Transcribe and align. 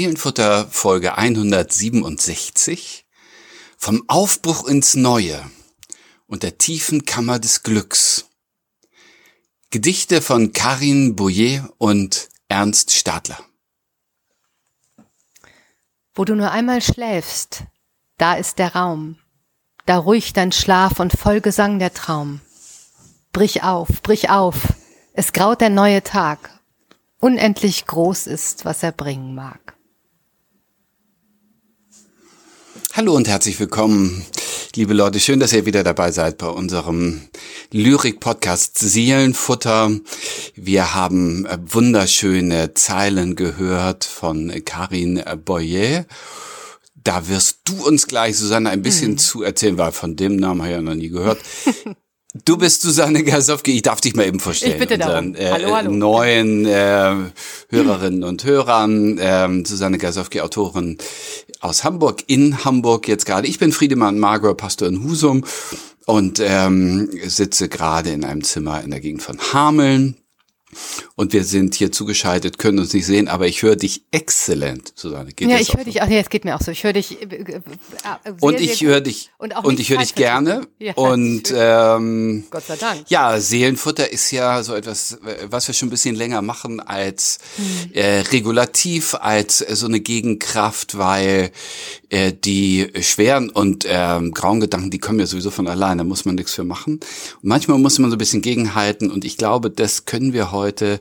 Seelenfutter 0.00 0.66
Folge 0.70 1.18
167 1.18 3.04
vom 3.76 4.02
Aufbruch 4.08 4.66
ins 4.66 4.94
Neue 4.94 5.38
und 6.26 6.42
der 6.42 6.56
tiefen 6.56 7.04
Kammer 7.04 7.38
des 7.38 7.64
Glücks. 7.64 8.24
Gedichte 9.68 10.22
von 10.22 10.54
Karin 10.54 11.16
Boyer 11.16 11.70
und 11.76 12.30
Ernst 12.48 12.92
Stadler. 12.92 13.44
Wo 16.14 16.24
du 16.24 16.34
nur 16.34 16.50
einmal 16.50 16.80
schläfst, 16.80 17.64
da 18.16 18.36
ist 18.36 18.58
der 18.58 18.74
Raum, 18.74 19.18
da 19.84 19.98
ruhig 19.98 20.32
dein 20.32 20.52
Schlaf 20.52 20.98
und 20.98 21.12
voll 21.12 21.42
Gesang 21.42 21.78
der 21.78 21.92
Traum. 21.92 22.40
Brich 23.32 23.64
auf, 23.64 24.00
brich 24.02 24.30
auf, 24.30 24.56
es 25.12 25.34
graut 25.34 25.60
der 25.60 25.68
neue 25.68 26.02
Tag, 26.02 26.58
unendlich 27.18 27.84
groß 27.84 28.28
ist, 28.28 28.64
was 28.64 28.82
er 28.82 28.92
bringen 28.92 29.34
mag. 29.34 29.76
Hallo 32.92 33.14
und 33.14 33.28
herzlich 33.28 33.60
willkommen, 33.60 34.26
liebe 34.74 34.94
Leute. 34.94 35.20
Schön, 35.20 35.38
dass 35.38 35.52
ihr 35.52 35.64
wieder 35.64 35.84
dabei 35.84 36.10
seid 36.10 36.38
bei 36.38 36.48
unserem 36.48 37.20
Lyrik-Podcast 37.70 38.76
Seelenfutter. 38.78 39.92
Wir 40.56 40.92
haben 40.92 41.46
äh, 41.46 41.56
wunderschöne 41.64 42.74
Zeilen 42.74 43.36
gehört 43.36 44.04
von 44.04 44.52
Karin 44.64 45.22
Boyer. 45.44 46.04
Da 46.96 47.28
wirst 47.28 47.60
du 47.64 47.86
uns 47.86 48.08
gleich, 48.08 48.36
Susanne, 48.36 48.70
ein 48.70 48.82
bisschen 48.82 49.12
hm. 49.12 49.18
zu 49.18 49.44
erzählen, 49.44 49.78
weil 49.78 49.92
von 49.92 50.16
dem 50.16 50.34
Namen 50.34 50.62
habe 50.62 50.70
ich 50.70 50.76
ja 50.76 50.82
noch 50.82 50.96
nie 50.96 51.10
gehört. 51.10 51.38
Du 52.32 52.56
bist 52.56 52.82
Susanne 52.82 53.24
Gasowski, 53.24 53.72
ich 53.72 53.82
darf 53.82 54.00
dich 54.00 54.14
mal 54.14 54.24
eben 54.24 54.38
vorstellen. 54.38 54.74
Ich 54.74 54.78
bitte. 54.78 54.94
Unseren, 54.94 55.34
äh, 55.34 55.50
hallo, 55.50 55.74
hallo. 55.74 55.90
neuen 55.90 56.64
äh, 56.64 57.14
Hörerinnen 57.70 58.22
und 58.22 58.44
Hörern. 58.44 59.18
Ähm, 59.20 59.64
Susanne 59.64 59.98
Gasowski, 59.98 60.40
Autorin 60.40 60.98
aus 61.60 61.82
Hamburg, 61.82 62.22
in 62.28 62.64
Hamburg 62.64 63.08
jetzt 63.08 63.26
gerade. 63.26 63.48
Ich 63.48 63.58
bin 63.58 63.72
Friedemann 63.72 64.20
Margot, 64.20 64.56
Pastor 64.56 64.86
in 64.86 65.02
Husum 65.02 65.44
und 66.06 66.40
ähm, 66.40 67.10
sitze 67.26 67.68
gerade 67.68 68.10
in 68.10 68.24
einem 68.24 68.44
Zimmer 68.44 68.80
in 68.82 68.90
der 68.90 69.00
Gegend 69.00 69.22
von 69.22 69.38
Hameln 69.52 70.16
und 71.16 71.32
wir 71.32 71.44
sind 71.44 71.74
hier 71.74 71.92
zugeschaltet, 71.92 72.58
können 72.58 72.78
uns 72.78 72.92
nicht 72.92 73.06
sehen, 73.06 73.28
aber 73.28 73.46
ich 73.46 73.62
höre 73.62 73.76
dich 73.76 74.04
exzellent, 74.10 74.92
Susanne. 74.94 75.32
Geht 75.32 75.48
ja, 75.48 75.58
ich 75.58 75.74
höre 75.76 75.84
dich 75.84 76.02
auch. 76.02 76.08
Ja, 76.08 76.18
es 76.18 76.30
geht 76.30 76.44
mir 76.44 76.54
auch 76.54 76.60
so. 76.60 76.70
Ich 76.70 76.84
höre 76.84 76.92
dich. 76.92 77.20
Äh, 77.20 77.24
äh, 77.24 77.44
sehr, 77.44 77.62
und 78.40 78.60
ich 78.60 78.82
höre 78.82 79.00
dich. 79.00 79.30
Und, 79.38 79.56
auch 79.56 79.64
und 79.64 79.80
ich 79.80 79.90
höre 79.90 79.98
dich 79.98 80.14
gerne. 80.14 80.66
Ja, 80.78 80.94
und 80.94 81.52
ähm, 81.54 82.44
Gott 82.50 82.66
sei 82.66 82.76
Dank. 82.76 83.04
Ja, 83.08 83.38
Seelenfutter 83.38 84.10
ist 84.10 84.30
ja 84.30 84.62
so 84.62 84.74
etwas, 84.74 85.18
was 85.44 85.66
wir 85.66 85.74
schon 85.74 85.88
ein 85.88 85.90
bisschen 85.90 86.14
länger 86.14 86.40
machen 86.40 86.80
als 86.80 87.38
hm. 87.56 87.92
äh, 87.92 88.20
regulativ, 88.20 89.14
als 89.14 89.60
äh, 89.60 89.76
so 89.76 89.86
eine 89.86 90.00
Gegenkraft, 90.00 90.96
weil 90.96 91.50
äh, 92.10 92.32
die 92.32 92.90
schweren 93.00 93.50
und 93.50 93.86
ähm, 93.88 94.32
grauen 94.32 94.60
Gedanken, 94.60 94.90
die 94.90 94.98
kommen 94.98 95.20
ja 95.20 95.26
sowieso 95.26 95.50
von 95.50 95.68
alleine. 95.68 95.98
Da 95.98 96.04
muss 96.04 96.24
man 96.24 96.34
nichts 96.34 96.52
für 96.52 96.64
machen. 96.64 96.94
Und 96.94 97.44
manchmal 97.44 97.78
muss 97.78 97.98
man 97.98 98.10
so 98.10 98.16
ein 98.16 98.18
bisschen 98.18 98.42
gegenhalten. 98.42 99.10
Und 99.10 99.24
ich 99.24 99.36
glaube, 99.36 99.70
das 99.70 100.04
können 100.04 100.32
wir 100.32 100.52
heute 100.52 101.00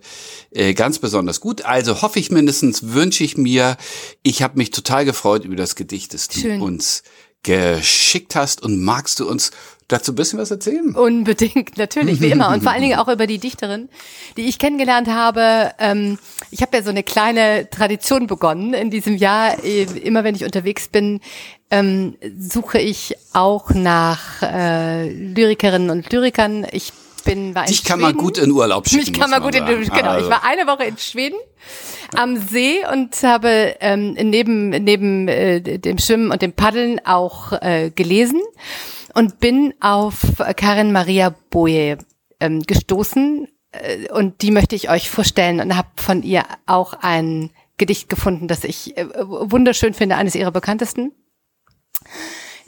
äh, 0.51 0.73
ganz 0.73 0.99
besonders 0.99 1.41
gut. 1.41 1.65
Also 1.65 2.01
hoffe 2.01 2.19
ich 2.19 2.31
mindestens, 2.31 2.93
wünsche 2.93 3.23
ich 3.23 3.37
mir. 3.37 3.77
Ich 4.23 4.43
habe 4.43 4.57
mich 4.57 4.69
total 4.71 5.03
gefreut 5.03 5.45
über 5.45 5.55
das 5.55 5.75
Gedicht, 5.75 6.13
das 6.13 6.27
du 6.27 6.39
Schön. 6.39 6.61
uns 6.61 7.03
geschickt 7.43 8.35
hast. 8.35 8.61
Und 8.61 8.81
magst 8.81 9.19
du 9.19 9.27
uns 9.27 9.51
dazu 9.89 10.13
ein 10.13 10.15
bisschen 10.15 10.39
was 10.39 10.51
erzählen? 10.51 10.95
Unbedingt, 10.95 11.77
natürlich, 11.77 12.21
wie 12.21 12.31
immer. 12.31 12.49
Und 12.53 12.63
vor 12.63 12.71
allen 12.71 12.81
Dingen 12.81 12.97
auch 12.99 13.09
über 13.09 13.27
die 13.27 13.39
Dichterin, 13.39 13.89
die 14.37 14.43
ich 14.43 14.57
kennengelernt 14.57 15.09
habe. 15.09 15.71
Ähm, 15.79 16.17
ich 16.51 16.61
habe 16.61 16.77
ja 16.77 16.83
so 16.83 16.89
eine 16.89 17.03
kleine 17.03 17.69
Tradition 17.69 18.27
begonnen 18.27 18.73
in 18.73 18.89
diesem 18.89 19.17
Jahr. 19.17 19.63
Äh, 19.63 19.83
immer 19.83 20.23
wenn 20.23 20.35
ich 20.35 20.45
unterwegs 20.45 20.87
bin, 20.87 21.19
ähm, 21.71 22.15
suche 22.39 22.79
ich 22.79 23.15
auch 23.33 23.71
nach 23.71 24.41
äh, 24.41 25.09
Lyrikerinnen 25.09 25.89
und 25.89 26.11
Lyrikern. 26.11 26.65
Ich 26.71 26.93
bin, 27.25 27.53
war 27.53 27.63
in 27.63 27.69
Dich 27.69 27.83
kann 27.83 27.99
man 27.99 28.15
gut 28.15 28.37
in 28.37 28.51
Urlaub 28.51 28.87
schicken. 28.87 29.11
Mich 29.11 29.19
kann 29.19 29.29
man 29.29 29.41
gut 29.41 29.55
in 29.55 29.63
Urlaub, 29.63 29.93
genau. 29.93 30.09
Also. 30.11 30.25
Ich 30.25 30.31
war 30.31 30.43
eine 30.43 30.67
Woche 30.67 30.85
in 30.85 30.97
Schweden 30.97 31.37
am 32.15 32.37
See 32.37 32.79
und 32.91 33.21
habe 33.23 33.75
ähm, 33.81 34.13
neben, 34.13 34.69
neben 34.69 35.27
äh, 35.27 35.61
dem 35.61 35.97
Schwimmen 35.97 36.31
und 36.31 36.41
dem 36.41 36.53
Paddeln 36.53 36.99
auch 37.05 37.51
äh, 37.53 37.91
gelesen 37.93 38.41
und 39.13 39.39
bin 39.39 39.73
auf 39.79 40.17
Karin 40.55 40.91
Maria 40.91 41.33
Boje 41.49 41.97
ähm, 42.39 42.63
gestoßen 42.63 43.47
äh, 43.71 44.09
und 44.11 44.41
die 44.41 44.51
möchte 44.51 44.75
ich 44.75 44.89
euch 44.89 45.09
vorstellen 45.09 45.59
und 45.59 45.75
habe 45.75 45.89
von 45.95 46.23
ihr 46.23 46.43
auch 46.65 46.93
ein 46.93 47.51
Gedicht 47.77 48.09
gefunden, 48.09 48.47
das 48.47 48.63
ich 48.63 48.97
äh, 48.97 49.07
wunderschön 49.17 49.93
finde, 49.93 50.15
eines 50.15 50.35
ihrer 50.35 50.51
bekanntesten. 50.51 51.11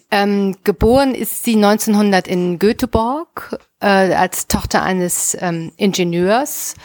Ähm, 0.09 0.57
geboren 0.63 1.16
ist 1.16 1.44
sie 1.44 1.56
1900 1.56 2.28
in 2.28 2.59
Göteborg 2.59 3.57
äh, 3.80 3.85
als 3.85 4.47
Tochter 4.47 4.84
eines 4.84 5.38
ähm, 5.40 5.72
Ingenieurs 5.78 6.75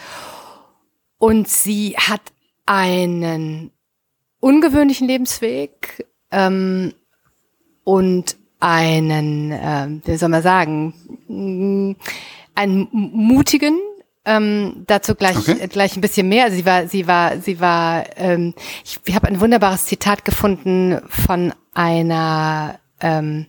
und 1.17 1.49
sie 1.49 1.95
hat 1.97 2.21
einen 2.65 3.71
ungewöhnlichen 4.39 5.07
Lebensweg 5.07 6.07
ähm, 6.31 6.93
und 7.83 8.37
einen, 8.59 9.51
äh, 9.51 9.87
wie 10.05 10.17
soll 10.17 10.29
man 10.29 10.43
sagen, 10.43 10.93
mm, 11.27 11.95
einen 12.55 12.87
mutigen, 12.91 13.79
ähm, 14.25 14.83
dazu 14.87 15.15
gleich 15.15 15.37
okay. 15.37 15.67
gleich 15.67 15.95
ein 15.95 16.01
bisschen 16.01 16.27
mehr. 16.27 16.45
Also 16.45 16.57
sie 16.57 16.65
war 16.65 16.87
sie 16.87 17.07
war 17.07 17.37
sie 17.39 17.59
war. 17.59 18.05
Ähm, 18.17 18.53
ich, 18.83 18.99
ich 19.05 19.15
habe 19.15 19.27
ein 19.27 19.39
wunderbares 19.39 19.85
Zitat 19.85 20.25
gefunden 20.25 20.99
von 21.07 21.53
einer 21.73 22.79
ähm, 22.99 23.45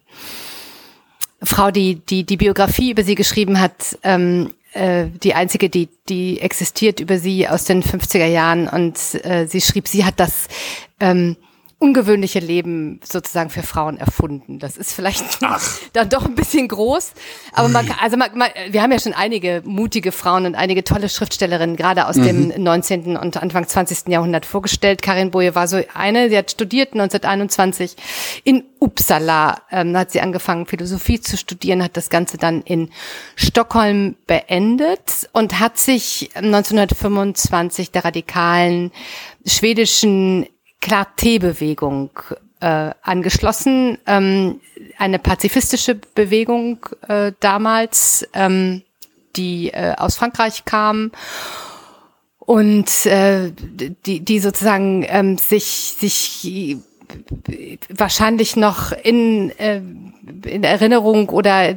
Frau, 1.43 1.71
die, 1.71 1.97
die 1.97 2.25
die 2.25 2.37
Biografie 2.37 2.93
über 2.93 3.03
sie 3.03 3.17
geschrieben 3.17 3.61
hat, 3.61 3.99
ähm, 4.05 4.53
äh, 4.73 5.07
die 5.23 5.35
einzige, 5.35 5.69
die, 5.69 5.89
die 6.09 6.41
existiert 6.41 7.01
über 7.01 7.19
sie 7.19 7.49
aus 7.49 7.65
den 7.65 7.83
50er 7.83 8.27
Jahren 8.27 8.69
und 8.69 8.97
äh, 9.25 9.47
sie 9.47 9.61
schrieb, 9.61 9.89
sie 9.89 10.05
hat 10.05 10.21
das 10.21 10.49
ähm, 11.01 11.37
ungewöhnliche 11.81 12.41
Leben 12.41 13.01
sozusagen 13.05 13.51
für 13.51 13.63
Frauen 13.63 13.99
erfunden. 13.99 14.59
Das 14.59 14.77
ist 14.77 14.93
vielleicht 14.93 15.25
Ach. 15.45 15.63
dann 15.93 16.09
doch 16.09 16.25
ein 16.25 16.35
bisschen 16.35 16.67
groß, 16.67 17.13
aber 17.53 17.69
man, 17.69 17.89
also 18.01 18.17
man, 18.17 18.37
man, 18.37 18.49
wir 18.71 18.83
haben 18.83 18.91
ja 18.91 18.99
schon 18.99 19.13
einige 19.15 19.63
mutige 19.65 20.11
Frauen 20.11 20.45
und 20.45 20.57
einige 20.57 20.83
tolle 20.83 21.09
Schriftstellerinnen 21.09 21.77
gerade 21.77 22.09
aus 22.09 22.17
mhm. 22.17 22.25
dem 22.25 22.63
19. 22.65 23.17
und 23.17 23.37
Anfang 23.37 23.69
20. 23.69 24.09
Jahrhundert 24.09 24.45
vorgestellt. 24.45 25.03
Karin 25.03 25.31
Boje 25.31 25.55
war 25.55 25.69
so 25.69 25.81
eine, 25.95 26.31
sie 26.31 26.37
hat 26.37 26.51
studiert 26.51 26.95
1921 26.95 27.95
in 28.43 28.65
Uppsala, 28.81 29.63
ähm, 29.71 29.97
hat 29.97 30.11
sie 30.11 30.21
angefangen 30.21 30.67
Philosophie 30.67 31.21
zu 31.21 31.37
studieren, 31.37 31.85
hat 31.85 31.97
das 31.97 32.11
Ganze 32.11 32.39
dann 32.39 32.63
in 32.63 32.91
Stockholm 33.37 34.17
beendet 34.27 35.29
und 35.33 35.61
hat 35.61 35.79
sich 35.79 36.31
1925 36.35 37.93
der 37.93 38.05
radikalen 38.05 38.91
schwedischen 39.47 40.47
Clarté-Bewegung 40.81 42.11
äh, 42.61 42.91
angeschlossen, 43.03 43.99
ähm, 44.07 44.61
eine 44.97 45.19
pazifistische 45.19 45.95
Bewegung 45.95 46.87
äh, 47.07 47.33
damals, 47.41 48.27
ähm, 48.35 48.83
die 49.37 49.71
äh, 49.71 49.95
aus 49.97 50.17
Frankreich 50.17 50.65
kam 50.65 51.13
und 52.39 53.07
äh, 53.07 53.53
die, 53.53 54.21
die 54.21 54.39
sozusagen 54.41 55.05
ähm, 55.09 55.39
sich, 55.39 55.95
sich 55.99 56.79
wahrscheinlich 57.89 58.57
noch 58.57 58.93
in, 58.93 59.51
äh, 59.59 59.81
in 60.45 60.65
Erinnerung 60.65 61.29
oder 61.29 61.75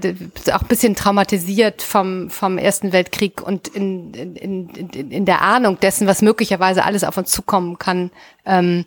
auch 0.51 0.61
ein 0.61 0.67
bisschen 0.67 0.95
traumatisiert 0.95 1.81
vom, 1.81 2.29
vom 2.29 2.57
Ersten 2.57 2.91
Weltkrieg 2.91 3.41
und 3.41 3.67
in, 3.69 4.13
in, 4.13 4.69
in, 4.69 5.11
in 5.11 5.25
der 5.25 5.41
Ahnung 5.41 5.79
dessen, 5.79 6.07
was 6.07 6.21
möglicherweise 6.21 6.83
alles 6.83 7.03
auf 7.03 7.17
uns 7.17 7.31
zukommen 7.31 7.77
kann, 7.77 8.11
ähm, 8.45 8.85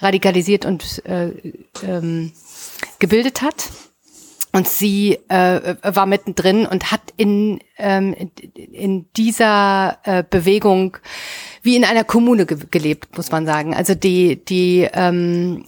radikalisiert 0.00 0.64
und 0.64 1.04
äh, 1.06 1.30
ähm, 1.82 2.32
gebildet 2.98 3.42
hat. 3.42 3.68
Und 4.52 4.68
sie 4.68 5.18
äh, 5.28 5.76
war 5.82 6.06
mittendrin 6.06 6.66
und 6.66 6.90
hat 6.90 7.02
in, 7.16 7.60
ähm, 7.76 8.14
in 8.54 9.06
dieser 9.16 9.98
äh, 10.04 10.24
Bewegung 10.28 10.96
wie 11.62 11.76
in 11.76 11.84
einer 11.84 12.04
Kommune 12.04 12.46
ge 12.46 12.58
gelebt, 12.70 13.16
muss 13.16 13.30
man 13.30 13.44
sagen. 13.44 13.74
Also 13.74 13.94
die, 13.94 14.42
die 14.44 14.88
ähm, 14.92 15.64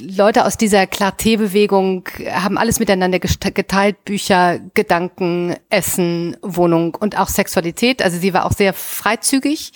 Leute 0.00 0.44
aus 0.44 0.56
dieser 0.56 0.82
Clarté-Bewegung 0.82 2.08
haben 2.30 2.58
alles 2.58 2.78
miteinander 2.78 3.18
geteilt, 3.18 4.04
Bücher, 4.04 4.60
Gedanken, 4.74 5.56
Essen, 5.68 6.36
Wohnung 6.42 6.94
und 6.94 7.18
auch 7.18 7.28
Sexualität. 7.28 8.02
Also 8.02 8.18
sie 8.18 8.32
war 8.32 8.46
auch 8.46 8.52
sehr 8.52 8.72
freizügig, 8.72 9.72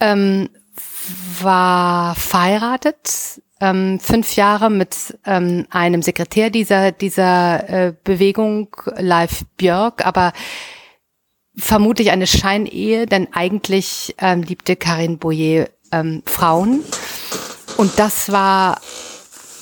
ähm, 0.00 0.48
war 1.40 2.14
verheiratet, 2.14 3.42
ähm, 3.60 4.00
fünf 4.00 4.36
Jahre 4.36 4.70
mit 4.70 5.18
ähm, 5.26 5.66
einem 5.70 6.02
Sekretär 6.02 6.50
dieser, 6.50 6.92
dieser 6.92 7.68
äh, 7.68 7.94
Bewegung, 8.04 8.74
Live 8.96 9.44
Björk, 9.56 10.04
aber 10.04 10.32
vermutlich 11.56 12.10
eine 12.10 12.26
Scheinehe, 12.26 13.06
denn 13.06 13.28
eigentlich 13.32 14.14
ähm, 14.18 14.42
liebte 14.42 14.76
Karin 14.76 15.18
Boyer 15.18 15.68
ähm, 15.92 16.22
Frauen. 16.24 16.82
Und 17.76 17.98
das 17.98 18.32
war 18.32 18.80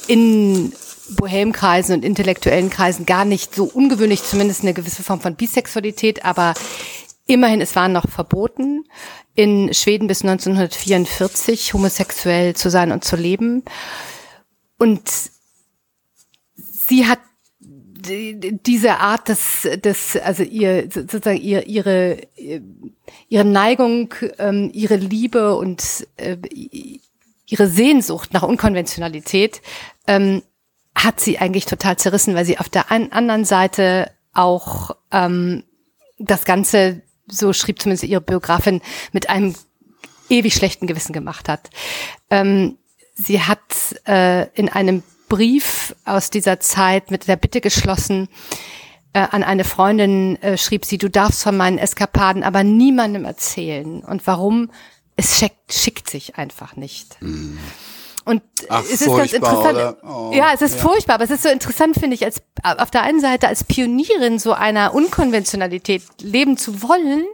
in 0.07 0.73
Bohemkreisen 1.11 1.95
und 1.95 2.05
intellektuellen 2.05 2.71
Kreisen 2.71 3.07
gar 3.07 3.25
nicht 3.25 3.55
so 3.55 3.65
ungewöhnlich, 3.65 4.23
zumindest 4.23 4.63
eine 4.63 4.75
gewisse 4.75 5.03
Form 5.03 5.21
von 5.21 5.37
Bisexualität, 5.37 6.25
aber 6.25 6.55
immerhin, 7.29 7.61
es 7.61 7.77
war 7.77 7.89
noch 7.89 8.09
verboten, 8.09 8.85
in 9.35 9.73
Schweden 9.73 10.09
bis 10.09 10.23
1944 10.23 11.75
homosexuell 11.75 12.57
zu 12.57 12.71
sein 12.71 12.91
und 12.91 13.05
zu 13.05 13.15
leben. 13.15 13.63
Und 14.79 15.03
sie 16.57 17.07
hat 17.07 17.21
diese 18.11 18.99
Art 18.99 19.29
des, 19.29 19.69
des, 19.85 20.17
also 20.17 20.43
ihr 20.43 20.89
sozusagen 20.91 21.41
ihr, 21.41 21.67
ihre 21.67 22.19
ihre 23.29 23.45
Neigung, 23.45 24.15
ähm, 24.39 24.71
ihre 24.73 24.97
Liebe 24.97 25.57
und 25.57 26.07
äh, 26.17 26.37
ihre 27.47 27.67
Sehnsucht 27.67 28.33
nach 28.33 28.43
Unkonventionalität 28.43 29.63
ähm, 30.07 30.43
hat 30.95 31.21
sie 31.21 31.39
eigentlich 31.39 31.67
total 31.67 31.97
zerrissen, 31.97 32.35
weil 32.35 32.45
sie 32.45 32.59
auf 32.59 32.69
der 32.69 32.91
einen, 32.91 33.13
anderen 33.13 33.45
Seite 33.45 34.11
auch 34.33 34.97
ähm, 35.11 35.65
das 36.19 36.45
Ganze, 36.45 37.03
so 37.31 37.53
schrieb 37.53 37.81
zumindest 37.81 38.05
ihre 38.05 38.21
Biografin, 38.21 38.81
mit 39.13 39.29
einem 39.29 39.55
ewig 40.29 40.55
schlechten 40.55 40.87
Gewissen 40.87 41.13
gemacht 41.13 41.49
hat. 41.49 41.71
Ähm, 42.31 42.79
sie 43.15 43.43
hat 43.43 43.61
äh, 44.07 44.49
in 44.55 44.69
einem 44.69 45.03
Brief 45.29 45.95
aus 46.05 46.31
dieser 46.31 46.61
Zeit 46.61 47.11
mit 47.11 47.29
der 47.29 47.37
Bitte 47.37 47.61
geschlossen, 47.61 48.29
äh, 49.13 49.21
an 49.21 49.43
eine 49.43 49.65
Freundin 49.65 50.41
äh, 50.43 50.59
schrieb 50.59 50.85
sie, 50.85 50.99
du 50.99 51.09
darfst 51.09 51.43
von 51.43 51.57
meinen 51.57 51.79
Eskapaden 51.79 52.43
aber 52.43 52.63
niemandem 52.63 53.25
erzählen. 53.25 54.05
Und 54.05 54.27
warum? 54.27 54.71
Es 55.17 55.39
schickt, 55.39 55.73
schickt 55.73 56.09
sich 56.09 56.37
einfach 56.37 56.77
nicht. 56.77 57.21
Mm. 57.21 57.57
Und 58.29 58.43
Ach, 58.69 58.83
es 58.85 59.01
ist 59.01 59.07
ganz 59.07 59.33
interessant. 59.33 59.97
Oh, 60.03 60.31
ja, 60.35 60.53
es 60.53 60.61
ist 60.61 60.75
ja. 60.75 60.83
furchtbar, 60.83 61.15
aber 61.15 61.25
es 61.25 61.31
ist 61.31 61.43
so 61.43 61.49
interessant, 61.49 61.97
finde 61.99 62.15
ich, 62.15 62.27
als 62.27 62.43
auf 62.63 62.91
der 62.91 63.03
einen 63.03 63.21
Seite 63.21 63.49
als 63.49 63.65
Pionierin 63.65 64.39
so 64.39 64.53
einer 64.53 64.93
Unkonventionalität 64.93 66.03
leben 66.21 66.59
zu 66.59 66.83
wollen 66.83 67.25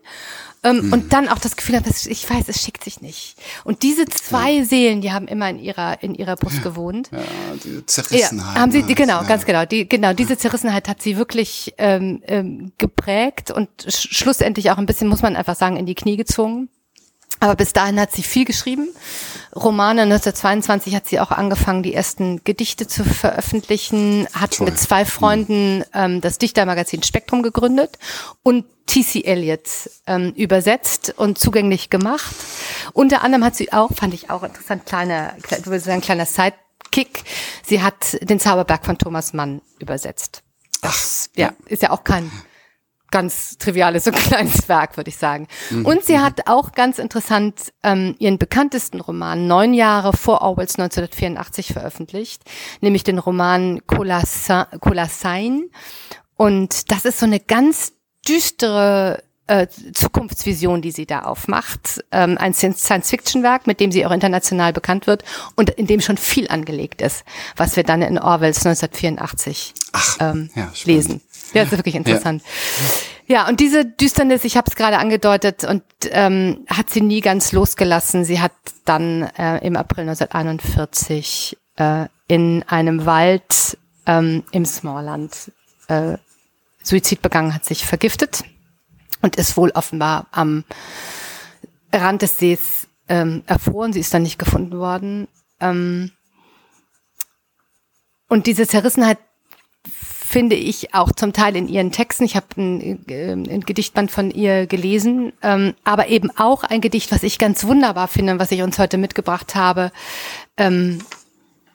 ähm, 0.62 0.82
hm. 0.82 0.92
und 0.92 1.12
dann 1.12 1.28
auch 1.28 1.40
das 1.40 1.56
Gefühl 1.56 1.74
haben, 1.74 1.84
ich 1.88 2.30
weiß, 2.30 2.44
es 2.46 2.62
schickt 2.62 2.84
sich 2.84 3.00
nicht. 3.00 3.34
Und 3.64 3.82
diese 3.82 4.04
zwei 4.06 4.52
ja. 4.52 4.64
Seelen, 4.64 5.00
die 5.00 5.12
haben 5.12 5.26
immer 5.26 5.50
in 5.50 5.58
ihrer 5.58 6.00
in 6.00 6.14
ihrer 6.14 6.36
Brust 6.36 6.62
gewohnt. 6.62 7.10
Ja, 7.10 7.18
diese 7.64 7.84
Zerrissenheit. 7.86 8.54
Ja, 8.54 8.60
haben 8.60 8.70
sie, 8.70 8.84
die, 8.84 8.94
genau, 8.94 9.20
ja. 9.20 9.22
ganz 9.24 9.44
genau. 9.44 9.64
Die, 9.64 9.88
genau, 9.88 10.12
diese 10.12 10.38
Zerrissenheit 10.38 10.88
hat 10.88 11.02
sie 11.02 11.16
wirklich 11.16 11.74
ähm, 11.76 12.22
ähm, 12.26 12.72
geprägt 12.78 13.50
und 13.50 13.68
sch 13.86 14.14
schlussendlich 14.16 14.70
auch 14.70 14.78
ein 14.78 14.86
bisschen, 14.86 15.08
muss 15.08 15.22
man 15.22 15.34
einfach 15.34 15.56
sagen, 15.56 15.76
in 15.76 15.86
die 15.86 15.96
Knie 15.96 16.16
gezwungen. 16.16 16.68
Aber 17.40 17.56
bis 17.56 17.72
dahin 17.72 18.00
hat 18.00 18.12
sie 18.12 18.22
viel 18.22 18.44
geschrieben. 18.44 18.88
Romane 19.54 20.02
1922 20.02 20.94
hat 20.94 21.06
sie 21.06 21.20
auch 21.20 21.30
angefangen, 21.30 21.82
die 21.82 21.94
ersten 21.94 22.42
Gedichte 22.44 22.88
zu 22.88 23.04
veröffentlichen, 23.04 24.26
hat 24.32 24.56
Toll. 24.56 24.66
mit 24.66 24.78
zwei 24.78 25.04
Freunden 25.04 25.84
ähm, 25.94 26.20
das 26.20 26.38
Dichtermagazin 26.38 27.02
Spektrum 27.02 27.42
gegründet 27.42 27.98
und 28.42 28.64
T.C. 28.86 29.22
Eliot 29.22 29.68
ähm, 30.06 30.32
übersetzt 30.36 31.14
und 31.16 31.38
zugänglich 31.38 31.88
gemacht. 31.88 32.34
Unter 32.92 33.22
anderem 33.22 33.44
hat 33.44 33.56
sie 33.56 33.72
auch, 33.72 33.90
fand 33.94 34.14
ich 34.14 34.30
auch 34.30 34.42
interessant, 34.42 34.86
kleiner, 34.86 35.34
du 35.36 35.66
würdest 35.66 35.86
sagen, 35.86 36.00
kleiner 36.00 36.26
Sidekick. 36.26 37.24
Sie 37.64 37.82
hat 37.82 38.18
den 38.22 38.40
Zauberberg 38.40 38.84
von 38.84 38.98
Thomas 38.98 39.32
Mann 39.32 39.62
übersetzt. 39.78 40.42
Das, 40.82 41.30
Ach, 41.32 41.38
ja, 41.38 41.52
ist 41.66 41.82
ja 41.82 41.90
auch 41.90 42.04
kein 42.04 42.30
ganz 43.14 43.58
triviales 43.58 44.08
und 44.08 44.16
kleines 44.16 44.68
Werk, 44.68 44.96
würde 44.96 45.08
ich 45.08 45.16
sagen. 45.16 45.46
Mhm. 45.70 45.86
Und 45.86 46.04
sie 46.04 46.18
hat 46.18 46.48
auch 46.48 46.72
ganz 46.72 46.98
interessant 46.98 47.72
ähm, 47.84 48.16
ihren 48.18 48.38
bekanntesten 48.38 49.00
Roman 49.00 49.46
neun 49.46 49.72
Jahre 49.72 50.12
vor 50.16 50.42
Orwells 50.42 50.76
1984 50.76 51.68
veröffentlicht, 51.72 52.42
nämlich 52.80 53.04
den 53.04 53.20
Roman 53.20 53.82
Colossein. 53.86 55.70
Und 56.36 56.90
das 56.90 57.04
ist 57.04 57.20
so 57.20 57.26
eine 57.26 57.38
ganz 57.38 57.92
düstere 58.28 59.22
äh, 59.46 59.68
Zukunftsvision, 59.92 60.82
die 60.82 60.90
sie 60.90 61.06
da 61.06 61.20
aufmacht. 61.20 62.02
Ähm, 62.10 62.36
ein 62.38 62.52
Science-Fiction-Werk, 62.52 63.68
mit 63.68 63.78
dem 63.78 63.92
sie 63.92 64.04
auch 64.06 64.10
international 64.10 64.72
bekannt 64.72 65.06
wird 65.06 65.22
und 65.54 65.70
in 65.70 65.86
dem 65.86 66.00
schon 66.00 66.16
viel 66.16 66.48
angelegt 66.48 67.00
ist, 67.00 67.24
was 67.56 67.76
wir 67.76 67.84
dann 67.84 68.02
in 68.02 68.18
Orwells 68.18 68.66
1984 68.66 69.74
Ach, 69.92 70.16
ähm, 70.20 70.50
ja, 70.56 70.72
lesen. 70.84 71.20
Ja, 71.54 71.62
das 71.62 71.72
ist 71.72 71.78
wirklich 71.78 71.94
interessant. 71.94 72.42
Ja, 73.26 73.36
ja 73.36 73.48
und 73.48 73.60
diese 73.60 73.84
Düsternis, 73.84 74.44
ich 74.44 74.56
habe 74.56 74.68
es 74.68 74.76
gerade 74.76 74.98
angedeutet, 74.98 75.64
und 75.64 75.82
ähm, 76.10 76.64
hat 76.68 76.90
sie 76.90 77.00
nie 77.00 77.20
ganz 77.20 77.52
losgelassen. 77.52 78.24
Sie 78.24 78.40
hat 78.40 78.52
dann 78.84 79.22
äh, 79.38 79.58
im 79.66 79.76
April 79.76 80.08
1941 80.08 81.56
äh, 81.76 82.06
in 82.28 82.64
einem 82.66 83.06
Wald 83.06 83.78
ähm, 84.06 84.44
im 84.50 84.64
Smallland 84.64 85.52
äh, 85.88 86.18
Suizid 86.82 87.22
begangen, 87.22 87.54
hat 87.54 87.64
sich 87.64 87.86
vergiftet 87.86 88.44
und 89.22 89.36
ist 89.36 89.56
wohl 89.56 89.70
offenbar 89.70 90.26
am 90.32 90.64
Rand 91.92 92.22
des 92.22 92.36
Sees 92.36 92.88
ähm, 93.08 93.42
erfroren. 93.46 93.92
Sie 93.92 94.00
ist 94.00 94.12
dann 94.12 94.22
nicht 94.22 94.38
gefunden 94.38 94.78
worden. 94.78 95.28
Ähm, 95.60 96.10
und 98.28 98.46
diese 98.46 98.66
Zerrissenheit 98.66 99.18
finde 100.34 100.56
ich 100.56 100.94
auch 100.94 101.12
zum 101.12 101.32
Teil 101.32 101.54
in 101.54 101.68
ihren 101.68 101.92
Texten. 101.92 102.24
Ich 102.24 102.34
habe 102.34 102.46
ein, 102.56 103.08
äh, 103.08 103.30
ein 103.34 103.60
Gedichtband 103.60 104.10
von 104.10 104.32
ihr 104.32 104.66
gelesen, 104.66 105.32
ähm, 105.42 105.74
aber 105.84 106.08
eben 106.08 106.28
auch 106.36 106.64
ein 106.64 106.80
Gedicht, 106.80 107.12
was 107.12 107.22
ich 107.22 107.38
ganz 107.38 107.62
wunderbar 107.62 108.08
finde, 108.08 108.40
was 108.40 108.50
ich 108.50 108.62
uns 108.62 108.80
heute 108.80 108.98
mitgebracht 108.98 109.54
habe, 109.54 109.92
ähm, 110.56 110.98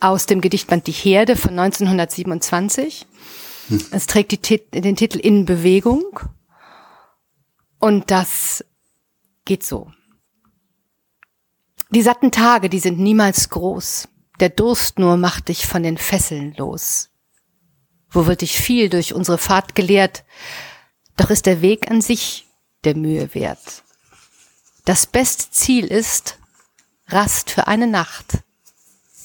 aus 0.02 0.26
dem 0.26 0.42
Gedichtband 0.42 0.88
Die 0.88 0.92
Herde 0.92 1.38
von 1.38 1.58
1927. 1.58 3.08
Hm. 3.70 3.82
Es 3.92 4.08
trägt 4.08 4.34
die, 4.50 4.62
den 4.78 4.98
Titel 4.98 5.20
In 5.20 5.46
Bewegung 5.46 6.20
und 7.80 8.12
das 8.12 8.66
geht 9.46 9.64
so. 9.64 9.90
Die 11.92 12.02
satten 12.02 12.32
Tage, 12.32 12.68
die 12.68 12.80
sind 12.80 13.00
niemals 13.00 13.48
groß. 13.48 14.10
Der 14.42 14.50
Durst 14.50 15.00
nur 15.00 15.16
macht 15.16 15.48
dich 15.48 15.66
von 15.66 15.82
den 15.82 15.98
Fesseln 15.98 16.54
los 16.58 17.10
wo 18.12 18.26
wird 18.26 18.42
dich 18.42 18.58
viel 18.58 18.90
durch 18.90 19.14
unsere 19.14 19.38
Fahrt 19.38 19.76
gelehrt, 19.76 20.24
doch 21.18 21.30
ist 21.30 21.46
der 21.46 21.62
Weg 21.62 21.90
an 21.92 22.02
sich 22.02 22.48
der 22.84 22.96
Mühe 22.96 23.34
wert. 23.36 23.84
Das 24.86 25.06
beste 25.06 25.52
Ziel 25.52 25.86
ist 25.86 26.38
Rast 27.08 27.52
für 27.52 27.68
eine 27.68 27.88
Nacht, 27.88 28.40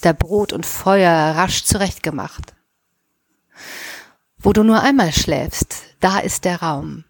der 0.02 0.12
Brot 0.12 0.52
und 0.52 0.66
Feuer 0.66 1.36
rasch 1.36 1.64
zurechtgemacht. 1.64 2.54
Wo 4.38 4.52
du 4.52 4.62
nur 4.62 4.80
einmal 4.80 5.12
schläfst, 5.12 5.76
da 6.00 6.18
ist 6.18 6.44
der 6.44 6.60
Raum, 6.60 7.04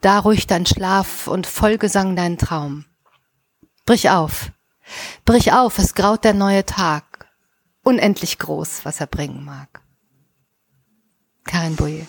da 0.00 0.18
ruhig 0.18 0.46
dein 0.46 0.66
Schlaf 0.66 1.26
und 1.26 1.46
Vollgesang 1.46 2.16
dein 2.16 2.38
Traum. 2.38 2.86
Brich 3.84 4.10
auf, 4.10 4.50
brich 5.24 5.52
auf, 5.52 5.78
es 5.78 5.94
graut 5.94 6.24
der 6.24 6.34
neue 6.34 6.64
Tag, 6.64 7.26
unendlich 7.82 8.38
groß, 8.38 8.84
was 8.84 9.00
er 9.00 9.06
bringen 9.06 9.44
mag. 9.44 9.73
Karin 11.44 11.76
Boye. 11.76 12.06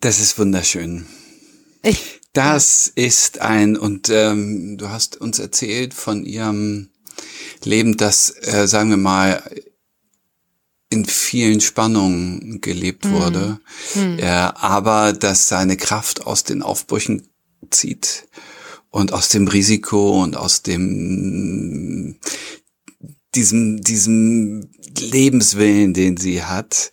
Das 0.00 0.20
ist 0.20 0.38
wunderschön. 0.38 1.06
Ich, 1.82 2.20
das 2.32 2.86
ist 2.86 3.40
ein, 3.40 3.76
und 3.76 4.08
ähm, 4.10 4.78
du 4.78 4.88
hast 4.88 5.16
uns 5.16 5.38
erzählt 5.38 5.94
von 5.94 6.24
ihrem 6.24 6.90
Leben, 7.64 7.96
das, 7.96 8.30
äh, 8.30 8.66
sagen 8.68 8.90
wir 8.90 8.96
mal, 8.96 9.42
in 10.90 11.04
vielen 11.04 11.60
Spannungen 11.60 12.60
gelebt 12.60 13.04
hm. 13.04 13.12
wurde, 13.12 13.60
hm. 13.92 14.18
Äh, 14.18 14.24
aber 14.26 15.12
dass 15.12 15.48
seine 15.48 15.76
Kraft 15.76 16.26
aus 16.26 16.44
den 16.44 16.62
Aufbrüchen 16.62 17.28
zieht 17.70 18.28
und 18.90 19.12
aus 19.12 19.28
dem 19.28 19.48
Risiko 19.48 20.22
und 20.22 20.36
aus 20.36 20.62
dem 20.62 22.16
diesem, 23.38 23.80
diesem 23.82 24.68
Lebenswillen, 24.98 25.94
den 25.94 26.16
sie 26.16 26.42
hat, 26.42 26.90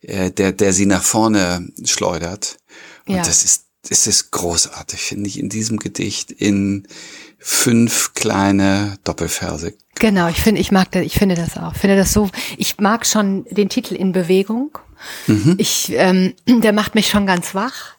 äh, 0.00 0.30
der, 0.30 0.52
der 0.52 0.72
sie 0.72 0.86
nach 0.86 1.02
vorne 1.02 1.68
schleudert. 1.84 2.56
Und 3.06 3.16
ja. 3.16 3.22
das 3.22 3.44
ist, 3.44 3.66
das 3.88 4.06
ist 4.06 4.30
großartig, 4.30 5.00
finde 5.00 5.28
ich, 5.28 5.38
in 5.38 5.50
diesem 5.50 5.78
Gedicht 5.78 6.30
in 6.30 6.88
fünf 7.38 8.14
kleine 8.14 8.96
Doppelverse. 9.04 9.74
Genau, 9.96 10.28
ich 10.28 10.40
finde, 10.40 10.60
ich 10.60 10.72
mag 10.72 10.90
das, 10.92 11.04
ich 11.04 11.14
finde 11.14 11.34
das 11.34 11.58
auch. 11.58 11.74
Ich 11.74 11.80
finde 11.80 11.96
das 11.96 12.12
so, 12.12 12.30
ich 12.56 12.78
mag 12.78 13.04
schon 13.04 13.44
den 13.50 13.68
Titel 13.68 13.94
in 13.94 14.12
Bewegung. 14.12 14.78
Mhm. 15.26 15.56
Ich, 15.58 15.92
ähm, 15.94 16.32
der 16.46 16.72
macht 16.72 16.94
mich 16.94 17.08
schon 17.08 17.26
ganz 17.26 17.54
wach 17.54 17.96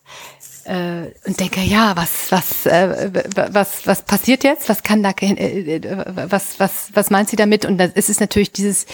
äh, 0.66 1.12
und 1.26 1.40
denke, 1.40 1.62
ja, 1.62 1.96
was, 1.96 2.32
was, 2.32 2.66
äh, 2.66 3.12
was, 3.52 3.86
was 3.86 4.02
passiert 4.04 4.44
jetzt? 4.44 4.70
Was 4.70 4.84
kann 4.84 5.04
da, 5.04 5.12
äh, 5.20 5.82
was, 6.30 6.60
was, 6.60 6.92
was 6.94 7.10
meint 7.10 7.30
sie 7.30 7.36
damit? 7.36 7.66
Und 7.66 7.80
es 7.80 8.10
ist 8.10 8.20
natürlich 8.20 8.52
dieses 8.52 8.86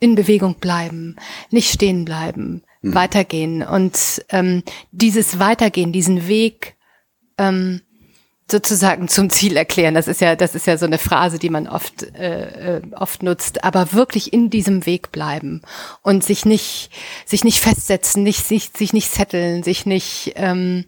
in 0.00 0.14
Bewegung 0.14 0.56
bleiben, 0.56 1.16
nicht 1.50 1.72
stehen 1.72 2.04
bleiben, 2.04 2.62
mhm. 2.82 2.94
weitergehen 2.94 3.62
und 3.62 4.24
ähm, 4.30 4.62
dieses 4.90 5.38
Weitergehen, 5.38 5.92
diesen 5.92 6.28
Weg 6.28 6.76
ähm, 7.38 7.80
sozusagen 8.50 9.08
zum 9.08 9.30
Ziel 9.30 9.56
erklären. 9.56 9.94
Das 9.94 10.08
ist 10.08 10.20
ja, 10.20 10.36
das 10.36 10.54
ist 10.54 10.66
ja 10.66 10.78
so 10.78 10.86
eine 10.86 10.98
Phrase, 10.98 11.38
die 11.38 11.50
man 11.50 11.68
oft, 11.68 12.02
äh, 12.14 12.78
äh, 12.78 12.82
oft 12.94 13.22
nutzt. 13.22 13.64
Aber 13.64 13.92
wirklich 13.92 14.32
in 14.32 14.50
diesem 14.50 14.86
Weg 14.86 15.12
bleiben 15.12 15.62
und 16.02 16.24
sich 16.24 16.44
nicht, 16.44 16.90
sich 17.26 17.44
nicht 17.44 17.60
festsetzen, 17.60 18.22
nicht, 18.22 18.46
sich, 18.46 18.70
sich 18.76 18.92
nicht 18.92 19.12
zetteln, 19.12 19.62
sich 19.62 19.84
nicht 19.86 20.32
ähm, 20.36 20.86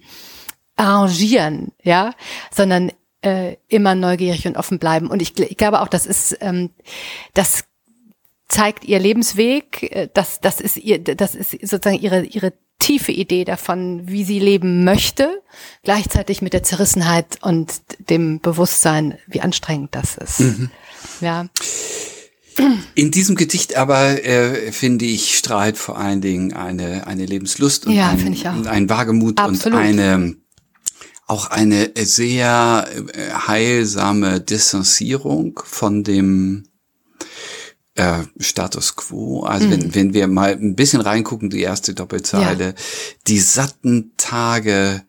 arrangieren, 0.76 1.72
ja, 1.82 2.14
sondern 2.50 2.92
äh, 3.22 3.56
immer 3.68 3.94
neugierig 3.94 4.46
und 4.46 4.56
offen 4.56 4.78
bleiben. 4.78 5.08
Und 5.08 5.20
ich, 5.20 5.38
ich 5.38 5.56
glaube 5.56 5.80
auch, 5.82 5.88
das 5.88 6.06
ist, 6.06 6.38
ähm, 6.40 6.70
das 7.34 7.64
zeigt 8.48 8.84
ihr 8.84 8.98
Lebensweg, 8.98 9.82
äh, 9.94 10.08
das, 10.12 10.40
das 10.40 10.60
ist 10.60 10.78
ihr, 10.78 10.98
das 10.98 11.34
ist 11.34 11.50
sozusagen 11.50 12.00
ihre, 12.00 12.22
ihre 12.22 12.54
tiefe 12.80 13.12
Idee 13.12 13.44
davon, 13.44 14.02
wie 14.06 14.24
sie 14.24 14.40
leben 14.40 14.82
möchte, 14.82 15.42
gleichzeitig 15.84 16.42
mit 16.42 16.52
der 16.52 16.64
Zerrissenheit 16.64 17.38
und 17.42 17.72
dem 17.98 18.40
Bewusstsein, 18.40 19.18
wie 19.28 19.40
anstrengend 19.40 19.94
das 19.94 20.16
ist. 20.16 20.40
Mhm. 20.40 20.70
Ja. 21.20 21.46
In 22.94 23.10
diesem 23.10 23.36
Gedicht 23.36 23.76
aber, 23.76 24.24
äh, 24.24 24.72
finde 24.72 25.04
ich, 25.04 25.36
strahlt 25.36 25.78
vor 25.78 25.98
allen 25.98 26.20
Dingen 26.20 26.52
eine, 26.52 27.06
eine 27.06 27.24
Lebenslust 27.24 27.86
und 27.86 27.92
ja, 27.92 28.10
ein, 28.10 28.66
ein 28.66 28.90
Wagemut 28.90 29.38
Absolut. 29.38 29.78
und 29.78 29.84
eine, 29.84 30.36
auch 31.26 31.46
eine 31.50 31.92
sehr 31.96 32.88
äh, 33.14 33.30
heilsame 33.46 34.40
Distanzierung 34.40 35.60
von 35.64 36.02
dem 36.02 36.64
äh, 38.00 38.24
Status 38.38 38.96
quo. 38.96 39.42
Also 39.42 39.66
mhm. 39.66 39.72
wenn, 39.72 39.94
wenn 39.94 40.14
wir 40.14 40.26
mal 40.26 40.52
ein 40.52 40.74
bisschen 40.74 41.02
reingucken, 41.02 41.50
die 41.50 41.60
erste 41.60 41.92
Doppelzeile, 41.92 42.64
ja. 42.64 42.74
die 43.26 43.40
satten 43.40 44.12
Tage, 44.16 45.04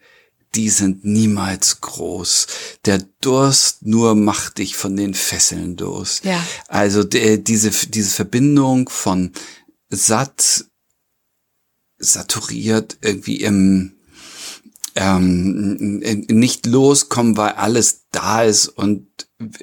die 0.56 0.70
sind 0.70 1.06
niemals 1.06 1.80
groß. 1.80 2.48
Der 2.86 3.00
Durst 3.22 3.86
nur 3.86 4.16
macht 4.16 4.58
dich 4.58 4.76
von 4.76 4.98
den 4.98 5.14
Fesseln 5.14 5.78
los. 5.78 6.20
Ja. 6.24 6.46
Also 6.68 7.06
die, 7.06 7.42
diese, 7.42 7.70
diese 7.70 8.10
Verbindung 8.10 8.90
von 8.90 9.32
satt, 9.90 10.66
saturiert, 11.98 12.98
irgendwie 13.02 13.38
im 13.38 13.94
ähm, 14.96 16.00
nicht 16.28 16.66
loskommen, 16.66 17.38
weil 17.38 17.54
alles 17.54 18.08
da 18.12 18.44
ist 18.44 18.68
und 18.68 19.08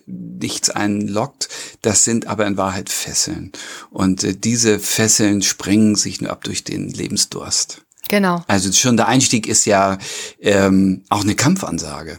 nichts 0.07 0.71
einen 0.71 1.09
lockt, 1.09 1.49
das 1.83 2.05
sind 2.05 2.27
aber 2.27 2.47
in 2.47 2.57
Wahrheit 2.57 2.91
Fesseln. 2.91 3.53
Und 3.91 4.25
äh, 4.25 4.35
diese 4.35 4.79
Fesseln 4.79 5.43
sprengen 5.43 5.95
sich 5.95 6.21
nur 6.21 6.31
ab 6.31 6.45
durch 6.45 6.65
den 6.65 6.89
Lebensdurst. 6.89 7.83
Genau. 8.09 8.43
Also 8.47 8.73
schon 8.73 8.97
der 8.97 9.09
Einstieg 9.09 9.47
ist 9.47 9.65
ja 9.67 9.99
ähm, 10.41 11.03
auch 11.09 11.23
eine 11.23 11.35
Kampfansage. 11.35 12.19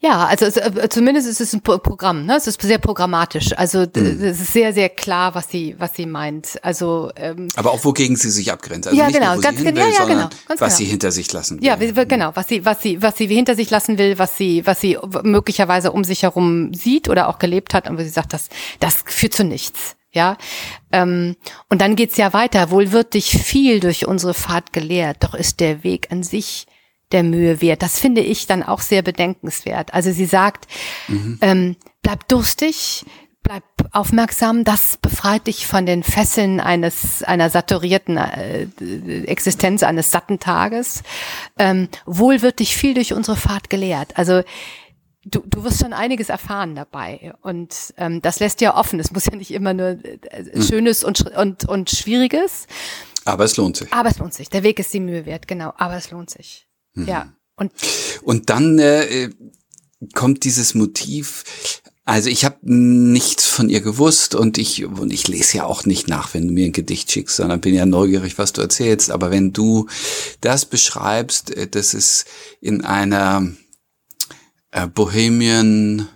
Ja, 0.00 0.26
also 0.26 0.46
äh, 0.46 0.88
zumindest 0.88 1.28
ist 1.28 1.40
es 1.40 1.52
ein 1.52 1.62
Programm, 1.62 2.26
ne? 2.26 2.36
Es 2.36 2.46
ist 2.46 2.60
sehr 2.60 2.78
programmatisch. 2.78 3.56
Also 3.56 3.80
mhm. 3.80 4.22
es 4.22 4.40
ist 4.40 4.52
sehr, 4.52 4.72
sehr 4.72 4.88
klar, 4.88 5.34
was 5.34 5.48
sie, 5.48 5.74
was 5.78 5.94
sie 5.94 6.06
meint. 6.06 6.58
Also 6.62 7.10
ähm, 7.16 7.48
aber 7.56 7.72
auch 7.72 7.84
wogegen 7.84 8.16
sie 8.16 8.30
sich 8.30 8.52
abgrenzt. 8.52 8.88
Also 8.88 8.98
ja, 8.98 9.08
genau, 9.08 9.34
nur, 9.34 9.42
ganz, 9.42 9.58
will, 9.58 9.76
ja, 9.76 9.88
ja, 9.88 10.04
genau, 10.04 10.28
ganz 10.48 10.60
was 10.60 10.60
genau. 10.60 10.70
sie 10.70 10.84
hinter 10.84 11.10
sich 11.12 11.32
lassen 11.32 11.60
will. 11.60 11.66
Ja, 11.66 11.76
genau, 11.76 12.32
was 12.34 12.48
sie, 12.48 12.64
was 12.64 12.82
sie, 12.82 13.02
was 13.02 13.16
sie 13.16 13.26
hinter 13.26 13.54
sich 13.54 13.70
lassen 13.70 13.98
will, 13.98 14.18
was 14.18 14.36
sie, 14.36 14.66
was 14.66 14.80
sie 14.80 14.98
möglicherweise 15.22 15.92
um 15.92 16.04
sich 16.04 16.22
herum 16.22 16.74
sieht 16.74 17.08
oder 17.08 17.28
auch 17.28 17.38
gelebt 17.38 17.74
hat, 17.74 17.88
und 17.88 17.98
wo 17.98 18.02
sie 18.02 18.08
sagt, 18.08 18.32
das, 18.32 18.48
das 18.80 19.04
führt 19.06 19.34
zu 19.34 19.44
nichts. 19.44 19.96
Ja, 20.12 20.38
ähm, 20.92 21.36
und 21.68 21.82
dann 21.82 21.94
geht's 21.94 22.16
ja 22.16 22.32
weiter. 22.32 22.70
Wohl 22.70 22.92
wird 22.92 23.12
dich 23.12 23.30
viel 23.30 23.80
durch 23.80 24.06
unsere 24.06 24.32
Fahrt 24.32 24.72
gelehrt, 24.72 25.18
doch 25.20 25.34
ist 25.34 25.60
der 25.60 25.84
Weg 25.84 26.10
an 26.10 26.22
sich 26.22 26.66
der 27.12 27.22
Mühe 27.22 27.60
wert. 27.60 27.82
Das 27.82 27.98
finde 27.98 28.20
ich 28.20 28.46
dann 28.46 28.62
auch 28.62 28.80
sehr 28.80 29.02
bedenkenswert. 29.02 29.94
Also 29.94 30.12
sie 30.12 30.26
sagt, 30.26 30.66
mhm. 31.08 31.38
ähm, 31.40 31.76
bleib 32.02 32.26
durstig, 32.28 33.04
bleib 33.42 33.62
aufmerksam, 33.92 34.64
das 34.64 34.96
befreit 34.96 35.46
dich 35.46 35.66
von 35.66 35.86
den 35.86 36.02
Fesseln 36.02 36.58
eines 36.58 37.22
einer 37.22 37.48
saturierten 37.48 38.16
äh, 38.16 38.66
Existenz 39.24 39.84
eines 39.84 40.10
satten 40.10 40.40
Tages. 40.40 41.04
Ähm, 41.58 41.88
wohl 42.06 42.42
wird 42.42 42.58
dich 42.58 42.76
viel 42.76 42.94
durch 42.94 43.12
unsere 43.12 43.36
Fahrt 43.36 43.70
gelehrt. 43.70 44.16
Also 44.18 44.42
du, 45.24 45.44
du 45.46 45.62
wirst 45.62 45.80
schon 45.80 45.92
einiges 45.92 46.28
erfahren 46.28 46.74
dabei 46.74 47.34
und 47.42 47.94
ähm, 47.98 48.20
das 48.20 48.40
lässt 48.40 48.60
ja 48.60 48.76
offen. 48.76 48.98
Es 48.98 49.12
muss 49.12 49.26
ja 49.26 49.36
nicht 49.36 49.52
immer 49.52 49.74
nur 49.74 49.90
äh, 49.90 50.18
mhm. 50.52 50.62
Schönes 50.62 51.04
und, 51.04 51.36
und 51.36 51.68
und 51.68 51.90
Schwieriges. 51.90 52.66
Aber 53.24 53.44
es 53.44 53.56
lohnt 53.56 53.76
sich. 53.76 53.92
Aber 53.92 54.08
es 54.08 54.18
lohnt 54.18 54.34
sich. 54.34 54.48
Der 54.48 54.64
Weg 54.64 54.80
ist 54.80 54.92
die 54.92 55.00
Mühe 55.00 55.24
wert, 55.24 55.46
genau. 55.46 55.72
Aber 55.76 55.94
es 55.94 56.10
lohnt 56.10 56.30
sich. 56.30 56.65
Mhm. 56.96 57.06
Ja. 57.06 57.32
Und, 57.54 57.72
und 58.22 58.50
dann 58.50 58.78
äh, 58.78 59.30
kommt 60.14 60.44
dieses 60.44 60.74
Motiv, 60.74 61.44
also 62.04 62.28
ich 62.28 62.44
habe 62.44 62.58
nichts 62.62 63.46
von 63.46 63.68
ihr 63.68 63.80
gewusst 63.80 64.34
und 64.34 64.58
ich 64.58 64.84
und 64.84 65.12
ich 65.12 65.26
lese 65.26 65.58
ja 65.58 65.64
auch 65.64 65.86
nicht 65.86 66.06
nach, 66.06 66.34
wenn 66.34 66.46
du 66.46 66.52
mir 66.52 66.66
ein 66.66 66.72
Gedicht 66.72 67.10
schickst, 67.10 67.36
sondern 67.36 67.60
bin 67.60 67.74
ja 67.74 67.86
neugierig, 67.86 68.38
was 68.38 68.52
du 68.52 68.60
erzählst. 68.60 69.10
Aber 69.10 69.30
wenn 69.30 69.52
du 69.52 69.88
das 70.40 70.66
beschreibst, 70.66 71.50
äh, 71.50 71.66
dass 71.66 71.94
es 71.94 72.24
in 72.60 72.84
einer 72.84 73.50
äh, 74.70 74.86
Bohemian 74.86 76.08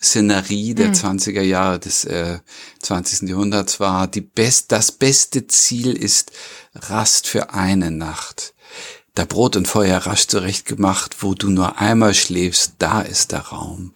Szenerie 0.00 0.74
der 0.74 0.88
mhm. 0.88 0.94
20er 0.94 1.42
Jahre 1.42 1.80
des 1.80 2.04
äh, 2.04 2.38
20. 2.82 3.28
Jahrhunderts 3.28 3.80
war, 3.80 4.06
die 4.06 4.20
best, 4.20 4.70
das 4.70 4.92
beste 4.92 5.46
Ziel 5.48 5.92
ist 5.92 6.32
Rast 6.74 7.26
für 7.26 7.50
eine 7.52 7.90
Nacht 7.90 8.54
da 9.18 9.24
Brot 9.24 9.56
und 9.56 9.66
Feuer 9.66 9.98
rasch 9.98 10.28
zurechtgemacht, 10.28 11.24
wo 11.24 11.34
du 11.34 11.50
nur 11.50 11.80
einmal 11.80 12.14
schläfst, 12.14 12.74
da 12.78 13.00
ist 13.00 13.32
der 13.32 13.40
Raum. 13.40 13.92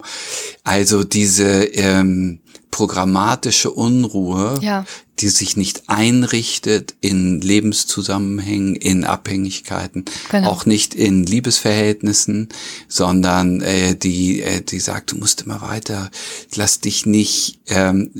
Also 0.65 1.05
diese 1.05 1.63
ähm, 1.63 2.41
programmatische 2.71 3.71
Unruhe, 3.71 4.59
ja. 4.61 4.85
die 5.19 5.29
sich 5.29 5.55
nicht 5.55 5.83
einrichtet 5.87 6.95
in 6.99 7.39
Lebenszusammenhängen, 7.39 8.75
in 8.75 9.05
Abhängigkeiten, 9.05 10.03
genau. 10.29 10.49
auch 10.49 10.65
nicht 10.65 10.93
in 10.93 11.23
Liebesverhältnissen, 11.23 12.49
sondern 12.89 13.61
äh, 13.61 13.95
die, 13.95 14.41
äh, 14.41 14.61
die 14.61 14.81
sagt, 14.81 15.13
du 15.13 15.17
musst 15.17 15.43
immer 15.43 15.61
weiter, 15.61 16.11
lass 16.53 16.81
dich 16.81 17.05
nicht, 17.05 17.61
ähm, 17.67 18.11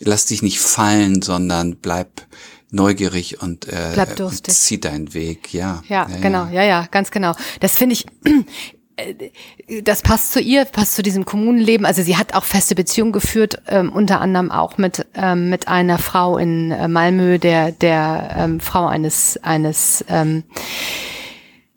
lass 0.00 0.26
dich 0.26 0.42
nicht 0.42 0.60
fallen, 0.60 1.22
sondern 1.22 1.76
bleib 1.76 2.26
neugierig 2.72 3.40
und, 3.40 3.68
äh, 3.68 4.06
und 4.18 4.50
zieh 4.50 4.80
deinen 4.80 5.14
Weg, 5.14 5.54
ja. 5.54 5.82
Ja, 5.88 6.08
ja 6.10 6.16
genau, 6.20 6.46
ja. 6.46 6.62
ja, 6.62 6.64
ja, 6.64 6.88
ganz 6.90 7.10
genau. 7.10 7.34
Das 7.60 7.76
finde 7.76 7.92
ich, 7.92 8.06
äh, 8.96 9.82
das 9.82 10.02
passt 10.02 10.32
zu 10.32 10.40
ihr, 10.40 10.64
passt 10.64 10.94
zu 10.94 11.02
diesem 11.02 11.24
Kommunenleben. 11.24 11.86
Also 11.86 12.02
sie 12.02 12.16
hat 12.16 12.34
auch 12.34 12.44
feste 12.44 12.74
Beziehungen 12.74 13.12
geführt, 13.12 13.62
ähm, 13.68 13.92
unter 13.92 14.20
anderem 14.20 14.50
auch 14.50 14.78
mit 14.78 15.06
ähm, 15.14 15.50
mit 15.50 15.68
einer 15.68 15.98
Frau 15.98 16.38
in 16.38 16.70
äh, 16.70 16.88
Malmö, 16.88 17.38
der 17.38 17.72
der 17.72 18.34
ähm, 18.38 18.60
Frau 18.60 18.86
eines 18.86 19.38
eines 19.42 20.04
ähm, 20.08 20.44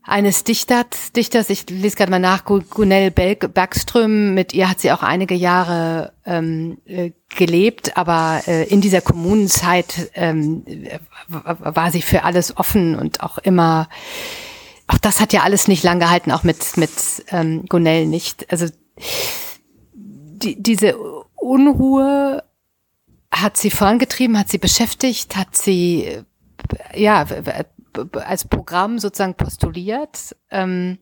eines 0.06 0.44
Dichters, 0.44 1.12
Dichters, 1.16 1.50
ich 1.50 1.70
lese 1.70 1.96
gerade 1.96 2.12
mal 2.12 2.20
nach, 2.20 2.46
Gunell 2.46 3.10
Bergström, 3.12 4.34
mit 4.36 4.54
ihr 4.54 4.70
hat 4.70 4.80
sie 4.80 4.92
auch 4.92 5.02
einige 5.02 5.34
Jahre 5.34 6.14
ähm, 6.26 6.78
äh, 6.86 7.12
gelebt, 7.30 7.98
aber 7.98 8.42
äh, 8.48 8.68
in 8.68 8.82
dieser 8.82 9.02
Kommunenzeit 9.02 10.12
ähm, 10.14 10.64
war 11.28 11.92
sie 11.92 12.04
für 12.04 12.24
alles 12.24 12.56
offen 12.56 12.96
und 12.96 13.22
auch 13.22 13.40
immer, 13.40 13.90
auch 14.88 15.00
das 15.00 15.20
hat 15.20 15.34
ja 15.34 15.42
alles 15.42 15.68
nicht 15.68 15.84
lang 15.84 16.00
gehalten, 16.00 16.32
auch 16.32 16.44
mit, 16.44 16.78
mit 16.78 16.92
ähm, 17.30 17.66
Gunell 17.68 18.06
nicht. 18.06 18.52
Also 18.52 18.68
die, 19.94 20.62
diese 20.62 20.98
Unruhe 21.36 22.44
hat 23.32 23.58
sie 23.58 23.72
vorangetrieben, 23.72 24.38
hat 24.38 24.50
sie 24.50 24.60
beschäftigt, 24.60 25.36
hat 25.36 25.58
sie 25.58 26.20
ja 26.96 27.26
als 28.14 28.46
Programm 28.46 29.00
sozusagen 29.00 29.36
postuliert. 29.36 30.36
Ähm, 30.52 31.00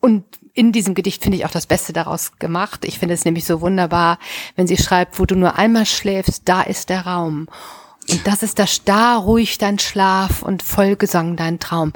und 0.00 0.24
in 0.54 0.72
diesem 0.72 0.94
Gedicht 0.94 1.22
finde 1.22 1.36
ich 1.36 1.44
auch 1.44 1.50
das 1.50 1.66
Beste 1.66 1.92
daraus 1.92 2.38
gemacht. 2.38 2.84
Ich 2.84 2.98
finde 2.98 3.14
es 3.14 3.24
nämlich 3.24 3.44
so 3.44 3.60
wunderbar, 3.60 4.18
wenn 4.56 4.66
sie 4.66 4.78
schreibt, 4.78 5.18
wo 5.18 5.26
du 5.26 5.36
nur 5.36 5.56
einmal 5.56 5.86
schläfst, 5.86 6.48
da 6.48 6.62
ist 6.62 6.88
der 6.88 7.06
Raum. 7.06 7.48
Und 8.10 8.26
das 8.26 8.42
ist 8.42 8.58
das, 8.58 8.82
da 8.84 9.16
ruhig 9.16 9.58
dein 9.58 9.78
Schlaf 9.78 10.42
und 10.42 10.62
Vollgesang 10.62 11.36
dein 11.36 11.60
Traum. 11.60 11.92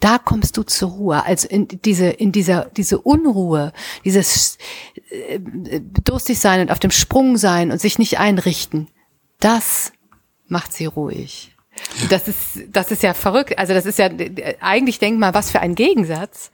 Da 0.00 0.18
kommst 0.18 0.56
du 0.56 0.64
zur 0.64 0.90
Ruhe. 0.90 1.24
Also 1.24 1.46
in 1.46 1.68
diese, 1.68 2.08
in 2.08 2.32
dieser, 2.32 2.64
diese 2.76 2.98
Unruhe, 2.98 3.72
dieses 4.04 4.58
äh, 5.10 5.38
durstig 6.04 6.40
sein 6.40 6.62
und 6.62 6.72
auf 6.72 6.80
dem 6.80 6.90
Sprung 6.90 7.36
sein 7.36 7.70
und 7.70 7.80
sich 7.80 7.98
nicht 7.98 8.18
einrichten. 8.18 8.88
Das 9.38 9.92
macht 10.48 10.72
sie 10.72 10.86
ruhig. 10.86 11.51
Das 12.08 12.28
ist, 12.28 12.38
das 12.68 12.90
ist 12.90 13.02
ja 13.02 13.14
verrückt. 13.14 13.58
Also 13.58 13.74
das 13.74 13.86
ist 13.86 13.98
ja, 13.98 14.08
eigentlich 14.60 14.98
denk 14.98 15.18
mal, 15.18 15.34
was 15.34 15.50
für 15.50 15.60
ein 15.60 15.74
Gegensatz. 15.74 16.50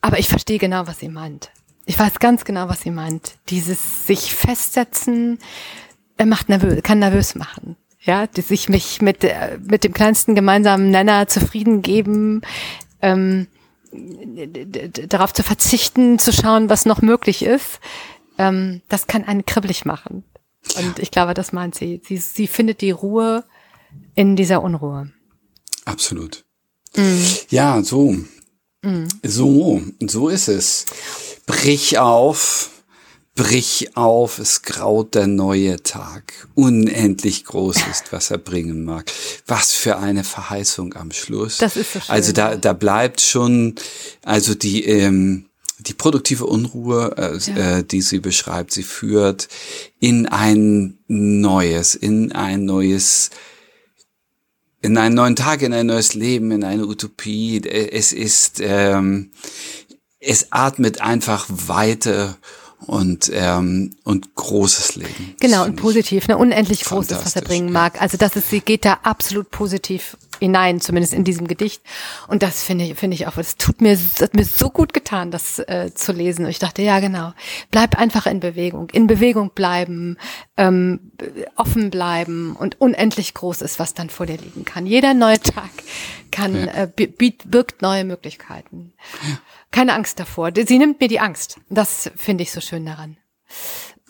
Aber 0.00 0.18
ich 0.18 0.28
verstehe 0.28 0.58
genau, 0.58 0.86
was 0.86 0.98
sie 1.00 1.08
meint. 1.08 1.50
Ich 1.86 1.98
weiß 1.98 2.20
ganz 2.20 2.44
genau, 2.44 2.68
was 2.68 2.82
sie 2.82 2.90
meint. 2.90 3.36
Dieses 3.48 4.06
sich 4.06 4.34
festsetzen 4.34 5.38
er 6.20 6.26
macht 6.26 6.50
nervös, 6.50 6.82
kann 6.82 6.98
nervös 6.98 7.34
machen. 7.34 7.76
Ja, 8.02 8.26
die 8.26 8.42
sich 8.42 8.68
mich 8.68 9.00
mit, 9.00 9.26
mit 9.66 9.84
dem 9.84 9.94
kleinsten 9.94 10.34
gemeinsamen 10.34 10.90
Nenner 10.90 11.28
zufrieden 11.28 11.80
geben. 11.80 12.42
Ähm, 13.00 13.46
darauf 15.08 15.32
zu 15.32 15.42
verzichten, 15.42 16.18
zu 16.18 16.32
schauen, 16.32 16.68
was 16.68 16.84
noch 16.84 17.00
möglich 17.00 17.42
ist, 17.42 17.80
ähm, 18.36 18.82
das 18.90 19.06
kann 19.06 19.24
einen 19.24 19.46
kribbelig 19.46 19.86
machen. 19.86 20.24
Und 20.76 20.98
ich 20.98 21.10
glaube, 21.10 21.32
das 21.32 21.52
meint 21.52 21.74
sie. 21.74 22.02
Sie, 22.04 22.18
sie 22.18 22.46
findet 22.46 22.82
die 22.82 22.90
Ruhe 22.90 23.44
in 24.14 24.36
dieser 24.36 24.62
Unruhe. 24.62 25.10
Absolut. 25.84 26.44
Mhm. 26.96 27.26
Ja, 27.50 27.82
so. 27.82 28.16
Mhm. 28.82 29.08
So, 29.22 29.82
so 30.06 30.28
ist 30.28 30.48
es. 30.48 30.86
Brich 31.46 31.98
auf, 31.98 32.70
brich 33.34 33.96
auf, 33.96 34.38
es 34.38 34.62
graut 34.62 35.14
der 35.14 35.26
neue 35.26 35.82
Tag. 35.82 36.48
Unendlich 36.54 37.44
groß 37.44 37.76
ist, 37.90 38.12
was 38.12 38.30
er 38.30 38.38
bringen 38.38 38.84
mag. 38.84 39.10
Was 39.46 39.72
für 39.72 39.98
eine 39.98 40.24
Verheißung 40.24 40.94
am 40.94 41.12
Schluss. 41.12 41.58
Das 41.58 41.76
ist 41.76 41.92
so 41.92 42.00
schön. 42.00 42.10
Also 42.10 42.32
da, 42.32 42.56
da 42.56 42.72
bleibt 42.72 43.20
schon, 43.20 43.74
also 44.24 44.54
die, 44.54 44.84
ähm, 44.84 45.46
die 45.78 45.94
produktive 45.94 46.46
Unruhe, 46.46 47.14
äh, 47.16 47.38
ja. 47.38 47.78
äh, 47.78 47.84
die 47.84 48.02
sie 48.02 48.20
beschreibt, 48.20 48.72
sie 48.72 48.82
führt 48.82 49.48
in 49.98 50.26
ein 50.26 50.98
neues, 51.08 51.94
in 51.94 52.32
ein 52.32 52.64
neues 52.64 53.30
in 54.82 54.96
einen 54.96 55.14
neuen 55.14 55.36
Tag, 55.36 55.62
in 55.62 55.72
ein 55.72 55.86
neues 55.86 56.14
Leben, 56.14 56.50
in 56.50 56.64
eine 56.64 56.86
Utopie. 56.86 57.60
Es 57.66 58.12
ist, 58.12 58.60
ähm, 58.60 59.30
es 60.18 60.52
atmet 60.52 61.00
einfach 61.00 61.46
Weite 61.48 62.36
und 62.86 63.30
ähm, 63.34 63.94
und 64.04 64.34
großes 64.34 64.96
Leben. 64.96 65.34
Genau 65.38 65.64
und 65.64 65.76
positiv, 65.76 66.28
ne 66.28 66.38
unendlich 66.38 66.84
großes, 66.84 67.18
was 67.24 67.36
er 67.36 67.42
bringen 67.42 67.72
mag. 67.72 68.00
Also 68.00 68.16
das 68.16 68.36
ist, 68.36 68.48
sie 68.48 68.60
geht 68.60 68.84
da 68.84 69.00
absolut 69.02 69.50
positiv 69.50 70.16
hinein, 70.40 70.80
zumindest 70.80 71.14
in 71.14 71.24
diesem 71.24 71.46
Gedicht. 71.46 71.82
Und 72.26 72.42
das 72.42 72.62
finde 72.62 72.86
ich, 72.86 72.94
finde 72.96 73.14
ich 73.14 73.26
auch, 73.26 73.34
das 73.34 73.56
tut 73.56 73.80
mir, 73.80 73.92
das 73.92 74.20
hat 74.20 74.34
mir 74.34 74.44
so 74.44 74.70
gut 74.70 74.92
getan, 74.92 75.30
das 75.30 75.58
äh, 75.60 75.92
zu 75.94 76.12
lesen. 76.12 76.44
Und 76.44 76.50
ich 76.50 76.58
dachte, 76.58 76.82
ja 76.82 76.98
genau, 77.00 77.32
bleib 77.70 77.96
einfach 77.96 78.26
in 78.26 78.40
Bewegung, 78.40 78.90
in 78.90 79.06
Bewegung 79.06 79.50
bleiben, 79.54 80.16
ähm, 80.56 81.12
offen 81.56 81.90
bleiben 81.90 82.56
und 82.56 82.80
unendlich 82.80 83.34
groß 83.34 83.62
ist, 83.62 83.78
was 83.78 83.94
dann 83.94 84.10
vor 84.10 84.26
dir 84.26 84.38
liegen 84.38 84.64
kann. 84.64 84.86
Jeder 84.86 85.14
neue 85.14 85.40
Tag 85.40 85.70
kann 86.30 86.54
ja. 86.54 86.84
äh, 86.84 86.86
birgt 86.86 87.82
neue 87.82 88.04
Möglichkeiten. 88.04 88.92
Ja. 89.22 89.38
Keine 89.70 89.94
Angst 89.94 90.18
davor. 90.18 90.50
Sie 90.54 90.78
nimmt 90.78 91.00
mir 91.00 91.08
die 91.08 91.20
Angst. 91.20 91.58
Das 91.68 92.10
finde 92.16 92.42
ich 92.42 92.52
so 92.52 92.60
schön 92.60 92.84
daran. 92.86 93.16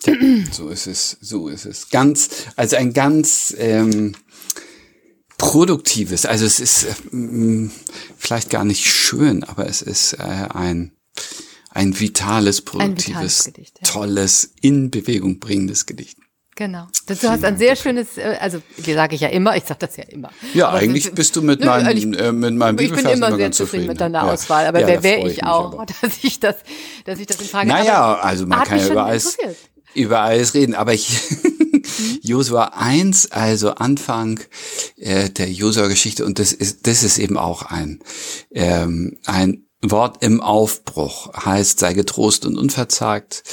Ja, 0.05 0.15
so 0.51 0.69
ist 0.69 0.87
es, 0.87 1.17
so 1.21 1.47
ist 1.47 1.65
es. 1.65 1.89
Ganz, 1.89 2.47
also 2.55 2.75
ein 2.75 2.93
ganz 2.93 3.53
ähm, 3.57 4.15
produktives, 5.41 6.25
also 6.25 6.45
es 6.45 6.59
ist 6.59 6.83
äh, 6.83 7.69
vielleicht 8.17 8.49
gar 8.49 8.63
nicht 8.63 8.85
schön, 8.85 9.43
aber 9.43 9.67
es 9.67 9.81
ist 9.81 10.13
äh, 10.13 10.47
ein 10.53 10.93
ein 11.73 11.97
vitales, 11.99 12.61
produktives, 12.61 13.07
ein 13.07 13.15
vitales 13.15 13.43
Gedicht, 13.45 13.79
ja. 13.81 13.89
tolles, 13.89 14.53
in 14.61 14.91
Bewegung 14.91 15.39
bringendes 15.39 15.85
Gedicht. 15.85 16.17
Genau. 16.55 16.85
Du 17.07 17.15
hast 17.29 17.43
ein 17.45 17.57
sehr 17.57 17.75
schönes, 17.75 18.17
äh, 18.17 18.37
also 18.39 18.61
sage 18.77 19.15
ich 19.15 19.21
ja 19.21 19.29
immer, 19.29 19.55
ich 19.55 19.63
sage 19.63 19.79
das 19.79 19.95
ja 19.95 20.03
immer. 20.03 20.29
Ja, 20.53 20.67
aber 20.67 20.79
eigentlich 20.79 21.05
so, 21.05 21.11
bist 21.11 21.35
du 21.35 21.41
mit, 21.41 21.63
meinen, 21.63 21.97
ich, 21.97 22.19
äh, 22.19 22.31
mit 22.31 22.53
meinem 22.53 22.77
Ich 22.77 22.91
bin 22.91 22.99
immer, 22.99 23.29
immer 23.29 23.35
sehr 23.37 23.51
zufrieden 23.51 23.87
mit 23.87 24.01
deiner 24.01 24.25
ja. 24.25 24.31
Auswahl, 24.31 24.67
aber 24.67 24.81
ja, 24.81 24.87
wer 24.87 25.01
wäre 25.01 25.27
ich 25.27 25.43
auch, 25.43 25.73
aber. 25.73 25.85
dass 26.01 26.23
ich 26.23 26.39
das, 26.39 26.57
dass 27.05 27.19
ich 27.19 27.25
das 27.25 27.39
in 27.39 27.47
Frage 27.47 27.67
Naja, 27.67 28.15
also 28.15 28.45
man 28.45 28.63
kann 28.63 28.79
ja 28.79 28.87
über 28.89 29.05
alles, 29.05 29.37
über 29.95 30.19
alles 30.19 30.53
reden, 30.53 30.75
aber 30.75 30.93
ich, 30.93 31.09
Josua 32.21 32.71
1, 32.75 33.31
also 33.31 33.71
Anfang 33.75 34.39
äh, 34.97 35.29
der 35.29 35.51
Josua-Geschichte, 35.51 36.25
und 36.25 36.39
das 36.39 36.53
ist, 36.53 36.87
das 36.87 37.03
ist 37.03 37.17
eben 37.17 37.37
auch 37.37 37.63
ein, 37.63 37.99
ähm, 38.51 39.17
ein 39.25 39.65
Wort 39.81 40.23
im 40.23 40.41
Aufbruch, 40.41 41.33
heißt, 41.33 41.79
sei 41.79 41.93
getrost 41.93 42.45
und 42.45 42.57
unverzagt. 42.57 43.43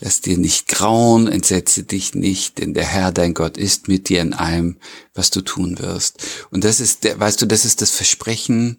Lass 0.00 0.20
dir 0.20 0.38
nicht 0.38 0.68
grauen, 0.68 1.26
entsetze 1.26 1.82
dich 1.82 2.14
nicht, 2.14 2.58
denn 2.58 2.72
der 2.72 2.84
Herr, 2.84 3.10
dein 3.10 3.34
Gott, 3.34 3.56
ist 3.56 3.88
mit 3.88 4.08
dir 4.08 4.20
in 4.20 4.32
allem, 4.32 4.76
was 5.12 5.30
du 5.30 5.40
tun 5.40 5.80
wirst. 5.80 6.22
Und 6.52 6.62
das 6.62 6.78
ist, 6.78 7.04
weißt 7.18 7.42
du, 7.42 7.46
das 7.46 7.64
ist 7.64 7.82
das 7.82 7.90
Versprechen, 7.90 8.78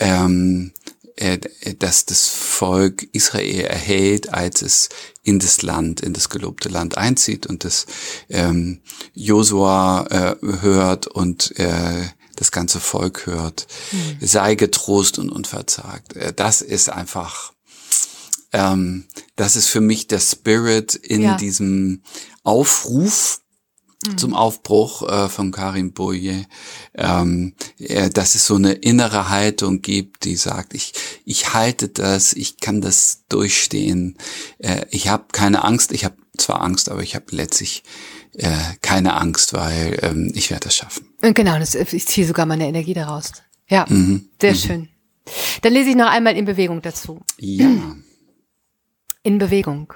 ähm, 0.00 0.72
äh, 1.14 1.38
dass 1.78 2.06
das 2.06 2.26
Volk 2.28 3.06
Israel 3.12 3.66
erhält, 3.66 4.32
als 4.32 4.62
es 4.62 4.88
in 5.22 5.38
das 5.38 5.62
Land, 5.62 6.00
in 6.00 6.12
das 6.12 6.28
gelobte 6.28 6.68
Land 6.68 6.98
einzieht 6.98 7.46
und 7.46 7.64
das 7.64 7.86
ähm, 8.28 8.80
Josua 9.14 10.06
äh, 10.10 10.36
hört 10.60 11.06
und 11.06 11.58
äh, 11.58 12.08
das 12.36 12.50
ganze 12.50 12.80
Volk 12.80 13.26
hört. 13.26 13.66
Mhm. 13.92 14.26
Sei 14.26 14.54
getrost 14.54 15.18
und 15.18 15.30
unverzagt. 15.30 16.16
Äh, 16.16 16.32
das 16.32 16.60
ist 16.60 16.88
einfach 16.88 17.52
ähm, 18.52 19.06
das 19.36 19.56
ist 19.56 19.68
für 19.68 19.80
mich 19.80 20.06
der 20.06 20.20
Spirit 20.20 20.94
in 20.94 21.22
ja. 21.22 21.36
diesem 21.36 22.02
Aufruf 22.42 23.41
mhm. 24.06 24.18
zum 24.18 24.34
Aufbruch 24.34 25.08
äh, 25.08 25.28
von 25.28 25.50
Karim 25.52 25.92
Boye, 25.92 26.46
ähm, 26.94 27.54
äh, 27.78 28.10
dass 28.10 28.34
es 28.34 28.46
so 28.46 28.56
eine 28.56 28.72
innere 28.72 29.28
Haltung 29.28 29.82
gibt, 29.82 30.24
die 30.24 30.36
sagt, 30.36 30.74
ich, 30.74 30.92
ich 31.24 31.54
halte 31.54 31.88
das, 31.88 32.32
ich 32.32 32.58
kann 32.58 32.80
das 32.80 33.24
durchstehen, 33.28 34.16
äh, 34.58 34.86
ich 34.90 35.08
habe 35.08 35.24
keine 35.32 35.64
Angst, 35.64 35.92
ich 35.92 36.04
habe 36.04 36.16
zwar 36.36 36.62
Angst, 36.62 36.90
aber 36.90 37.02
ich 37.02 37.14
habe 37.14 37.26
letztlich 37.30 37.82
äh, 38.34 38.56
keine 38.80 39.14
Angst, 39.14 39.52
weil 39.52 39.98
ähm, 40.02 40.32
ich 40.34 40.50
werde 40.50 40.64
das 40.64 40.76
schaffen. 40.76 41.06
Genau, 41.20 41.58
das, 41.58 41.74
ich 41.74 42.06
ziehe 42.06 42.26
sogar 42.26 42.46
meine 42.46 42.66
Energie 42.66 42.94
daraus. 42.94 43.32
Ja, 43.68 43.86
mhm. 43.88 44.28
sehr 44.40 44.52
mhm. 44.52 44.56
schön. 44.56 44.88
Dann 45.60 45.72
lese 45.72 45.90
ich 45.90 45.96
noch 45.96 46.10
einmal 46.10 46.36
in 46.36 46.44
Bewegung 46.44 46.82
dazu. 46.82 47.20
Ja 47.38 47.68
in 49.22 49.38
Bewegung. 49.38 49.92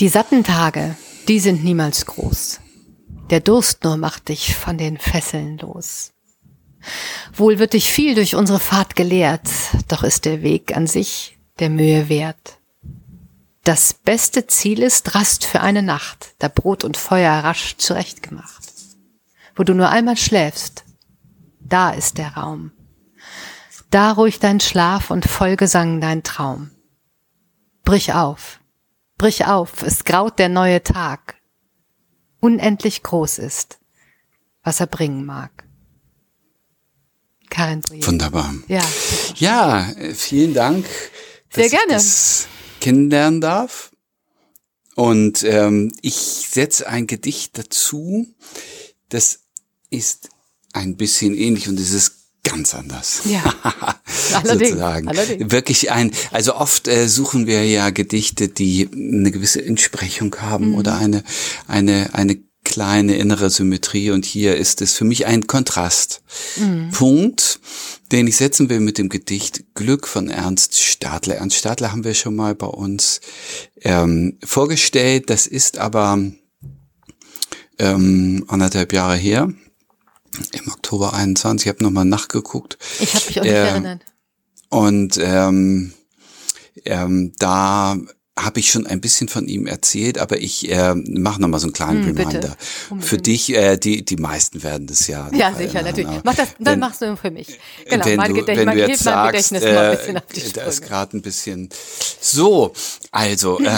Die 0.00 0.08
satten 0.08 0.44
Tage, 0.44 0.96
die 1.28 1.40
sind 1.40 1.64
niemals 1.64 2.06
groß. 2.06 2.60
Der 3.30 3.40
Durst 3.40 3.84
nur 3.84 3.96
macht 3.96 4.28
dich 4.28 4.54
von 4.54 4.78
den 4.78 4.98
Fesseln 4.98 5.58
los. 5.58 6.12
Wohl 7.32 7.58
wird 7.58 7.72
dich 7.72 7.90
viel 7.90 8.14
durch 8.14 8.34
unsere 8.34 8.58
Fahrt 8.58 8.96
gelehrt, 8.96 9.48
doch 9.88 10.02
ist 10.02 10.24
der 10.24 10.42
Weg 10.42 10.76
an 10.76 10.86
sich 10.86 11.38
der 11.58 11.70
Mühe 11.70 12.08
wert. 12.08 12.58
Das 13.64 13.94
beste 13.94 14.48
Ziel 14.48 14.82
ist 14.82 15.14
Rast 15.14 15.44
für 15.44 15.60
eine 15.60 15.82
Nacht, 15.82 16.34
da 16.40 16.48
Brot 16.48 16.82
und 16.82 16.96
Feuer 16.96 17.32
rasch 17.32 17.76
zurechtgemacht. 17.76 18.62
Wo 19.54 19.62
du 19.62 19.74
nur 19.74 19.90
einmal 19.90 20.16
schläfst, 20.16 20.84
da 21.60 21.90
ist 21.90 22.18
der 22.18 22.34
Raum. 22.36 22.72
Da 23.90 24.12
ruhig 24.12 24.40
dein 24.40 24.58
Schlaf 24.58 25.10
und 25.10 25.26
Vollgesang 25.26 26.00
dein 26.00 26.22
Traum. 26.22 26.70
Brich 27.84 28.14
auf, 28.14 28.58
brich 29.22 29.46
auf, 29.46 29.84
es 29.84 30.02
graut 30.02 30.40
der 30.40 30.48
neue 30.48 30.82
Tag, 30.82 31.36
unendlich 32.40 33.04
groß 33.04 33.38
ist, 33.38 33.78
was 34.64 34.80
er 34.80 34.88
bringen 34.88 35.24
mag. 35.24 35.62
Karin 37.48 37.82
Brühe. 37.82 38.04
Wunderbar. 38.04 38.52
Ja. 38.66 38.82
Ja, 39.36 39.94
vielen 40.14 40.54
Dank. 40.54 40.84
Sehr 41.54 41.68
gerne. 41.68 41.90
Ich 41.90 41.92
das 41.92 42.48
kennenlernen 42.80 43.40
darf. 43.40 43.92
Und 44.96 45.44
ähm, 45.44 45.92
ich 46.02 46.16
setze 46.16 46.88
ein 46.88 47.06
Gedicht 47.06 47.56
dazu, 47.56 48.26
das 49.08 49.44
ist 49.88 50.30
ein 50.72 50.96
bisschen 50.96 51.36
ähnlich 51.36 51.68
und 51.68 51.78
es 51.78 51.92
ist 51.92 52.21
ganz 52.44 52.74
anders. 52.74 53.22
Ja. 53.24 53.42
allerdings, 54.34 54.70
sozusagen. 54.70 55.08
Allerdings. 55.08 55.52
Wirklich 55.52 55.90
ein, 55.90 56.10
also 56.30 56.56
oft 56.56 56.88
äh, 56.88 57.08
suchen 57.08 57.46
wir 57.46 57.64
ja 57.66 57.90
Gedichte, 57.90 58.48
die 58.48 58.88
eine 58.92 59.30
gewisse 59.30 59.64
Entsprechung 59.64 60.34
haben 60.36 60.70
mhm. 60.70 60.74
oder 60.74 60.96
eine, 60.96 61.22
eine, 61.66 62.14
eine 62.14 62.38
kleine 62.64 63.16
innere 63.16 63.50
Symmetrie 63.50 64.10
und 64.10 64.24
hier 64.24 64.56
ist 64.56 64.82
es 64.82 64.94
für 64.94 65.04
mich 65.04 65.26
ein 65.26 65.46
Kontrastpunkt, 65.46 67.60
mhm. 67.60 68.08
den 68.12 68.26
ich 68.26 68.36
setzen 68.36 68.70
will 68.70 68.80
mit 68.80 68.98
dem 68.98 69.08
Gedicht 69.08 69.74
Glück 69.74 70.06
von 70.06 70.28
Ernst 70.28 70.80
Stadler. 70.80 71.36
Ernst 71.36 71.56
Stadler 71.56 71.92
haben 71.92 72.04
wir 72.04 72.14
schon 72.14 72.36
mal 72.36 72.54
bei 72.54 72.68
uns 72.68 73.20
ähm, 73.82 74.38
vorgestellt, 74.44 75.28
das 75.28 75.46
ist 75.46 75.78
aber 75.78 76.18
ähm, 77.78 78.44
anderthalb 78.48 78.92
Jahre 78.92 79.16
her 79.16 79.52
im 80.52 80.72
Oktober 80.72 81.14
21. 81.14 81.66
Ich 81.66 81.68
habe 81.72 81.82
nochmal 81.82 82.04
nachgeguckt. 82.04 82.78
Ich 83.00 83.14
habe 83.14 83.26
mich 83.26 83.40
auch 83.40 83.44
nicht 83.44 83.52
äh, 83.52 83.68
erinnert. 83.68 84.02
Und 84.68 85.18
ähm, 85.20 85.92
ähm, 86.84 87.32
da 87.38 87.96
habe 88.38 88.60
ich 88.60 88.70
schon 88.70 88.86
ein 88.86 89.02
bisschen 89.02 89.28
von 89.28 89.46
ihm 89.46 89.66
erzählt, 89.66 90.16
aber 90.18 90.38
ich 90.38 90.70
äh, 90.70 90.94
mache 90.94 91.40
nochmal 91.40 91.60
so 91.60 91.66
einen 91.66 91.74
kleinen 91.74 92.06
hm, 92.06 92.16
Reminder. 92.16 92.56
Für 92.98 93.18
dich, 93.18 93.54
äh, 93.54 93.76
die 93.76 94.04
die 94.04 94.16
meisten 94.16 94.62
werden 94.62 94.86
das 94.86 95.06
ja. 95.06 95.28
Ja, 95.34 95.52
sicher, 95.52 95.80
erinnern, 95.80 95.84
natürlich. 95.84 96.24
Mach 96.24 96.34
das, 96.34 96.48
dann 96.58 96.72
wenn, 96.72 96.78
machst 96.78 97.02
du 97.02 97.14
für 97.16 97.30
mich. 97.30 97.58
Genau, 97.88 98.06
wenn 98.06 98.16
mein, 98.16 98.30
du, 98.30 98.40
Gedächt, 98.40 98.58
wenn 98.58 98.66
mein, 98.66 98.78
du 98.78 98.88
jetzt 98.88 99.02
sagst, 99.02 99.52
äh, 99.52 100.14
da 100.54 100.62
ist 100.62 100.80
gerade 100.80 101.18
ein 101.18 101.22
bisschen 101.22 101.68
so. 102.20 102.72
Also, 103.10 103.60
äh, 103.60 103.70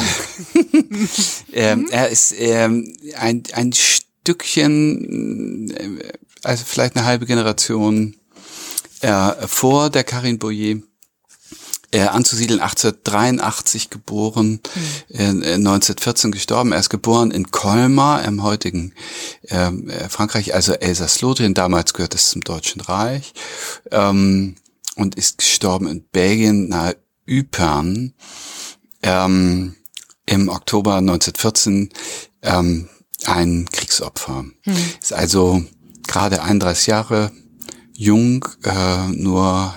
äh, 1.52 1.76
er 1.90 2.08
ist 2.10 2.32
äh, 2.38 2.68
ein 3.16 3.42
ein 3.52 3.72
Stückchen 3.72 5.70
äh, 5.70 6.12
also 6.44 6.64
vielleicht 6.66 6.96
eine 6.96 7.04
halbe 7.04 7.26
Generation 7.26 8.16
äh, 9.00 9.32
vor 9.46 9.90
der 9.90 10.04
Karin 10.04 10.38
Boyer 10.38 10.76
äh, 11.94 12.00
anzusiedeln, 12.00 12.60
1883 12.60 13.88
geboren, 13.88 14.60
mhm. 15.08 15.42
äh, 15.42 15.54
1914 15.54 16.32
gestorben. 16.32 16.72
Er 16.72 16.80
ist 16.80 16.90
geboren 16.90 17.30
in 17.30 17.52
Colmar 17.52 18.24
im 18.24 18.42
heutigen 18.42 18.94
ähm, 19.48 19.88
äh, 19.88 20.08
Frankreich, 20.08 20.54
also 20.54 20.72
Elsass-Lothringen, 20.72 21.54
damals 21.54 21.94
gehört 21.94 22.14
es 22.14 22.30
zum 22.30 22.42
Deutschen 22.42 22.80
Reich, 22.80 23.32
ähm, 23.92 24.56
und 24.96 25.14
ist 25.14 25.38
gestorben 25.38 25.86
in 25.86 26.04
Belgien 26.04 26.68
nahe 26.68 26.96
Ypern 27.28 28.14
ähm, 29.02 29.76
im 30.26 30.48
Oktober 30.48 30.96
1914 30.96 31.90
ähm, 32.42 32.88
ein 33.26 33.68
Kriegsopfer. 33.70 34.44
Mhm. 34.64 34.76
Ist 35.00 35.12
also 35.12 35.64
gerade 36.06 36.42
31 36.42 36.86
Jahre 36.86 37.32
jung 37.96 38.44
äh, 38.64 39.08
nur 39.08 39.74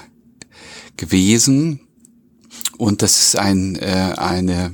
gewesen. 0.97 1.81
Und 2.77 3.01
das 3.01 3.19
ist 3.19 3.37
ein, 3.37 3.75
äh, 3.75 4.13
eine 4.17 4.73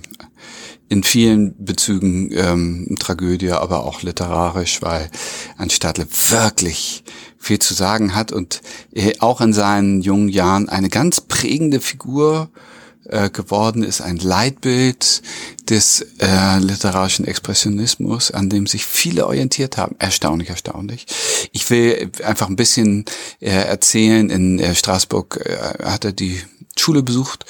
in 0.89 1.03
vielen 1.03 1.55
Bezügen 1.63 2.29
ähm, 2.33 2.97
Tragödie, 2.99 3.51
aber 3.51 3.83
auch 3.83 4.03
literarisch, 4.03 4.81
weil 4.81 5.09
Anstadle 5.57 6.05
wirklich 6.29 7.03
viel 7.39 7.59
zu 7.59 7.73
sagen 7.73 8.13
hat 8.13 8.31
und 8.31 8.61
äh, 8.93 9.13
auch 9.19 9.41
in 9.41 9.53
seinen 9.53 10.01
jungen 10.01 10.29
Jahren 10.29 10.69
eine 10.69 10.89
ganz 10.89 11.21
prägende 11.21 11.79
Figur 11.81 12.51
äh, 12.53 12.72
geworden 13.05 13.83
ist, 13.83 14.01
ein 14.01 14.17
Leitbild 14.17 15.21
des 15.69 16.05
äh, 16.19 16.59
literarischen 16.59 17.25
Expressionismus, 17.25 18.31
an 18.31 18.49
dem 18.49 18.67
sich 18.67 18.85
viele 18.85 19.27
orientiert 19.27 19.77
haben. 19.77 19.95
Erstaunlich, 19.99 20.49
erstaunlich. 20.49 21.05
Ich 21.51 21.69
will 21.69 22.11
einfach 22.23 22.49
ein 22.49 22.55
bisschen 22.55 23.05
äh, 23.39 23.49
erzählen. 23.49 24.29
In 24.29 24.59
äh, 24.59 24.75
Straßburg 24.75 25.37
äh, 25.45 25.83
hat 25.83 26.05
er 26.05 26.11
die 26.11 26.41
Schule 26.77 27.03
besucht, 27.03 27.45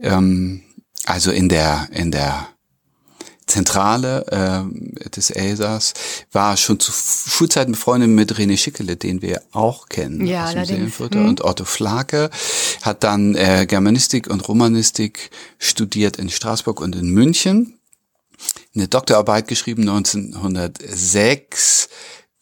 ähm, 0.00 0.62
also 1.04 1.30
in 1.30 1.48
der 1.48 1.88
in 1.92 2.10
der 2.10 2.48
Zentrale 3.46 4.26
äh, 4.28 4.62
des 5.10 5.30
Elsass, 5.30 5.94
war 6.30 6.56
schon 6.56 6.78
zu 6.80 6.92
Schulzeiten 6.92 7.72
befreundet 7.72 8.10
mit 8.10 8.32
René 8.34 8.56
Schickele, 8.56 8.96
den 8.96 9.20
wir 9.22 9.42
auch 9.52 9.88
kennen 9.88 10.26
ja, 10.26 10.46
aus 10.46 10.68
dem 10.68 10.92
hm. 10.92 11.28
und 11.28 11.44
Otto 11.44 11.64
Flake, 11.64 12.30
hat 12.82 13.02
dann 13.04 13.34
äh, 13.34 13.66
Germanistik 13.66 14.28
und 14.28 14.46
Romanistik 14.48 15.30
studiert 15.58 16.18
in 16.18 16.28
Straßburg 16.30 16.80
und 16.80 16.96
in 16.96 17.10
München, 17.10 17.78
eine 18.74 18.88
Doktorarbeit 18.88 19.46
geschrieben 19.48 19.88
1906 19.88 21.88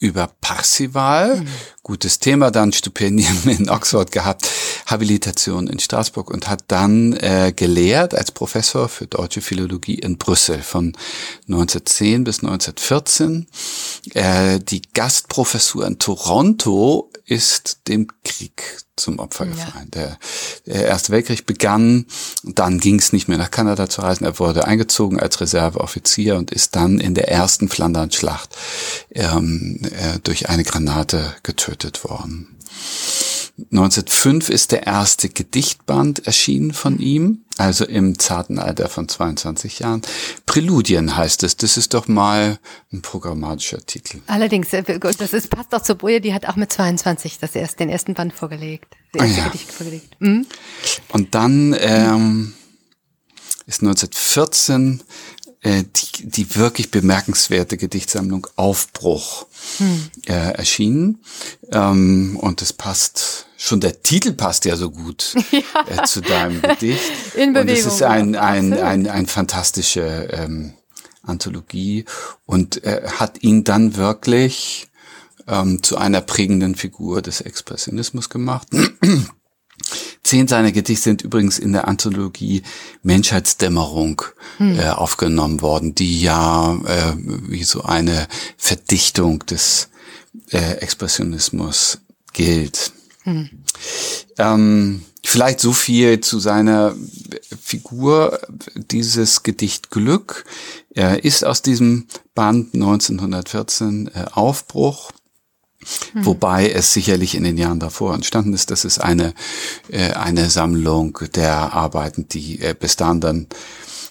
über 0.01 0.31
Parsival. 0.41 1.41
Mhm. 1.41 1.49
Gutes 1.83 2.19
Thema, 2.19 2.51
dann 2.51 2.73
Stipendien 2.73 3.37
in 3.45 3.69
Oxford 3.69 4.11
gehabt, 4.11 4.49
Habilitation 4.87 5.67
in 5.67 5.79
Straßburg 5.79 6.31
und 6.31 6.49
hat 6.49 6.65
dann 6.69 7.13
äh, 7.15 7.53
gelehrt 7.55 8.15
als 8.15 8.33
Professor 8.33 8.89
für 8.89 9.07
deutsche 9.07 9.41
Philologie 9.41 9.95
in 9.95 10.19
Brüssel 10.19 10.63
von 10.63 10.97
1910 11.49 12.25
bis 12.25 12.39
1914. 12.39 13.47
Äh, 14.15 14.61
die 14.61 14.83
Gastprofessur 14.93 15.87
in 15.87 15.99
Toronto 15.99 17.11
ist 17.25 17.89
dem 17.89 18.09
Krieg 18.25 18.79
zum 18.97 19.19
Opfer 19.19 19.47
ja. 19.47 19.53
gefallen. 19.53 19.91
Der, 19.93 20.19
der 20.67 20.87
Erste 20.87 21.13
Weltkrieg 21.13 21.47
begann, 21.47 22.07
dann 22.45 22.79
ging 22.79 22.99
es 22.99 23.13
nicht 23.13 23.29
mehr 23.29 23.39
nach 23.39 23.51
Kanada 23.51 23.89
zu 23.89 24.03
reisen. 24.03 24.25
Er 24.25 24.39
wurde 24.39 24.67
eingezogen 24.67 25.19
als 25.19 25.41
Reserveoffizier 25.41 26.37
und 26.37 26.51
ist 26.51 26.77
dann 26.77 27.01
in 27.01 27.15
der 27.15 27.29
ersten 27.29 27.69
Flandernschlacht 27.69 28.57
ähm, 29.13 29.81
äh, 29.85 30.19
durch 30.23 30.49
eine 30.49 30.65
Granate 30.65 31.35
getötet 31.43 32.05
worden. 32.05 32.57
1905 33.71 34.49
ist 34.49 34.73
der 34.73 34.87
erste 34.87 35.29
Gedichtband 35.29 36.27
erschienen 36.27 36.73
von 36.73 36.99
ihm, 36.99 37.45
also 37.59 37.85
im 37.85 38.19
zarten 38.19 38.59
Alter 38.59 38.89
von 38.89 39.09
22 39.09 39.81
Jahren. 39.81 40.03
Präludien 40.47 41.17
heißt 41.17 41.43
es. 41.43 41.57
Das 41.57 41.77
ist 41.77 41.95
doch 41.95 42.09
mal 42.09 42.59
ein 42.93 43.03
programmatischer 43.03 43.85
Titel. 43.85 44.21
Allerdings, 44.27 44.73
äh, 44.73 44.83
das 44.99 45.33
ist, 45.33 45.51
passt 45.51 45.73
doch 45.73 45.83
zur 45.83 45.97
Boje, 45.97 46.21
die 46.21 46.33
hat 46.33 46.47
auch 46.47 46.57
mit 46.57 46.73
22 46.73 47.39
das 47.39 47.55
erst, 47.55 47.81
den 47.81 47.89
ersten 47.89 48.15
Band 48.15 48.33
vorgelegt. 48.33 48.97
Das 49.13 49.23
erste 49.23 49.41
ah, 49.41 49.45
ja. 49.45 49.51
Gedicht 49.51 49.73
vorgelegt. 49.73 50.17
Mhm. 50.21 50.47
Und 51.09 51.35
dann 51.35 51.77
ähm, 51.79 52.55
ist 53.67 53.83
1914 53.83 55.03
äh, 55.63 55.85
die, 55.85 56.27
die 56.27 56.57
wirklich 56.57 56.91
bemerkenswerte 56.91 57.77
Gedichtsammlung 57.77 58.47
Aufbruch 58.57 59.47
hm. 59.77 60.11
äh, 60.27 60.33
erschienen. 60.33 61.23
Ähm, 61.71 62.39
und 62.41 62.63
es 62.63 62.73
passt, 62.73 63.47
schon 63.61 63.81
der 63.81 64.03
Titel 64.03 64.33
passt 64.33 64.65
ja 64.65 64.77
so 64.77 64.91
gut 64.91 65.35
ja. 65.51 66.03
Äh, 66.03 66.05
zu 66.05 66.23
deinem 66.23 66.63
Gedicht. 66.63 67.01
In 67.35 67.53
Bewegung. 67.53 67.61
Und 67.61 67.79
es 67.79 67.87
ist 67.87 68.03
ein, 68.03 68.35
ein, 68.35 68.73
ein, 68.73 69.07
ein 69.07 69.27
fantastische 69.27 70.29
ähm, 70.33 70.73
Anthologie 71.23 72.07
und 72.47 72.83
äh, 72.85 73.03
hat 73.19 73.43
ihn 73.43 73.63
dann 73.63 73.97
wirklich 73.97 74.89
ähm, 75.47 75.83
zu 75.83 75.99
einer 75.99 76.23
prägenden 76.23 76.75
Figur 76.75 77.21
des 77.21 77.43
Expressionismus 77.43 78.31
gemacht. 78.31 78.67
Zehn 80.23 80.49
seiner 80.49 80.73
Gedichte 80.73 81.05
sind 81.05 81.23
übrigens 81.23 81.59
in 81.59 81.73
der 81.73 81.87
Anthologie 81.87 82.63
Menschheitsdämmerung 83.03 84.23
hm. 84.57 84.79
äh, 84.79 84.89
aufgenommen 84.89 85.61
worden, 85.61 85.95
die 85.95 86.21
ja 86.21 86.75
äh, 86.87 87.15
wie 87.17 87.65
so 87.65 87.83
eine 87.83 88.27
Verdichtung 88.57 89.45
des 89.47 89.91
äh, 90.51 90.77
Expressionismus 90.77 91.99
gilt. 92.33 92.93
Hm. 93.23 93.51
Ähm, 94.39 95.03
vielleicht 95.25 95.61
so 95.61 95.73
viel 95.73 96.21
zu 96.21 96.39
seiner 96.41 96.95
Figur. 97.61 98.41
Dieses 98.75 99.43
Gedicht 99.43 99.91
Glück 99.91 100.45
Er 100.95 101.25
ist 101.25 101.45
aus 101.45 101.63
diesem 101.63 102.07
Band 102.35 102.75
1914 102.75 104.11
äh, 104.15 104.25
Aufbruch 104.33 105.13
hm. 106.13 106.27
Wobei 106.27 106.71
es 106.71 106.93
sicherlich 106.93 107.35
in 107.35 107.45
den 107.45 107.57
Jahren 107.57 107.81
davor 107.81 108.15
entstanden 108.15 108.53
ist. 108.53 108.71
Das 108.71 108.85
ist 108.85 108.99
eine, 108.99 109.33
äh, 109.89 110.13
eine 110.13 110.51
Sammlung 110.51 111.19
der 111.35 111.73
Arbeiten, 111.73 112.29
die 112.29 112.61
äh, 112.61 112.75
bis 112.79 112.97
dahin 112.97 113.21
dann 113.21 113.47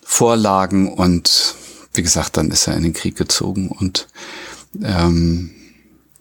vorlagen 0.03 0.91
und 0.91 1.55
wie 1.93 2.01
gesagt, 2.01 2.37
dann 2.37 2.49
ist 2.49 2.67
er 2.67 2.75
in 2.75 2.83
den 2.83 2.93
Krieg 2.93 3.15
gezogen 3.15 3.69
und 3.69 4.07
ähm, 4.81 5.51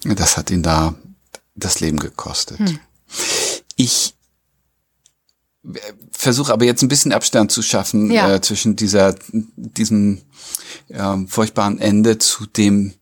das 0.05 0.37
hat 0.37 0.51
ihn 0.51 0.63
da 0.63 0.95
das 1.59 1.81
Leben 1.81 1.99
gekostet. 1.99 2.59
Hm. 2.59 2.79
Ich 3.77 4.15
äh, 5.65 5.79
versuche 6.13 6.53
aber 6.53 6.65
jetzt 6.65 6.83
ein 6.83 6.89
bisschen 6.89 7.13
Abstand 7.13 7.53
zu 7.53 7.63
schaffen 7.63 8.11
ja. 8.11 8.35
äh, 8.35 8.41
zwischen 8.41 8.77
dieser 8.77 9.15
diesem 9.33 10.23
ähm, 10.91 11.29
furchtbaren 11.29 11.79
Ende 11.79 12.19
zu 12.19 12.47
dem 12.47 12.95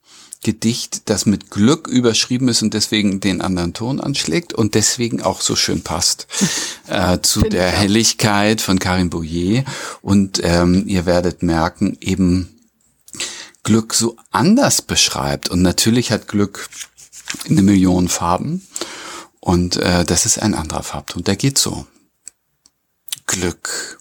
Gedicht, 0.47 1.09
das 1.11 1.27
mit 1.27 1.51
Glück 1.51 1.89
überschrieben 1.89 2.47
ist 2.47 2.63
und 2.63 2.73
deswegen 2.73 3.19
den 3.19 3.41
anderen 3.41 3.73
Ton 3.75 4.01
anschlägt 4.01 4.53
und 4.53 4.77
deswegen 4.77 5.21
auch 5.21 5.41
so 5.41 5.57
schön 5.57 5.83
passt 5.83 6.29
äh, 6.87 7.19
zu 7.21 7.41
Find 7.41 7.53
der 7.55 7.69
Helligkeit 7.69 8.61
von 8.61 8.79
Karin 8.79 9.11
Bouillet. 9.11 9.65
Und 10.03 10.41
ähm, 10.45 10.85
ihr 10.87 11.05
werdet 11.05 11.43
merken, 11.43 11.97
eben 12.01 12.61
Glück 13.65 13.93
so 13.93 14.17
anders 14.31 14.83
beschreibt. 14.83 15.49
Und 15.49 15.63
natürlich 15.63 16.13
hat 16.13 16.29
Glück 16.29 16.69
eine 17.49 17.63
Million 17.63 18.09
Farben. 18.09 18.67
Und 19.41 19.77
äh, 19.77 20.05
das 20.05 20.27
ist 20.27 20.39
ein 20.39 20.55
anderer 20.55 20.83
Farbton. 20.83 21.25
Der 21.25 21.37
geht 21.37 21.59
so. 21.59 21.87
Glück. 23.27 24.01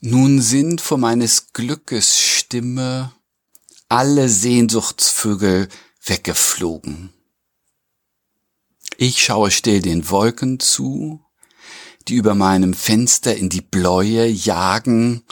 Nun 0.00 0.40
sind 0.40 0.80
vor 0.80 0.98
meines 0.98 1.52
Glückes 1.52 2.18
Stimme 2.18 3.12
alle 3.88 4.28
Sehnsuchtsvögel 4.28 5.68
weggeflogen. 6.04 7.12
Ich 8.96 9.22
schaue 9.22 9.50
still 9.50 9.82
den 9.82 10.08
Wolken 10.10 10.60
zu, 10.60 11.20
die 12.08 12.14
über 12.14 12.34
meinem 12.34 12.74
Fenster 12.74 13.36
in 13.36 13.48
die 13.48 13.60
Bläue 13.60 14.26
jagen, 14.26 15.24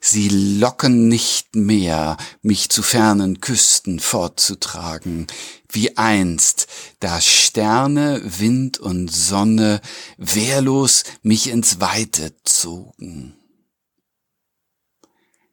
sie 0.00 0.28
locken 0.28 1.08
nicht 1.08 1.54
mehr, 1.54 2.16
mich 2.42 2.70
zu 2.70 2.82
fernen 2.82 3.40
Küsten 3.40 4.00
fortzutragen, 4.00 5.26
wie 5.68 5.96
einst, 5.96 6.66
da 6.98 7.20
Sterne, 7.20 8.22
Wind 8.24 8.78
und 8.78 9.08
Sonne 9.08 9.80
wehrlos 10.16 11.04
mich 11.22 11.48
ins 11.48 11.80
Weite 11.80 12.34
zogen. 12.44 13.34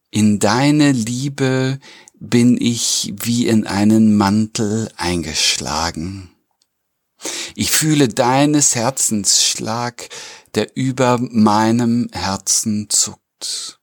In 0.10 0.40
deine 0.40 0.94
Liebe 0.94 1.80
bin 2.20 2.60
ich 2.60 3.14
wie 3.18 3.48
in 3.48 3.68
einen 3.68 4.16
Mantel 4.16 4.90
eingeschlagen. 4.96 6.32
Ich 7.56 7.72
fühle 7.72 8.08
deines 8.08 8.76
Herzensschlag, 8.76 10.10
der 10.56 10.76
über 10.76 11.18
meinem 11.20 12.10
Herzen 12.12 12.90
zuckt. 12.90 13.80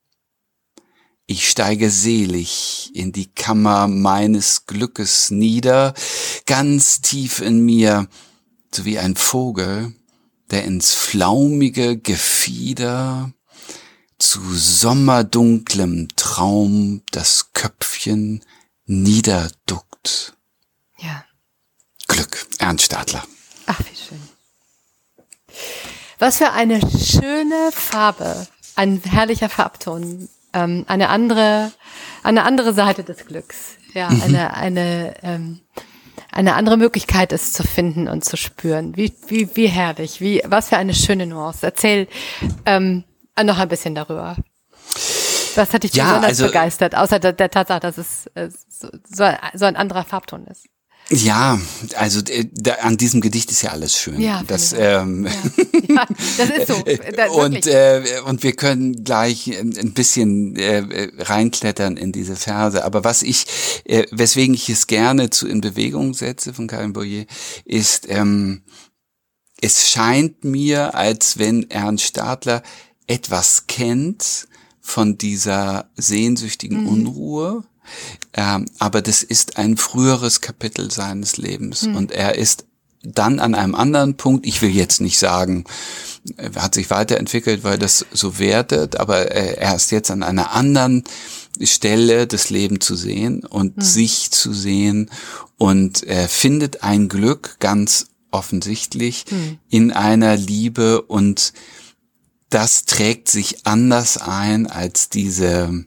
Ich 1.27 1.49
steige 1.49 1.91
selig 1.91 2.91
in 2.95 3.13
die 3.13 3.33
Kammer 3.33 3.89
meines 3.89 4.67
Glückes 4.67 5.31
nieder, 5.31 5.95
ganz 6.45 7.01
tief 7.01 7.41
in 7.41 7.65
mir 7.65 8.09
so 8.75 8.85
wie 8.85 8.99
ein 8.99 9.17
Vogel, 9.17 9.95
der 10.51 10.65
ins 10.65 10.93
flaumige 10.93 11.97
Gefieder 11.97 13.33
zu 14.19 14.41
sommerdunklem 14.55 16.09
Traum 16.17 17.03
das 17.11 17.53
Köpfchen 17.55 18.45
niederduckt. 18.85 20.35
Ja. 20.99 21.25
Glück, 22.07 22.47
Ernst 22.59 22.85
Stadler. 22.85 23.25
Ach, 23.67 23.81
wie 23.81 23.97
schön. 23.97 24.21
Was 26.19 26.39
für 26.39 26.51
eine 26.51 26.81
schöne 26.81 27.71
Farbe, 27.73 28.47
ein 28.77 29.01
herrlicher 29.03 29.49
Farbton, 29.49 30.29
ähm, 30.55 30.85
eine 30.89 31.09
andere, 31.09 31.73
eine 32.23 32.45
andere 32.45 32.73
Seite 32.73 33.05
des 33.05 33.27
Glücks. 33.27 33.77
Ja, 33.93 34.11
mhm. 34.11 34.23
eine, 34.23 34.55
eine, 34.55 35.15
ähm, 35.23 35.61
eine 36.33 36.55
andere 36.55 36.77
Möglichkeit, 36.77 37.33
es 37.33 37.53
zu 37.53 37.63
finden 37.63 38.09
und 38.09 38.25
zu 38.25 38.37
spüren. 38.37 38.97
Wie, 38.97 39.13
wie, 39.29 39.55
wie 39.55 39.69
herrlich, 39.69 40.21
wie, 40.21 40.43
was 40.45 40.71
für 40.71 40.77
eine 40.77 40.95
schöne 40.95 41.27
Nuance. 41.27 41.65
Erzähl 41.65 42.09
ähm, 42.67 43.05
noch 43.41 43.59
ein 43.59 43.69
bisschen 43.69 43.95
darüber. 43.95 44.37
Was 45.57 45.73
hat 45.73 45.85
dich 45.85 45.95
ja, 45.95 46.05
besonders 46.05 46.31
also, 46.31 46.47
begeistert, 46.47 46.97
außer 46.97 47.21
der, 47.21 47.33
der 47.33 47.51
Tatsache, 47.51 47.81
dass 47.81 47.99
es 47.99 48.27
äh, 48.35 48.49
so, 48.69 48.89
so 49.55 49.65
ein 49.65 49.77
anderer 49.77 50.05
Farbton 50.05 50.47
ist? 50.47 50.67
Ja, 51.11 51.61
also 51.97 52.21
äh, 52.21 52.47
da, 52.51 52.75
an 52.77 52.97
diesem 52.97 53.21
Gedicht 53.21 53.51
ist 53.51 53.63
ja 53.63 53.71
alles 53.71 53.97
schön. 53.97 54.21
Ja, 54.21 54.43
das, 54.47 54.75
ähm, 54.77 55.27
ja. 55.27 55.33
ja 55.89 56.07
das 56.39 56.51
ist 56.51 56.69
so. 56.69 56.83
Da, 57.17 57.29
und, 57.29 57.67
äh, 57.67 58.21
und 58.25 58.43
wir 58.43 58.55
können 58.55 59.05
gleich 59.05 59.49
ein 59.59 59.93
bisschen 59.93 60.57
äh, 60.57 61.11
reinklettern 61.19 61.97
in 61.97 62.13
diese 62.13 62.37
Verse. 62.37 62.83
Aber 62.83 63.05
was 63.05 63.23
ich, 63.23 63.47
äh, 63.85 64.07
weswegen 64.11 64.55
ich 64.55 64.69
es 64.71 64.87
gerne 64.87 65.31
zu 65.31 65.47
in 65.47 65.61
Bewegung 65.61 66.15
setze 66.15 66.55
von 66.55 66.67
Karin 66.67 66.95
Boyer, 66.95 67.27
ist, 67.65 68.09
ähm, 68.09 68.63
es 69.61 69.91
scheint 69.91 70.45
mir, 70.45 70.95
als 70.95 71.39
wenn 71.39 71.71
Ernst 71.71 72.05
Stadler 72.05 72.63
etwas 73.07 73.67
kennt 73.67 74.49
von 74.81 75.19
dieser 75.19 75.91
sehnsüchtigen 75.97 76.83
mhm. 76.83 76.89
Unruhe 76.89 77.65
ähm, 78.33 78.67
aber 78.79 79.03
das 79.03 79.23
ist 79.23 79.57
ein 79.59 79.77
früheres 79.77 80.41
Kapitel 80.41 80.91
seines 80.91 81.37
Lebens 81.37 81.83
mhm. 81.83 81.97
und 81.97 82.13
er 82.13 82.37
ist 82.37 82.67
dann 83.03 83.39
an 83.39 83.55
einem 83.55 83.75
anderen 83.75 84.17
Punkt, 84.17 84.47
ich 84.47 84.63
will 84.63 84.71
jetzt 84.71 85.01
nicht 85.01 85.19
sagen, 85.19 85.65
er 86.37 86.55
hat 86.55 86.75
sich 86.75 86.89
weiterentwickelt, 86.91 87.65
weil 87.65 87.79
das 87.79 88.07
so 88.13 88.39
wertet, 88.39 88.97
aber 88.97 89.31
er 89.31 89.77
ist 89.77 89.91
jetzt 89.91 90.11
an 90.11 90.23
einer 90.23 90.53
anderen 90.53 91.05
Stelle 91.61 92.27
des 92.27 92.51
Lebens 92.51 92.87
zu 92.87 92.97
sehen 92.97 93.45
und 93.45 93.77
mhm. 93.77 93.83
sich 93.83 94.31
zu 94.31 94.53
sehen 94.53 95.11
und 95.59 96.03
er 96.03 96.29
findet 96.29 96.83
ein 96.83 97.09
Glück 97.09 97.57
ganz 97.61 98.07
offensichtlich 98.31 99.27
mhm. 99.31 99.59
in 99.69 99.93
einer 99.93 100.37
Liebe 100.37 101.03
und 101.03 101.53
das 102.49 102.85
trägt 102.85 103.29
sich 103.29 103.67
anders 103.67 104.17
ein 104.17 104.67
als 104.67 105.09
diese 105.09 105.85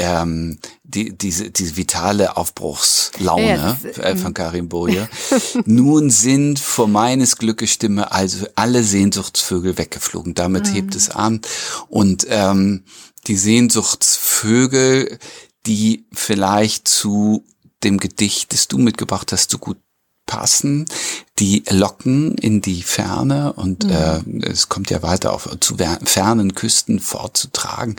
ähm, 0.00 0.58
die, 0.82 1.16
diese, 1.16 1.50
diese 1.50 1.76
vitale 1.76 2.38
Aufbruchslaune 2.38 3.76
ja, 3.82 4.02
äh, 4.02 4.16
von 4.16 4.32
Karim 4.32 4.68
Boje. 4.70 5.08
Nun 5.66 6.08
sind 6.08 6.58
vor 6.58 6.88
meines 6.88 7.36
Glückes 7.36 7.70
Stimme 7.70 8.10
also 8.10 8.46
alle 8.54 8.82
Sehnsuchtsvögel 8.82 9.76
weggeflogen. 9.76 10.34
Damit 10.34 10.68
mhm. 10.68 10.72
hebt 10.72 10.94
es 10.94 11.10
an. 11.10 11.42
Und 11.88 12.26
ähm, 12.30 12.84
die 13.26 13.36
Sehnsuchtsvögel, 13.36 15.18
die 15.66 16.06
vielleicht 16.12 16.88
zu 16.88 17.44
dem 17.84 17.98
Gedicht, 17.98 18.54
das 18.54 18.68
du 18.68 18.78
mitgebracht 18.78 19.32
hast, 19.32 19.50
so 19.50 19.58
gut 19.58 19.76
passen, 20.30 20.86
die 21.40 21.64
locken 21.68 22.36
in 22.36 22.60
die 22.60 22.84
Ferne 22.84 23.52
und 23.54 23.82
mhm. 23.84 23.90
äh, 23.90 24.46
es 24.46 24.68
kommt 24.68 24.88
ja 24.90 25.02
weiter 25.02 25.32
auf 25.32 25.48
zu 25.58 25.76
fernen 26.04 26.54
Küsten 26.54 27.00
fortzutragen. 27.00 27.96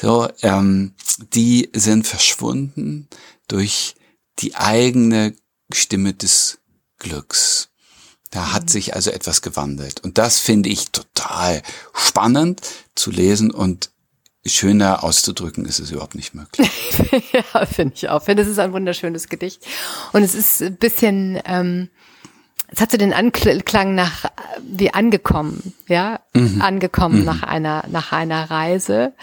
So, 0.00 0.26
ähm, 0.40 0.94
die 1.34 1.68
sind 1.74 2.06
verschwunden 2.06 3.08
durch 3.46 3.94
die 4.38 4.54
eigene 4.56 5.34
Stimme 5.70 6.14
des 6.14 6.60
Glücks. 6.98 7.68
Da 8.30 8.54
hat 8.54 8.64
mhm. 8.64 8.68
sich 8.68 8.94
also 8.94 9.10
etwas 9.10 9.42
gewandelt. 9.42 10.02
Und 10.02 10.16
das 10.16 10.38
finde 10.38 10.70
ich 10.70 10.90
total 10.92 11.62
spannend 11.92 12.62
zu 12.94 13.10
lesen 13.10 13.50
und 13.50 13.90
schöner 14.48 15.04
auszudrücken 15.04 15.64
ist 15.64 15.78
es 15.78 15.90
überhaupt 15.90 16.14
nicht 16.14 16.34
möglich. 16.34 16.70
ja, 17.32 17.66
finde 17.66 17.94
ich 17.94 18.08
auch. 18.08 18.22
Finde, 18.22 18.42
es 18.42 18.48
ist 18.48 18.58
ein 18.58 18.72
wunderschönes 18.72 19.28
Gedicht. 19.28 19.66
Und 20.12 20.22
es 20.22 20.34
ist 20.34 20.62
ein 20.62 20.76
bisschen, 20.76 21.40
ähm, 21.44 21.88
es 22.68 22.80
hat 22.80 22.90
so 22.90 22.98
den 22.98 23.12
Anklang 23.12 23.94
nach 23.94 24.24
wie 24.60 24.92
angekommen, 24.92 25.72
ja, 25.88 26.20
mhm. 26.34 26.60
angekommen 26.60 27.20
mhm. 27.20 27.24
nach 27.24 27.42
einer 27.42 27.84
nach 27.88 28.12
einer 28.12 28.50
Reise. 28.50 29.14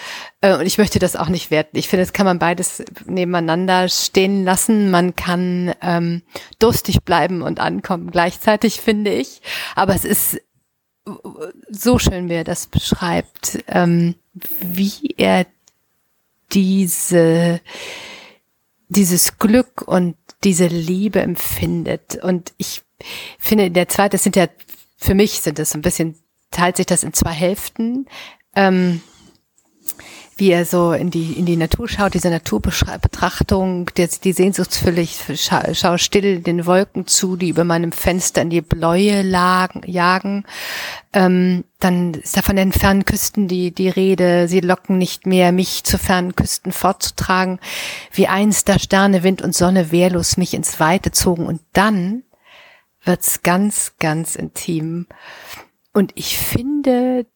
Äh, 0.41 0.55
und 0.55 0.65
ich 0.65 0.77
möchte 0.77 0.99
das 0.99 1.15
auch 1.15 1.29
nicht 1.29 1.51
werten. 1.51 1.77
Ich 1.77 1.89
finde, 1.89 2.03
das 2.05 2.13
kann 2.13 2.25
man 2.25 2.39
beides 2.39 2.83
nebeneinander 3.05 3.89
stehen 3.89 4.45
lassen. 4.45 4.91
Man 4.91 5.15
kann 5.15 5.73
ähm, 5.81 6.21
durstig 6.59 7.03
bleiben 7.03 7.41
und 7.41 7.59
ankommen 7.59 8.11
gleichzeitig, 8.11 8.79
finde 8.79 9.11
ich. 9.11 9.41
Aber 9.75 9.93
es 9.93 10.05
ist 10.05 10.39
so 11.69 11.99
schön, 11.99 12.29
wie 12.29 12.35
er 12.35 12.43
das 12.43 12.67
beschreibt, 12.67 13.63
ähm, 13.67 14.15
wie 14.33 15.15
er 15.17 15.45
diese 16.51 17.61
dieses 18.93 19.37
Glück 19.37 19.81
und 19.81 20.15
diese 20.43 20.67
Liebe 20.67 21.21
empfindet. 21.21 22.15
Und 22.21 22.53
ich 22.57 22.81
finde, 23.39 23.71
der 23.71 23.89
zweite, 23.89 24.11
das 24.11 24.23
sind 24.23 24.35
ja, 24.35 24.47
für 24.97 25.15
mich 25.15 25.41
sind 25.41 25.59
das 25.59 25.71
so 25.71 25.77
ein 25.77 25.81
bisschen, 25.81 26.15
teilt 26.51 26.77
sich 26.77 26.85
das 26.85 27.03
in 27.03 27.13
zwei 27.13 27.31
Hälften. 27.31 28.07
Ähm, 28.55 29.01
wie 30.35 30.51
er 30.51 30.65
so 30.65 30.93
in 30.93 31.11
die, 31.11 31.33
in 31.33 31.45
die 31.45 31.57
Natur 31.57 31.87
schaut, 31.87 32.13
diese 32.13 32.29
Naturbetrachtung, 32.29 33.89
die, 33.95 34.07
die 34.23 34.33
Sehnsuchtsfülle, 34.33 35.01
ich 35.01 35.19
scha 35.35 35.73
schaue 35.73 35.99
still 35.99 36.39
den 36.39 36.65
Wolken 36.65 37.05
zu, 37.07 37.35
die 37.35 37.49
über 37.49 37.63
meinem 37.63 37.91
Fenster 37.91 38.41
in 38.41 38.49
die 38.49 38.61
Bläue 38.61 39.21
lagen, 39.21 39.81
jagen. 39.85 40.45
Ähm, 41.13 41.65
dann 41.79 42.15
ist 42.15 42.35
da 42.35 42.41
von 42.41 42.55
den 42.55 42.71
fernen 42.71 43.05
Küsten 43.05 43.47
die, 43.47 43.71
die 43.71 43.89
Rede, 43.89 44.47
sie 44.47 44.61
locken 44.61 44.97
nicht 44.97 45.27
mehr, 45.27 45.51
mich 45.51 45.83
zu 45.83 45.97
fernen 45.97 46.35
Küsten 46.35 46.71
fortzutragen, 46.71 47.59
wie 48.11 48.27
einst 48.27 48.69
da 48.69 48.79
Sterne, 48.79 49.23
Wind 49.23 49.41
und 49.41 49.55
Sonne 49.55 49.91
wehrlos 49.91 50.37
mich 50.37 50.53
ins 50.53 50.79
Weite 50.79 51.11
zogen 51.11 51.45
und 51.45 51.61
dann 51.73 52.23
wird's 53.03 53.43
ganz, 53.43 53.93
ganz 53.99 54.35
intim. 54.35 55.07
Und 55.93 56.11
ich 56.15 56.37
finde 56.37 57.27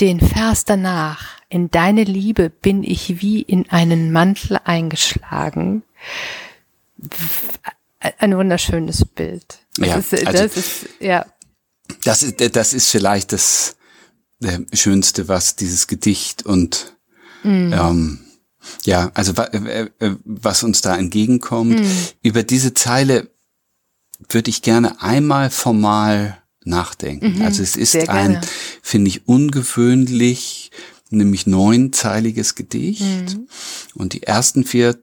den 0.00 0.20
Vers 0.20 0.64
danach, 0.64 1.36
in 1.48 1.70
deine 1.70 2.04
Liebe 2.04 2.50
bin 2.50 2.82
ich 2.82 3.20
wie 3.20 3.40
in 3.40 3.70
einen 3.70 4.12
Mantel 4.12 4.58
eingeschlagen. 4.64 5.82
Ein 8.18 8.36
wunderschönes 8.36 9.04
Bild. 9.04 9.60
Das 9.76 9.88
ja, 9.88 9.96
ist, 9.96 10.26
also, 10.26 10.42
das 10.42 10.56
ist, 10.56 10.88
ja. 11.00 11.26
Das 12.04 12.22
ist, 12.22 12.56
das 12.56 12.72
ist 12.72 12.90
vielleicht 12.90 13.32
das 13.32 13.76
äh, 14.42 14.58
Schönste, 14.74 15.28
was 15.28 15.56
dieses 15.56 15.86
Gedicht 15.86 16.44
und 16.44 16.96
mm. 17.42 17.72
ähm, 17.72 18.20
ja, 18.84 19.10
also 19.14 19.32
äh, 19.40 19.88
äh, 19.98 20.16
was 20.24 20.62
uns 20.62 20.80
da 20.80 20.96
entgegenkommt. 20.96 21.80
Mm. 21.80 21.86
Über 22.22 22.42
diese 22.42 22.74
Zeile 22.74 23.30
würde 24.28 24.50
ich 24.50 24.62
gerne 24.62 25.00
einmal 25.00 25.50
formal 25.50 26.42
nachdenken. 26.66 27.36
Mhm, 27.36 27.42
also 27.42 27.62
es 27.62 27.76
ist 27.76 28.08
ein, 28.08 28.40
finde 28.82 29.08
ich, 29.08 29.26
ungewöhnlich, 29.28 30.70
nämlich 31.10 31.46
neunzeiliges 31.46 32.54
Gedicht. 32.54 33.02
Mhm. 33.02 33.48
Und 33.94 34.12
die 34.12 34.24
ersten 34.24 34.64
vier 34.64 34.98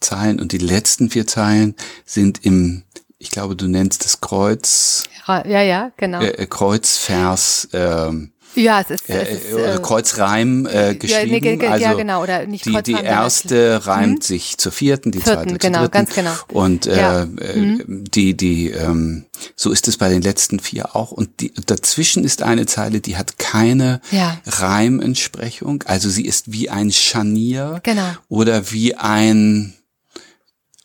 Zeilen 0.00 0.40
und 0.40 0.52
die 0.52 0.58
letzten 0.58 1.10
vier 1.10 1.26
Zeilen 1.26 1.74
sind 2.04 2.44
im, 2.44 2.82
ich 3.18 3.30
glaube, 3.30 3.56
du 3.56 3.68
nennst 3.68 4.04
es 4.04 4.20
Kreuz. 4.20 5.04
Ja, 5.26 5.62
ja, 5.62 5.92
genau. 5.96 6.20
Äh, 6.20 6.46
Kreuzvers. 6.46 7.68
Ähm, 7.72 8.31
ja, 8.54 8.80
es 8.80 8.90
ist, 8.90 9.08
äh, 9.08 9.22
es 9.22 9.44
ist 9.44 9.52
äh, 9.52 9.78
Kreuzreim 9.82 10.66
äh, 10.66 10.94
geschrieben. 10.94 11.44
Ja, 11.44 11.56
nee, 11.56 11.66
also 11.66 11.84
ja, 11.84 11.94
genau, 11.94 12.22
oder 12.22 12.46
nicht 12.46 12.66
die, 12.66 12.82
die 12.82 12.92
erste 12.92 13.76
hm? 13.76 13.82
reimt 13.82 14.24
sich 14.24 14.58
zur 14.58 14.72
vierten, 14.72 15.10
die 15.10 15.20
vierten, 15.20 15.50
zweite 15.50 15.58
genau, 15.58 15.78
zur 15.80 15.88
dritten. 15.88 15.92
Ganz 15.92 16.14
genau. 16.14 16.32
Und 16.52 16.86
äh, 16.86 16.96
ja. 16.96 17.22
äh, 17.22 17.54
hm? 17.54 18.04
die, 18.12 18.36
die, 18.36 18.70
ähm, 18.70 19.24
so 19.56 19.70
ist 19.70 19.88
es 19.88 19.96
bei 19.96 20.08
den 20.08 20.22
letzten 20.22 20.60
vier 20.60 20.94
auch. 20.94 21.12
Und 21.12 21.40
die, 21.40 21.52
dazwischen 21.66 22.24
ist 22.24 22.42
eine 22.42 22.66
Zeile, 22.66 23.00
die 23.00 23.16
hat 23.16 23.38
keine 23.38 24.00
ja. 24.10 24.38
Reimentsprechung. 24.46 25.84
Also 25.86 26.10
sie 26.10 26.26
ist 26.26 26.52
wie 26.52 26.68
ein 26.70 26.92
Scharnier 26.92 27.80
genau. 27.82 28.10
oder 28.28 28.70
wie 28.70 28.94
ein 28.94 29.74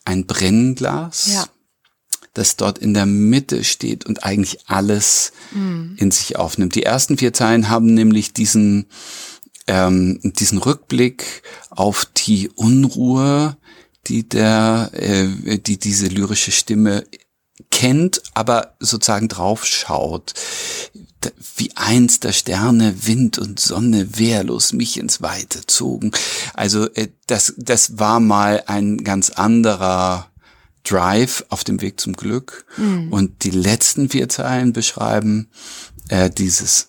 ein 0.04 0.24
Brennglas. 0.24 1.28
Ja 1.34 1.44
das 2.34 2.56
dort 2.56 2.78
in 2.78 2.94
der 2.94 3.06
Mitte 3.06 3.64
steht 3.64 4.06
und 4.06 4.24
eigentlich 4.24 4.68
alles 4.68 5.32
mhm. 5.52 5.94
in 5.96 6.10
sich 6.10 6.36
aufnimmt. 6.36 6.74
Die 6.74 6.82
ersten 6.82 7.18
vier 7.18 7.32
Zeilen 7.32 7.68
haben 7.68 7.94
nämlich 7.94 8.32
diesen, 8.32 8.86
ähm, 9.66 10.20
diesen 10.22 10.58
Rückblick 10.58 11.42
auf 11.70 12.06
die 12.16 12.48
Unruhe, 12.50 13.56
die 14.06 14.28
der, 14.28 14.90
äh, 14.92 15.58
die 15.58 15.78
diese 15.78 16.06
lyrische 16.06 16.52
Stimme 16.52 17.04
kennt, 17.70 18.22
aber 18.34 18.76
sozusagen 18.80 19.28
draufschaut. 19.28 20.34
Wie 21.56 21.72
einst 21.74 22.24
der 22.24 22.32
Sterne, 22.32 23.06
Wind 23.06 23.38
und 23.38 23.58
Sonne 23.58 24.18
wehrlos 24.18 24.72
mich 24.72 24.98
ins 24.98 25.20
Weite 25.20 25.66
zogen. 25.66 26.12
Also 26.54 26.88
äh, 26.94 27.08
das, 27.26 27.54
das 27.56 27.98
war 27.98 28.20
mal 28.20 28.62
ein 28.66 28.98
ganz 28.98 29.30
anderer 29.30 30.27
Drive 30.88 31.44
auf 31.48 31.64
dem 31.64 31.80
Weg 31.80 32.00
zum 32.00 32.12
Glück. 32.14 32.66
Mhm. 32.76 33.12
Und 33.12 33.42
die 33.44 33.50
letzten 33.50 34.08
vier 34.08 34.28
Zeilen 34.28 34.72
beschreiben 34.72 35.50
äh, 36.08 36.30
dieses 36.30 36.88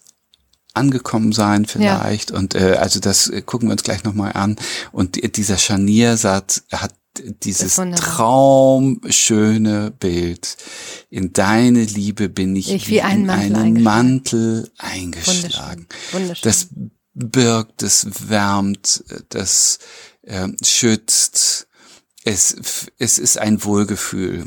angekommen 0.73 1.31
sein 1.31 1.65
vielleicht. 1.65 2.31
Ja. 2.31 2.37
Und 2.37 2.55
äh, 2.55 2.77
also 2.79 2.99
das 2.99 3.27
äh, 3.27 3.41
gucken 3.41 3.69
wir 3.69 3.73
uns 3.73 3.83
gleich 3.83 4.03
nochmal 4.03 4.33
an. 4.33 4.55
Und 4.91 5.15
die, 5.15 5.31
dieser 5.31 5.57
Scharniersatz 5.57 6.63
hat 6.71 6.93
dieses 7.43 7.75
traumschöne 7.75 9.91
Bild. 9.91 10.57
In 11.09 11.33
deine 11.33 11.83
Liebe 11.83 12.29
bin 12.29 12.55
ich, 12.55 12.71
ich 12.71 12.87
wie, 12.87 13.01
ein 13.01 13.21
in 13.21 13.25
Mantel 13.25 13.55
einen 13.55 13.83
Mantel 13.83 14.71
eingeschlagen. 14.77 15.87
Wunderschön. 16.11 16.21
Wunderschön. 16.21 16.43
Das 16.43 16.67
birgt, 17.13 17.81
das 17.81 18.29
wärmt, 18.29 19.03
das 19.29 19.79
äh, 20.21 20.47
schützt. 20.63 21.67
Es, 22.23 22.91
es 22.97 23.17
ist 23.17 23.37
ein 23.37 23.63
Wohlgefühl. 23.63 24.45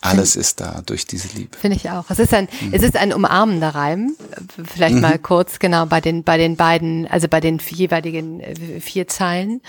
Alles 0.00 0.36
ist 0.36 0.60
da 0.60 0.82
durch 0.86 1.06
diese 1.06 1.28
Liebe. 1.36 1.56
Finde 1.58 1.76
ich 1.76 1.90
auch. 1.90 2.04
Es 2.08 2.20
ist 2.20 2.32
ein, 2.32 2.48
mhm. 2.60 2.72
es 2.72 2.82
ist 2.82 2.96
ein 2.96 3.12
umarmender 3.12 3.70
Reim. 3.70 4.14
Vielleicht 4.64 4.94
mhm. 4.94 5.00
mal 5.00 5.18
kurz 5.18 5.58
genau 5.58 5.86
bei 5.86 6.00
den, 6.00 6.22
bei 6.22 6.38
den 6.38 6.54
beiden, 6.54 7.08
also 7.08 7.26
bei 7.26 7.40
den 7.40 7.58
jeweiligen 7.58 8.40
äh, 8.40 8.80
vier 8.80 9.08
Zeilen. 9.08 9.60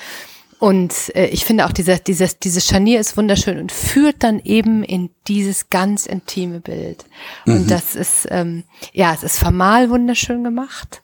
Und 0.60 1.16
äh, 1.16 1.28
ich 1.28 1.46
finde 1.46 1.66
auch 1.66 1.72
dieser, 1.72 1.98
dieses, 1.98 2.38
dieses 2.38 2.68
Scharnier 2.68 3.00
ist 3.00 3.16
wunderschön 3.16 3.58
und 3.58 3.72
führt 3.72 4.18
dann 4.20 4.40
eben 4.44 4.84
in 4.84 5.10
dieses 5.28 5.70
ganz 5.70 6.06
intime 6.06 6.60
Bild. 6.60 7.06
Und 7.46 7.64
mhm. 7.64 7.68
das 7.68 7.96
ist, 7.96 8.28
ähm, 8.30 8.66
ja, 8.94 9.14
es 9.14 9.24
ist 9.24 9.40
formal 9.40 9.90
wunderschön 9.90 10.44
gemacht. 10.44 11.02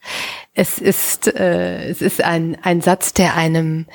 Es 0.53 0.77
ist, 0.77 1.27
äh, 1.27 1.89
es 1.89 2.01
ist 2.01 2.21
ein, 2.21 2.57
ein 2.61 2.81
Satz, 2.81 3.13
der 3.13 3.35
einem, 3.35 3.87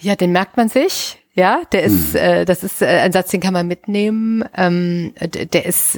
ja, 0.00 0.16
den 0.16 0.32
merkt 0.32 0.56
man 0.56 0.68
sich. 0.68 1.18
Ja, 1.34 1.62
der 1.70 1.84
ist, 1.84 2.14
hm. 2.14 2.16
äh, 2.16 2.44
das 2.44 2.64
ist 2.64 2.82
äh, 2.82 2.86
ein 2.86 3.12
Satz, 3.12 3.30
den 3.30 3.40
kann 3.40 3.52
man 3.52 3.68
mitnehmen. 3.68 4.44
Ähm, 4.56 5.14
der 5.20 5.66
ist, 5.66 5.96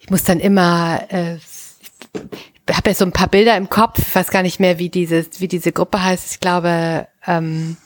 ich 0.00 0.10
muss 0.10 0.24
dann 0.24 0.40
immer, 0.40 1.00
äh, 1.10 1.36
ich 1.36 2.76
habe 2.76 2.90
ja 2.90 2.94
so 2.94 3.04
ein 3.04 3.12
paar 3.12 3.28
Bilder 3.28 3.56
im 3.56 3.70
Kopf, 3.70 4.00
ich 4.00 4.14
weiß 4.14 4.30
gar 4.30 4.42
nicht 4.42 4.58
mehr, 4.58 4.80
wie 4.80 4.88
dieses, 4.88 5.40
wie 5.40 5.46
diese 5.46 5.70
Gruppe 5.70 6.02
heißt. 6.02 6.32
Ich 6.32 6.40
glaube, 6.40 7.06
ähm, 7.24 7.76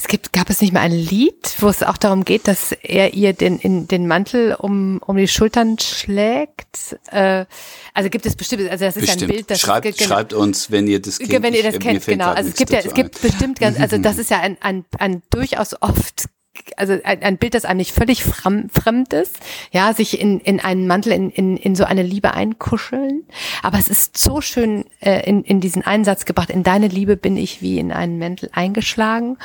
es 0.00 0.08
gibt, 0.08 0.32
gab 0.32 0.48
es 0.48 0.62
nicht 0.62 0.72
mal 0.72 0.80
ein 0.80 0.92
Lied, 0.92 1.56
wo 1.58 1.68
es 1.68 1.82
auch 1.82 1.98
darum 1.98 2.24
geht, 2.24 2.48
dass 2.48 2.72
er 2.72 3.12
ihr 3.12 3.34
den, 3.34 3.58
in, 3.58 3.86
den 3.86 4.06
Mantel 4.06 4.54
um, 4.54 4.98
um 5.04 5.14
die 5.18 5.28
Schultern 5.28 5.78
schlägt. 5.78 6.96
Äh, 7.10 7.44
also 7.92 8.08
gibt 8.08 8.24
es 8.24 8.34
bestimmt, 8.34 8.70
also 8.70 8.86
das 8.86 8.96
ist 8.96 9.02
bestimmt. 9.02 9.24
ein 9.24 9.28
Bild, 9.28 9.50
das 9.50 9.60
schreibt, 9.60 9.84
ist, 9.84 10.02
schreibt 10.02 10.32
uns, 10.32 10.70
wenn 10.70 10.86
ihr 10.86 11.02
das 11.02 11.18
kennt. 11.18 11.42
Wenn 11.42 11.52
ihr 11.52 11.64
das 11.64 11.78
kennt, 11.78 12.06
genau. 12.06 12.30
Also 12.30 12.48
es 12.48 12.56
gibt 12.56 12.70
ja, 12.72 12.78
es 12.78 12.94
gibt 12.94 13.16
ein. 13.16 13.30
bestimmt 13.30 13.60
ganz, 13.60 13.78
also 13.78 13.98
das 14.02 14.16
ist 14.16 14.30
ja 14.30 14.40
ein, 14.40 14.56
ein, 14.62 14.86
ein 14.98 15.22
durchaus 15.28 15.76
oft 15.82 16.30
also 16.76 16.94
ein, 17.04 17.22
ein 17.22 17.36
Bild, 17.36 17.54
das 17.54 17.64
einem 17.64 17.78
nicht 17.78 17.92
völlig 17.92 18.22
fremd 18.22 19.12
ist, 19.12 19.38
ja, 19.70 19.92
sich 19.92 20.20
in, 20.20 20.40
in 20.40 20.60
einen 20.60 20.86
Mantel, 20.86 21.12
in, 21.12 21.30
in, 21.30 21.56
in 21.56 21.74
so 21.74 21.84
eine 21.84 22.02
Liebe 22.02 22.32
einkuscheln. 22.32 23.24
Aber 23.62 23.78
es 23.78 23.88
ist 23.88 24.16
so 24.16 24.40
schön 24.40 24.84
äh, 25.00 25.28
in, 25.28 25.44
in 25.44 25.60
diesen 25.60 25.82
Einsatz 25.82 26.24
gebracht, 26.24 26.50
in 26.50 26.62
deine 26.62 26.88
Liebe 26.88 27.16
bin 27.16 27.36
ich 27.36 27.62
wie 27.62 27.78
in 27.78 27.92
einen 27.92 28.18
Mäntel 28.18 28.50
eingeschlagen. 28.52 29.36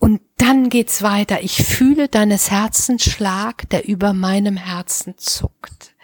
Und 0.00 0.22
dann 0.38 0.70
geht's 0.70 1.02
weiter. 1.02 1.42
Ich 1.42 1.62
fühle 1.62 2.08
deines 2.08 2.50
Herzens 2.50 3.04
Schlag, 3.04 3.68
der 3.68 3.86
über 3.86 4.14
meinem 4.14 4.56
Herzen 4.56 5.16
zuckt. 5.18 5.94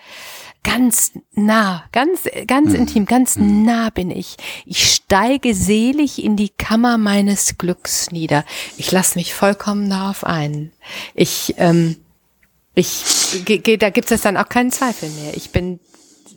Ganz 0.62 1.12
nah, 1.32 1.84
ganz, 1.92 2.28
ganz 2.46 2.70
mhm. 2.70 2.74
intim, 2.74 3.06
ganz 3.06 3.36
mhm. 3.36 3.64
nah 3.64 3.90
bin 3.90 4.10
ich. 4.10 4.36
Ich 4.66 4.92
steige 4.92 5.54
selig 5.54 6.22
in 6.22 6.36
die 6.36 6.50
Kammer 6.50 6.98
meines 6.98 7.56
Glücks 7.56 8.10
nieder. 8.10 8.44
Ich 8.76 8.92
lasse 8.92 9.18
mich 9.18 9.32
vollkommen 9.32 9.88
darauf 9.88 10.24
ein. 10.24 10.72
Ich, 11.14 11.54
ähm, 11.56 11.96
ich, 12.74 13.44
ge, 13.46 13.78
da 13.78 13.88
gibt 13.90 14.10
es 14.10 14.20
dann 14.20 14.36
auch 14.36 14.48
keinen 14.50 14.72
Zweifel 14.72 15.08
mehr. 15.08 15.36
Ich 15.36 15.50
bin 15.50 15.80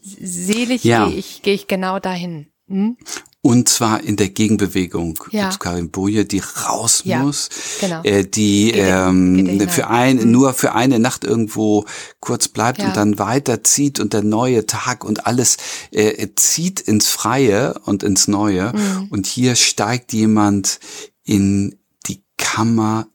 selig, 0.01 0.85
ja. 0.85 1.07
gehe 1.07 1.17
ich, 1.17 1.41
geh 1.41 1.53
ich 1.53 1.67
genau 1.67 1.99
dahin. 1.99 2.47
Hm? 2.69 2.97
Und 3.41 3.69
zwar 3.69 4.03
in 4.03 4.17
der 4.17 4.27
Gegenbewegung 4.27 5.17
ja. 5.31 5.49
zu 5.49 5.59
Karin 5.59 5.91
Boje, 5.91 6.25
die 6.25 6.41
raus 6.67 7.03
ja, 7.05 7.19
muss, 7.19 7.47
genau. 7.79 8.03
äh, 8.03 8.25
die 8.25 8.73
geht, 8.73 8.75
ähm, 8.75 9.69
für 9.69 9.87
ein, 9.87 10.17
mhm. 10.17 10.31
nur 10.31 10.53
für 10.53 10.75
eine 10.75 10.99
Nacht 10.99 11.23
irgendwo 11.23 11.85
kurz 12.19 12.49
bleibt 12.49 12.79
ja. 12.79 12.87
und 12.87 12.97
dann 12.97 13.17
weiterzieht 13.17 14.01
und 14.01 14.11
der 14.11 14.23
neue 14.23 14.65
Tag 14.65 15.05
und 15.05 15.25
alles 15.25 15.55
äh, 15.91 16.27
zieht 16.35 16.81
ins 16.81 17.07
Freie 17.07 17.79
und 17.85 18.03
ins 18.03 18.27
Neue. 18.27 18.73
Mhm. 18.75 19.07
Und 19.09 19.25
hier 19.25 19.55
steigt 19.55 20.11
jemand 20.11 20.79
in 21.23 21.79
die 22.07 22.23
Kammer 22.37 23.07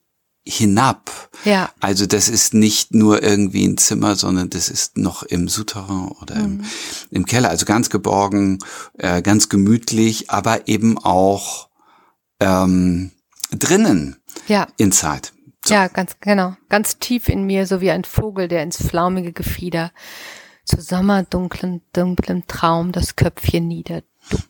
hinab. 0.46 1.10
Ja. 1.44 1.70
Also 1.80 2.06
das 2.06 2.28
ist 2.28 2.54
nicht 2.54 2.94
nur 2.94 3.22
irgendwie 3.22 3.66
ein 3.66 3.78
Zimmer, 3.78 4.14
sondern 4.14 4.50
das 4.50 4.68
ist 4.68 4.98
noch 4.98 5.22
im 5.22 5.48
Souterrain 5.48 6.08
oder 6.20 6.36
mhm. 6.36 6.42
im, 6.42 6.64
im, 7.10 7.26
Keller. 7.26 7.48
Also 7.48 7.64
ganz 7.64 7.90
geborgen, 7.90 8.58
äh, 8.98 9.22
ganz 9.22 9.48
gemütlich, 9.48 10.30
aber 10.30 10.68
eben 10.68 10.98
auch 10.98 11.68
ähm, 12.40 13.10
drinnen. 13.50 14.16
Ja. 14.46 14.68
Inside. 14.76 15.28
So. 15.64 15.74
Ja, 15.74 15.88
ganz 15.88 16.16
genau. 16.20 16.56
Ganz 16.68 16.98
tief 16.98 17.28
in 17.28 17.44
mir, 17.44 17.66
so 17.66 17.80
wie 17.80 17.90
ein 17.90 18.04
Vogel, 18.04 18.48
der 18.48 18.62
ins 18.62 18.76
flaumige 18.76 19.32
Gefieder 19.32 19.92
zu 20.64 20.80
sommerdunklen, 20.80 21.82
dunklem 21.92 22.46
Traum 22.46 22.92
das 22.92 23.16
Köpfchen 23.16 23.66
nieder 23.66 24.02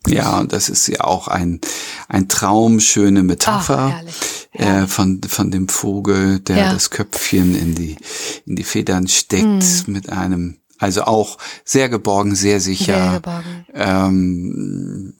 ja, 0.06 0.38
und 0.38 0.52
das 0.52 0.68
ist 0.68 0.86
ja 0.86 1.00
auch 1.00 1.28
ein, 1.28 1.60
ein 2.08 2.28
traumschöne 2.28 3.22
Metapher 3.22 4.02
Ach, 4.06 4.12
Äh, 4.54 4.86
von, 4.86 5.20
von 5.26 5.50
dem 5.50 5.68
Vogel, 5.68 6.38
der 6.38 6.56
ja. 6.56 6.72
das 6.72 6.90
Köpfchen 6.90 7.56
in 7.56 7.74
die, 7.74 7.96
in 8.46 8.54
die 8.54 8.62
Federn 8.62 9.08
steckt 9.08 9.44
mhm. 9.44 9.92
mit 9.92 10.10
einem, 10.10 10.58
also 10.78 11.02
auch 11.02 11.38
sehr 11.64 11.88
geborgen, 11.88 12.36
sehr 12.36 12.60
sicher. 12.60 12.94
Sehr 12.94 13.12
geborgen. 13.14 13.66
Ähm, 13.74 15.14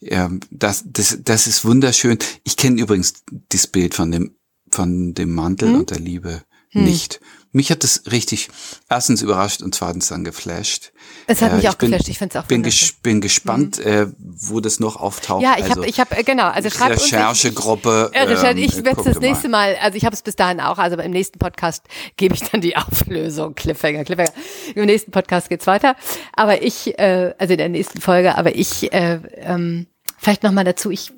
ja, 0.00 0.30
das, 0.50 0.84
das, 0.86 1.18
das 1.24 1.46
ist 1.46 1.64
wunderschön. 1.64 2.18
Ich 2.42 2.58
kenne 2.58 2.78
übrigens 2.78 3.14
das 3.48 3.66
Bild 3.66 3.94
von 3.94 4.10
dem, 4.10 4.36
von 4.70 5.14
dem 5.14 5.34
Mantel 5.34 5.70
mhm. 5.70 5.74
und 5.76 5.90
der 5.90 6.00
Liebe 6.00 6.42
hm. 6.68 6.84
nicht. 6.84 7.20
Mich 7.54 7.70
hat 7.70 7.84
das 7.84 8.02
richtig 8.10 8.48
erstens 8.88 9.22
überrascht 9.22 9.62
und 9.62 9.76
zweitens 9.76 10.08
dann 10.08 10.24
geflasht. 10.24 10.90
Es 11.28 11.40
hat 11.40 11.52
äh, 11.52 11.56
mich 11.56 11.68
auch 11.68 11.76
bin, 11.76 11.92
geflasht, 11.92 12.08
ich 12.08 12.18
finde 12.18 12.36
es 12.36 12.44
auch 12.44 12.48
bin, 12.48 12.64
ges 12.64 12.94
bin 13.00 13.20
gespannt, 13.20 13.78
mhm. 13.78 13.90
äh, 13.90 14.06
wo 14.18 14.58
das 14.58 14.80
noch 14.80 14.96
auftaucht. 14.96 15.40
Ja, 15.40 15.54
ich 15.56 15.62
also, 15.62 15.76
habe, 15.76 15.86
ich 15.86 16.00
habe, 16.00 16.16
äh, 16.16 16.24
genau, 16.24 16.48
also 16.48 16.68
schreibt 16.68 17.00
Recherchegruppe. 17.00 18.10
Äh, 18.12 18.24
ich 18.58 18.76
ähm, 18.76 18.84
werde 18.84 19.04
das 19.04 19.20
nächste 19.20 19.48
mal. 19.48 19.74
mal, 19.74 19.76
also 19.80 19.96
ich 19.96 20.04
habe 20.04 20.16
es 20.16 20.22
bis 20.22 20.34
dahin 20.34 20.60
auch, 20.60 20.78
also 20.78 20.96
im 20.96 21.12
nächsten 21.12 21.38
Podcast 21.38 21.84
gebe 22.16 22.34
ich 22.34 22.42
dann 22.42 22.60
die 22.60 22.76
Auflösung, 22.76 23.54
Cliffhanger, 23.54 24.02
Cliffhanger. 24.02 24.32
Im 24.74 24.86
nächsten 24.86 25.12
Podcast 25.12 25.48
geht's 25.48 25.68
weiter. 25.68 25.94
Aber 26.32 26.60
ich, 26.60 26.98
äh, 26.98 27.34
also 27.38 27.52
in 27.52 27.58
der 27.58 27.68
nächsten 27.68 28.00
Folge, 28.00 28.36
aber 28.36 28.56
ich, 28.56 28.92
äh, 28.92 29.20
ähm, 29.36 29.86
vielleicht 30.24 30.42
nochmal 30.42 30.64
dazu, 30.64 30.90
ich 30.90 31.12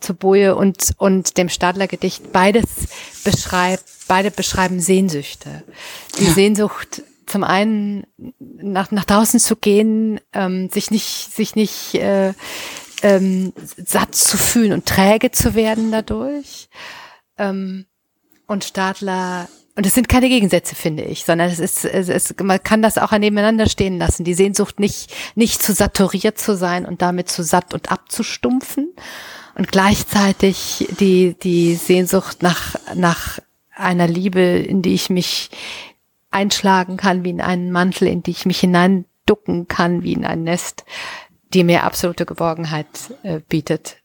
zu 0.00 0.14
Boje 0.14 0.56
und, 0.56 0.94
und 0.98 1.38
dem 1.38 1.48
Stadler-Gedicht, 1.48 2.32
beides 2.32 2.64
beschreibt, 3.24 3.84
beide 4.08 4.30
beschreiben 4.30 4.80
Sehnsüchte. 4.80 5.62
Die 6.18 6.24
ja. 6.24 6.32
Sehnsucht, 6.32 7.02
zum 7.26 7.44
einen 7.44 8.06
nach, 8.38 8.90
nach 8.90 9.04
draußen 9.04 9.38
zu 9.38 9.54
gehen, 9.54 10.20
ähm, 10.32 10.68
sich 10.70 10.90
nicht, 10.90 11.32
sich 11.32 11.54
nicht 11.54 11.94
äh, 11.94 12.32
ähm, 13.02 13.52
satt 13.76 14.14
zu 14.14 14.36
fühlen 14.36 14.72
und 14.72 14.86
träge 14.86 15.30
zu 15.30 15.54
werden 15.54 15.92
dadurch. 15.92 16.68
Ähm, 17.36 17.86
und 18.46 18.64
Stadler 18.64 19.48
und 19.78 19.86
es 19.86 19.94
sind 19.94 20.08
keine 20.08 20.28
Gegensätze, 20.28 20.74
finde 20.74 21.04
ich, 21.04 21.24
sondern 21.24 21.48
es 21.48 21.60
ist, 21.60 21.84
es 21.84 22.08
ist, 22.08 22.42
man 22.42 22.60
kann 22.60 22.82
das 22.82 22.98
auch 22.98 23.12
nebeneinander 23.12 23.68
stehen 23.68 23.96
lassen. 23.96 24.24
Die 24.24 24.34
Sehnsucht 24.34 24.80
nicht, 24.80 25.14
nicht 25.36 25.62
zu 25.62 25.72
saturiert 25.72 26.36
zu 26.36 26.56
sein 26.56 26.84
und 26.84 27.00
damit 27.00 27.28
zu 27.28 27.44
satt 27.44 27.72
und 27.74 27.88
abzustumpfen. 27.88 28.92
Und 29.54 29.70
gleichzeitig 29.70 30.88
die, 30.98 31.36
die 31.40 31.76
Sehnsucht 31.76 32.42
nach, 32.42 32.74
nach 32.96 33.38
einer 33.72 34.08
Liebe, 34.08 34.40
in 34.40 34.82
die 34.82 34.94
ich 34.94 35.10
mich 35.10 35.50
einschlagen 36.32 36.96
kann, 36.96 37.22
wie 37.22 37.30
in 37.30 37.40
einen 37.40 37.70
Mantel, 37.70 38.08
in 38.08 38.24
die 38.24 38.32
ich 38.32 38.46
mich 38.46 38.58
hineinducken 38.58 39.68
kann, 39.68 40.02
wie 40.02 40.14
in 40.14 40.24
ein 40.24 40.42
Nest, 40.42 40.86
die 41.54 41.62
mir 41.62 41.84
absolute 41.84 42.26
Geborgenheit 42.26 42.88
äh, 43.22 43.38
bietet. 43.48 43.98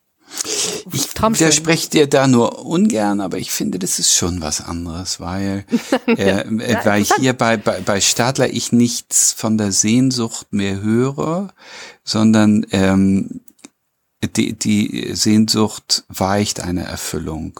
Ich 0.91 1.13
widerspreche 1.15 1.89
dir 1.89 2.07
da 2.07 2.27
nur 2.27 2.65
ungern, 2.65 3.21
aber 3.21 3.37
ich 3.37 3.51
finde, 3.51 3.79
das 3.79 3.99
ist 3.99 4.13
schon 4.13 4.41
was 4.41 4.61
anderes, 4.61 5.19
weil, 5.19 5.65
äh, 6.07 6.41
äh, 6.41 6.77
weil 6.83 7.03
hier 7.03 7.33
bei, 7.33 7.57
bei, 7.57 7.79
bei 7.81 8.01
Stadler 8.01 8.49
ich 8.49 8.71
nichts 8.71 9.31
von 9.31 9.57
der 9.57 9.71
Sehnsucht 9.71 10.47
mehr 10.51 10.81
höre, 10.81 11.53
sondern 12.03 12.65
ähm, 12.71 13.41
die, 14.27 14.53
die 14.53 15.11
Sehnsucht 15.13 16.03
weicht 16.07 16.59
eine 16.61 16.83
Erfüllung. 16.83 17.59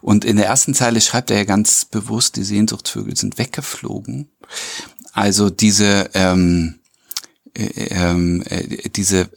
Und 0.00 0.24
in 0.24 0.36
der 0.36 0.46
ersten 0.46 0.74
Zeile 0.74 1.00
schreibt 1.00 1.30
er 1.30 1.38
ja 1.38 1.44
ganz 1.44 1.84
bewusst, 1.84 2.36
die 2.36 2.44
Sehnsuchtsvögel 2.44 3.16
sind 3.16 3.38
weggeflogen. 3.38 4.30
Also 5.12 5.50
diese, 5.50 6.10
ähm, 6.14 6.80
äh, 7.54 7.64
ähm, 7.90 8.42
äh, 8.46 8.88
diese 8.88 9.28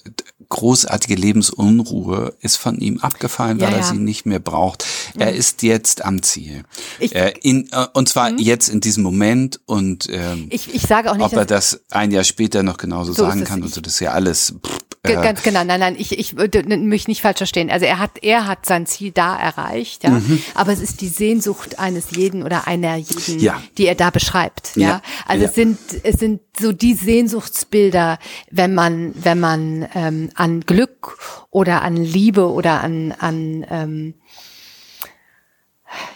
großartige 0.55 1.15
Lebensunruhe 1.15 2.33
ist 2.39 2.55
von 2.55 2.79
ihm 2.79 2.99
abgefallen, 2.99 3.59
weil 3.59 3.71
ja, 3.71 3.77
er 3.79 3.83
sie 3.83 3.97
nicht 3.97 4.25
mehr 4.25 4.39
braucht. 4.39 4.85
Mhm. 5.13 5.21
Er 5.21 5.33
ist 5.33 5.63
jetzt 5.63 6.05
am 6.05 6.23
Ziel. 6.23 6.63
Ich, 6.99 7.13
äh, 7.13 7.33
in, 7.41 7.67
äh, 7.71 7.87
und 7.93 8.07
zwar 8.07 8.31
mhm. 8.31 8.37
jetzt 8.37 8.69
in 8.69 8.79
diesem 8.79 9.03
Moment 9.03 9.59
und 9.65 10.07
ähm, 10.09 10.47
ich, 10.49 10.73
ich 10.73 10.83
sage 10.83 11.11
auch 11.11 11.17
nicht, 11.17 11.25
ob 11.25 11.33
er 11.33 11.45
das 11.45 11.81
ein 11.91 12.11
Jahr 12.11 12.23
später 12.23 12.63
noch 12.63 12.77
genauso 12.77 13.11
so 13.11 13.25
sagen 13.25 13.43
kann. 13.43 13.61
Also 13.63 13.81
das 13.81 13.93
ist 13.93 13.99
ja 13.99 14.11
alles. 14.11 14.55
Pff, 14.65 14.84
äh, 15.13 15.23
Ganz 15.23 15.43
genau, 15.43 15.63
nein, 15.63 15.79
nein, 15.79 15.95
ich, 15.97 16.17
ich 16.17 16.37
würde 16.37 16.63
mich 16.63 17.07
nicht 17.07 17.21
falsch 17.21 17.37
verstehen. 17.37 17.69
Also 17.69 17.85
er 17.85 17.99
hat, 17.99 18.23
er 18.23 18.47
hat 18.47 18.65
sein 18.65 18.85
Ziel 18.85 19.11
da 19.11 19.37
erreicht, 19.37 20.03
ja. 20.03 20.11
Mhm. 20.11 20.41
Aber 20.53 20.71
es 20.71 20.79
ist 20.79 21.01
die 21.01 21.07
Sehnsucht 21.07 21.79
eines 21.79 22.11
jeden 22.11 22.43
oder 22.43 22.67
einer 22.67 22.95
jeden, 22.95 23.39
ja. 23.39 23.61
die 23.77 23.87
er 23.87 23.95
da 23.95 24.09
beschreibt, 24.09 24.75
ja. 24.75 24.87
ja. 24.87 25.01
Also 25.27 25.43
ja. 25.43 25.49
es 25.49 25.55
sind, 25.55 25.77
es 26.03 26.19
sind 26.19 26.41
so 26.59 26.71
die 26.71 26.93
Sehnsuchtsbilder, 26.93 28.19
wenn 28.51 28.73
man, 28.73 29.13
wenn 29.15 29.39
man 29.39 29.87
ähm, 29.95 30.29
an 30.35 30.61
Glück 30.61 31.17
oder 31.49 31.81
an 31.81 31.95
Liebe 31.97 32.51
oder 32.51 32.81
an, 32.81 33.13
an 33.17 33.65
ähm, 33.69 34.13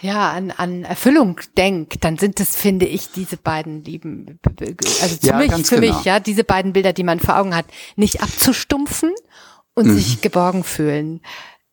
ja, 0.02 0.30
an, 0.30 0.50
an 0.50 0.84
Erfüllung 0.84 1.40
denkt, 1.56 2.04
dann 2.04 2.18
sind 2.18 2.40
es, 2.40 2.56
finde 2.56 2.86
ich, 2.86 3.12
diese 3.12 3.36
beiden 3.36 3.84
lieben, 3.84 4.38
also 5.00 5.16
für 5.16 5.26
ja, 5.26 5.36
mich, 5.36 5.52
für 5.66 5.80
genau. 5.80 5.96
mich, 5.96 6.04
ja, 6.04 6.20
diese 6.20 6.44
beiden 6.44 6.72
Bilder, 6.72 6.92
die 6.92 7.04
man 7.04 7.20
vor 7.20 7.38
Augen 7.38 7.54
hat, 7.54 7.66
nicht 7.96 8.22
abzustumpfen 8.22 9.12
und 9.74 9.86
mhm. 9.86 9.94
sich 9.94 10.20
geborgen 10.20 10.64
fühlen. 10.64 11.20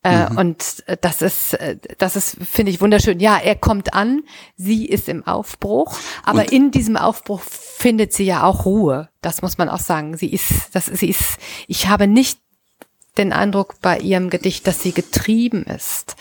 Äh, 0.04 0.30
mhm. 0.30 0.38
Und 0.38 0.84
das 1.02 1.22
ist, 1.22 1.54
äh, 1.56 1.78
das 1.98 2.16
ist, 2.16 2.38
finde 2.50 2.72
ich, 2.72 2.82
wunderschön. 2.82 3.20
Ja, 3.20 3.38
er 3.38 3.56
kommt 3.56 3.94
an, 3.94 4.22
sie 4.56 4.86
ist 4.86 5.10
im 5.10 5.26
Aufbruch, 5.26 5.98
aber 6.24 6.42
und 6.42 6.52
in 6.52 6.72
diesem 6.72 6.98
Aufbruch 6.98 7.42
findet 7.42 8.14
sie 8.14 8.26
ja 8.26 8.44
auch 8.44 8.66
Ruhe. 8.66 9.10
Das 9.22 9.42
muss 9.42 9.58
man 9.58 9.70
auch 9.70 9.80
sagen. 9.80 10.16
Sie 10.16 10.32
ist, 10.32 10.70
das, 10.74 10.86
sie 10.86 11.10
ist, 11.10 11.38
ich 11.68 11.88
habe 11.88 12.08
nicht 12.08 12.40
den 13.18 13.34
Eindruck 13.34 13.76
bei 13.82 13.98
ihrem 13.98 14.30
Gedicht, 14.30 14.68
dass 14.68 14.84
sie 14.84 14.92
getrieben 14.92 15.64
ist 15.64 16.16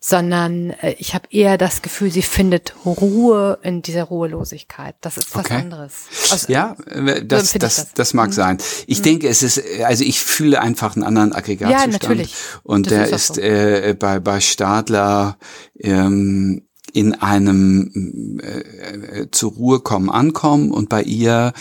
sondern 0.00 0.70
äh, 0.70 0.94
ich 0.98 1.14
habe 1.14 1.28
eher 1.30 1.58
das 1.58 1.82
Gefühl, 1.82 2.10
sie 2.10 2.22
findet 2.22 2.74
Ruhe 2.86 3.58
in 3.62 3.82
dieser 3.82 4.04
Ruhelosigkeit. 4.04 4.96
Das 5.02 5.18
ist 5.18 5.34
was 5.34 5.44
okay. 5.44 5.56
anderes. 5.56 5.92
Also, 6.30 6.50
ja, 6.50 6.74
äh, 6.86 7.24
das, 7.24 7.52
so 7.52 7.58
das, 7.58 7.76
das, 7.76 7.92
das 7.92 8.14
mag 8.14 8.30
mhm. 8.30 8.32
sein. 8.32 8.58
Ich 8.86 9.00
mhm. 9.00 9.04
denke, 9.04 9.28
es 9.28 9.42
ist, 9.42 9.62
also 9.84 10.02
ich 10.02 10.20
fühle 10.20 10.60
einfach 10.60 10.96
einen 10.96 11.04
anderen 11.04 11.34
Aggregatzustand. 11.34 11.92
Ja, 11.92 11.98
natürlich. 11.98 12.34
Und 12.62 12.86
das 12.86 12.92
der 12.92 13.04
ist, 13.08 13.12
ist 13.12 13.34
so. 13.34 13.40
äh, 13.42 13.94
bei, 13.98 14.20
bei 14.20 14.40
Stadler 14.40 15.36
ähm, 15.78 16.66
in 16.94 17.14
einem 17.14 18.40
äh, 18.42 19.26
zur 19.30 19.52
Ruhe 19.52 19.80
kommen, 19.80 20.08
ankommen 20.08 20.70
und 20.72 20.88
bei 20.88 21.02
ihr 21.02 21.52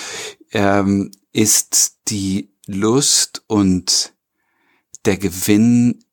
ähm, 0.53 1.11
ist 1.33 1.97
die 2.07 2.55
Lust 2.65 3.43
und 3.47 4.13
der 5.05 5.17
Gewinn 5.17 6.05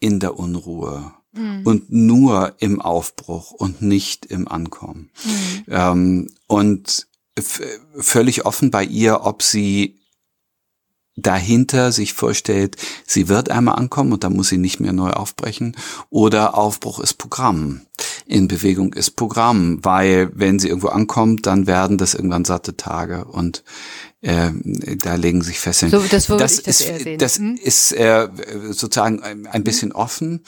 in 0.00 0.20
der 0.20 0.38
Unruhe 0.38 1.14
mhm. 1.32 1.62
und 1.64 1.92
nur 1.92 2.54
im 2.58 2.80
Aufbruch 2.80 3.50
und 3.52 3.82
nicht 3.82 4.26
im 4.26 4.48
Ankommen. 4.48 5.10
Mhm. 5.24 5.64
Ähm, 5.68 6.30
und 6.46 7.06
völlig 7.38 8.44
offen 8.44 8.70
bei 8.70 8.84
ihr, 8.84 9.22
ob 9.24 9.42
sie 9.42 9.98
dahinter 11.16 11.92
sich 11.92 12.14
vorstellt, 12.14 12.76
sie 13.06 13.28
wird 13.28 13.50
einmal 13.50 13.76
ankommen 13.76 14.12
und 14.12 14.24
dann 14.24 14.34
muss 14.34 14.48
sie 14.48 14.58
nicht 14.58 14.80
mehr 14.80 14.92
neu 14.92 15.10
aufbrechen 15.10 15.76
oder 16.08 16.56
Aufbruch 16.56 17.00
ist 17.00 17.14
Programm. 17.14 17.82
In 18.24 18.48
Bewegung 18.48 18.94
ist 18.94 19.10
Programm, 19.12 19.78
weil 19.82 20.30
wenn 20.34 20.58
sie 20.58 20.68
irgendwo 20.68 20.88
ankommt, 20.88 21.46
dann 21.46 21.66
werden 21.66 21.98
das 21.98 22.14
irgendwann 22.14 22.44
satte 22.44 22.76
Tage 22.76 23.26
und 23.26 23.62
äh, 24.22 24.50
da 24.98 25.16
legen 25.16 25.42
sich 25.42 25.58
Fesseln. 25.58 25.90
So, 25.90 26.00
das, 26.00 26.26
das 26.26 26.58
ist, 26.58 26.88
das, 26.88 27.04
das 27.18 27.38
hm? 27.38 27.56
ist 27.56 27.92
äh, 27.92 28.28
sozusagen 28.70 29.22
ein 29.22 29.64
bisschen 29.64 29.92
offen 29.92 30.44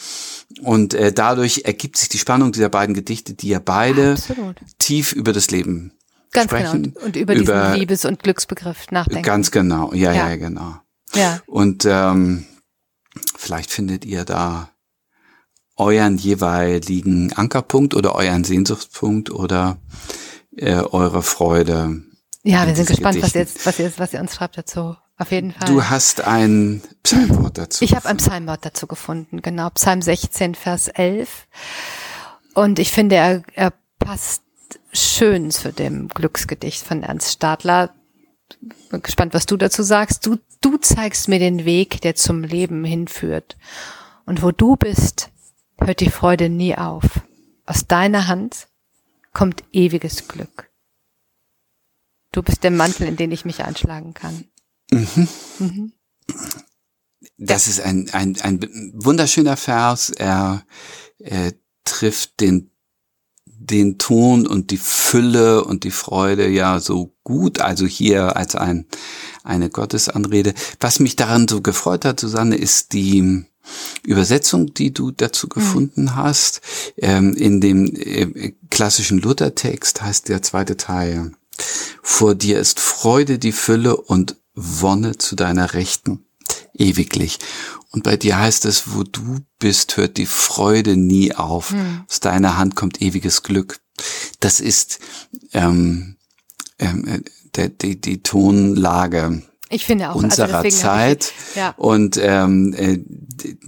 und 0.62 0.94
äh, 0.94 1.12
dadurch 1.12 1.62
ergibt 1.64 1.96
sich 1.96 2.08
die 2.08 2.18
Spannung 2.18 2.52
dieser 2.52 2.68
beiden 2.68 2.94
Gedichte, 2.94 3.34
die 3.34 3.48
ja 3.48 3.58
beide 3.58 4.12
Absolut. 4.12 4.56
tief 4.78 5.12
über 5.12 5.32
das 5.32 5.50
Leben 5.50 5.92
Ganz 6.30 6.50
genau. 6.50 6.60
sprechen. 6.62 6.82
Genau. 6.94 7.04
Und 7.04 7.16
über, 7.16 7.34
über 7.34 7.40
diesen 7.40 7.74
Liebes- 7.74 8.04
und 8.04 8.22
Glücksbegriff 8.22 8.90
nachdenken. 8.92 9.22
Ganz 9.22 9.50
genau, 9.50 9.92
ja, 9.92 10.12
ja, 10.12 10.28
ja 10.30 10.36
genau. 10.36 10.76
Ja. 11.14 11.40
Und 11.46 11.84
ähm, 11.84 12.46
vielleicht 13.36 13.72
findet 13.72 14.04
ihr 14.04 14.24
da 14.24 14.70
euren 15.76 16.16
jeweiligen 16.16 17.32
Ankerpunkt 17.32 17.94
oder 17.94 18.14
euren 18.14 18.44
Sehnsuchtspunkt 18.44 19.30
oder 19.30 19.78
äh, 20.56 20.76
eure 20.76 21.22
Freude. 21.22 22.04
Ja, 22.44 22.66
wir 22.66 22.76
sind 22.76 22.88
gespannt, 22.88 23.22
was 23.22 23.34
ihr, 23.34 23.40
jetzt, 23.40 23.64
was, 23.64 23.78
ihr, 23.78 23.90
was 23.96 24.12
ihr 24.12 24.20
uns 24.20 24.34
schreibt 24.34 24.58
dazu. 24.58 24.96
Auf 25.16 25.30
jeden 25.30 25.52
Fall. 25.52 25.66
Du 25.66 25.82
hast 25.82 26.20
ein 26.26 26.82
Psalmwort 27.02 27.56
dazu. 27.56 27.82
Ich 27.82 27.94
habe 27.94 28.06
ein 28.06 28.18
Psalmwort 28.18 28.66
dazu 28.66 28.86
gefunden, 28.86 29.40
genau. 29.40 29.70
Psalm 29.70 30.02
16, 30.02 30.54
Vers 30.54 30.88
11. 30.88 31.46
Und 32.52 32.78
ich 32.78 32.92
finde, 32.92 33.16
er, 33.16 33.42
er 33.54 33.72
passt 33.98 34.42
schön 34.92 35.50
zu 35.50 35.72
dem 35.72 36.08
Glücksgedicht 36.08 36.84
von 36.84 37.02
Ernst 37.02 37.32
Stadler. 37.32 37.94
Bin 38.90 39.02
gespannt, 39.02 39.32
was 39.32 39.46
du 39.46 39.56
dazu 39.56 39.82
sagst. 39.82 40.26
Du, 40.26 40.36
du 40.60 40.76
zeigst 40.76 41.28
mir 41.28 41.38
den 41.38 41.64
Weg, 41.64 42.02
der 42.02 42.14
zum 42.14 42.44
Leben 42.44 42.84
hinführt. 42.84 43.56
Und 44.26 44.42
wo 44.42 44.50
du 44.50 44.76
bist, 44.76 45.30
hört 45.78 46.00
die 46.00 46.10
Freude 46.10 46.50
nie 46.50 46.76
auf. 46.76 47.04
Aus 47.64 47.86
deiner 47.86 48.26
Hand 48.26 48.66
kommt 49.32 49.64
ewiges 49.72 50.28
Glück. 50.28 50.70
Du 52.34 52.42
bist 52.42 52.64
der 52.64 52.72
Mantel, 52.72 53.06
in 53.06 53.16
den 53.16 53.30
ich 53.30 53.44
mich 53.44 53.62
einschlagen 53.62 54.12
kann. 54.12 54.44
Mhm. 54.90 55.28
Mhm. 55.60 55.92
Das 57.38 57.68
ist 57.68 57.80
ein, 57.80 58.10
ein, 58.10 58.36
ein 58.40 58.92
wunderschöner 58.92 59.56
Vers. 59.56 60.10
Er, 60.10 60.64
er 61.18 61.52
trifft 61.84 62.40
den 62.40 62.70
den 63.46 63.98
Ton 63.98 64.46
und 64.46 64.72
die 64.72 64.76
Fülle 64.76 65.64
und 65.64 65.84
die 65.84 65.90
Freude 65.90 66.48
ja 66.48 66.80
so 66.80 67.14
gut, 67.22 67.60
also 67.60 67.86
hier 67.86 68.36
als 68.36 68.56
ein, 68.56 68.86
eine 69.42 69.70
Gottesanrede. 69.70 70.52
Was 70.80 71.00
mich 71.00 71.16
daran 71.16 71.48
so 71.48 71.62
gefreut 71.62 72.04
hat, 72.04 72.20
Susanne, 72.20 72.56
ist 72.56 72.92
die 72.92 73.46
Übersetzung, 74.04 74.74
die 74.74 74.92
du 74.92 75.12
dazu 75.12 75.46
mhm. 75.46 75.50
gefunden 75.50 76.02
mhm. 76.02 76.16
hast. 76.16 76.60
Ähm, 76.98 77.32
in 77.34 77.62
dem 77.62 77.94
äh, 77.94 78.52
klassischen 78.70 79.18
Luthertext 79.18 80.02
heißt 80.02 80.28
der 80.28 80.42
zweite 80.42 80.76
Teil, 80.76 81.32
vor 82.02 82.34
dir 82.34 82.58
ist 82.60 82.80
Freude 82.80 83.38
die 83.38 83.52
Fülle 83.52 83.96
und 83.96 84.36
Wonne 84.54 85.18
zu 85.18 85.36
deiner 85.36 85.74
Rechten 85.74 86.24
ewiglich. 86.74 87.38
Und 87.90 88.02
bei 88.02 88.16
dir 88.16 88.38
heißt 88.38 88.64
es, 88.64 88.94
wo 88.94 89.04
du 89.04 89.38
bist, 89.58 89.96
hört 89.96 90.16
die 90.16 90.26
Freude 90.26 90.96
nie 90.96 91.34
auf. 91.34 91.70
Hm. 91.70 92.04
Aus 92.08 92.20
deiner 92.20 92.58
Hand 92.58 92.74
kommt 92.74 93.00
ewiges 93.00 93.42
Glück. 93.42 93.80
Das 94.40 94.60
ist 94.60 94.98
ähm, 95.52 96.16
ähm, 96.78 97.06
äh, 97.06 97.20
der, 97.54 97.68
die, 97.68 98.00
die 98.00 98.22
Tonlage 98.22 99.42
ich 99.74 99.84
finde 99.84 100.10
auch, 100.10 100.14
also 100.14 100.26
unserer 100.26 100.58
also 100.58 100.76
Zeit 100.76 101.32
ich, 101.50 101.56
ja. 101.56 101.74
und 101.76 102.18
ähm, 102.22 102.72
äh, 102.74 103.00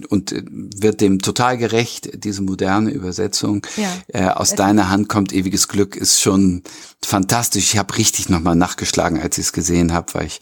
und 0.08 0.32
äh, 0.32 0.42
wird 0.46 1.00
dem 1.00 1.18
total 1.18 1.58
gerecht 1.58 2.24
diese 2.24 2.42
moderne 2.42 2.90
Übersetzung 2.90 3.66
ja. 3.76 3.92
äh, 4.08 4.28
aus 4.28 4.50
es 4.50 4.56
deiner 4.56 4.88
Hand 4.88 5.08
kommt 5.08 5.32
ewiges 5.32 5.68
Glück 5.68 5.96
ist 5.96 6.20
schon 6.20 6.62
fantastisch 7.04 7.72
ich 7.72 7.78
habe 7.78 7.96
richtig 7.98 8.28
nochmal 8.28 8.56
nachgeschlagen 8.56 9.20
als 9.20 9.38
ich 9.38 9.46
es 9.46 9.52
gesehen 9.52 9.92
habe 9.92 10.14
weil 10.14 10.26
ich 10.26 10.40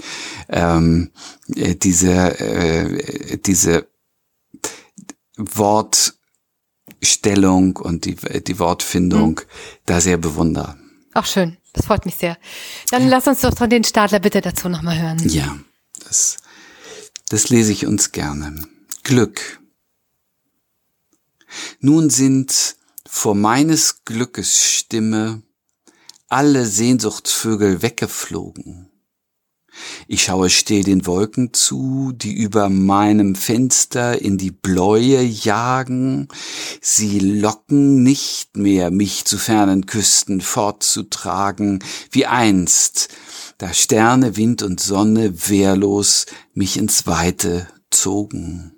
ähm, 0.48 1.10
äh, 1.56 1.74
diese 1.74 2.40
äh, 2.40 3.38
diese 3.38 3.88
Wortstellung 5.36 7.76
und 7.76 8.04
die 8.04 8.16
die 8.16 8.58
Wortfindung 8.58 9.40
hm. 9.40 9.46
da 9.86 10.00
sehr 10.00 10.18
bewundere 10.18 10.76
Ach 11.14 11.26
schön 11.26 11.56
das 11.74 11.86
freut 11.86 12.06
mich 12.06 12.16
sehr. 12.16 12.38
Dann 12.90 13.08
lass 13.08 13.26
uns 13.26 13.42
doch 13.42 13.54
den 13.66 13.84
Stadler 13.84 14.20
bitte 14.20 14.40
dazu 14.40 14.68
nochmal 14.68 14.98
hören. 14.98 15.28
Ja, 15.28 15.58
das, 16.04 16.38
das 17.28 17.50
lese 17.50 17.72
ich 17.72 17.84
uns 17.84 18.12
gerne. 18.12 18.66
Glück. 19.02 19.60
Nun 21.80 22.08
sind 22.10 22.76
vor 23.06 23.34
meines 23.34 24.04
Glückes 24.04 24.64
Stimme 24.64 25.42
alle 26.28 26.64
Sehnsuchtsvögel 26.64 27.82
weggeflogen. 27.82 28.90
Ich 30.06 30.24
schaue 30.24 30.50
still 30.50 30.82
den 30.82 31.06
Wolken 31.06 31.52
zu, 31.52 32.12
die 32.14 32.32
über 32.32 32.68
meinem 32.68 33.34
Fenster 33.34 34.20
in 34.20 34.38
die 34.38 34.50
Bläue 34.50 35.22
jagen. 35.22 36.28
Sie 36.80 37.18
locken 37.18 38.02
nicht 38.02 38.56
mehr, 38.56 38.90
mich 38.90 39.24
zu 39.24 39.38
fernen 39.38 39.86
Küsten 39.86 40.40
fortzutragen, 40.40 41.82
wie 42.10 42.26
einst, 42.26 43.08
da 43.58 43.72
Sterne, 43.72 44.36
Wind 44.36 44.62
und 44.62 44.80
Sonne 44.80 45.48
wehrlos 45.48 46.26
mich 46.52 46.76
ins 46.76 47.06
Weite 47.06 47.68
zogen. 47.90 48.72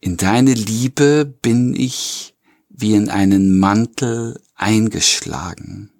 In 0.00 0.16
deine 0.16 0.54
Liebe 0.54 1.26
bin 1.26 1.74
ich 1.74 2.34
wie 2.68 2.94
in 2.94 3.10
einen 3.10 3.58
Mantel 3.58 4.40
eingeschlagen. 4.54 5.99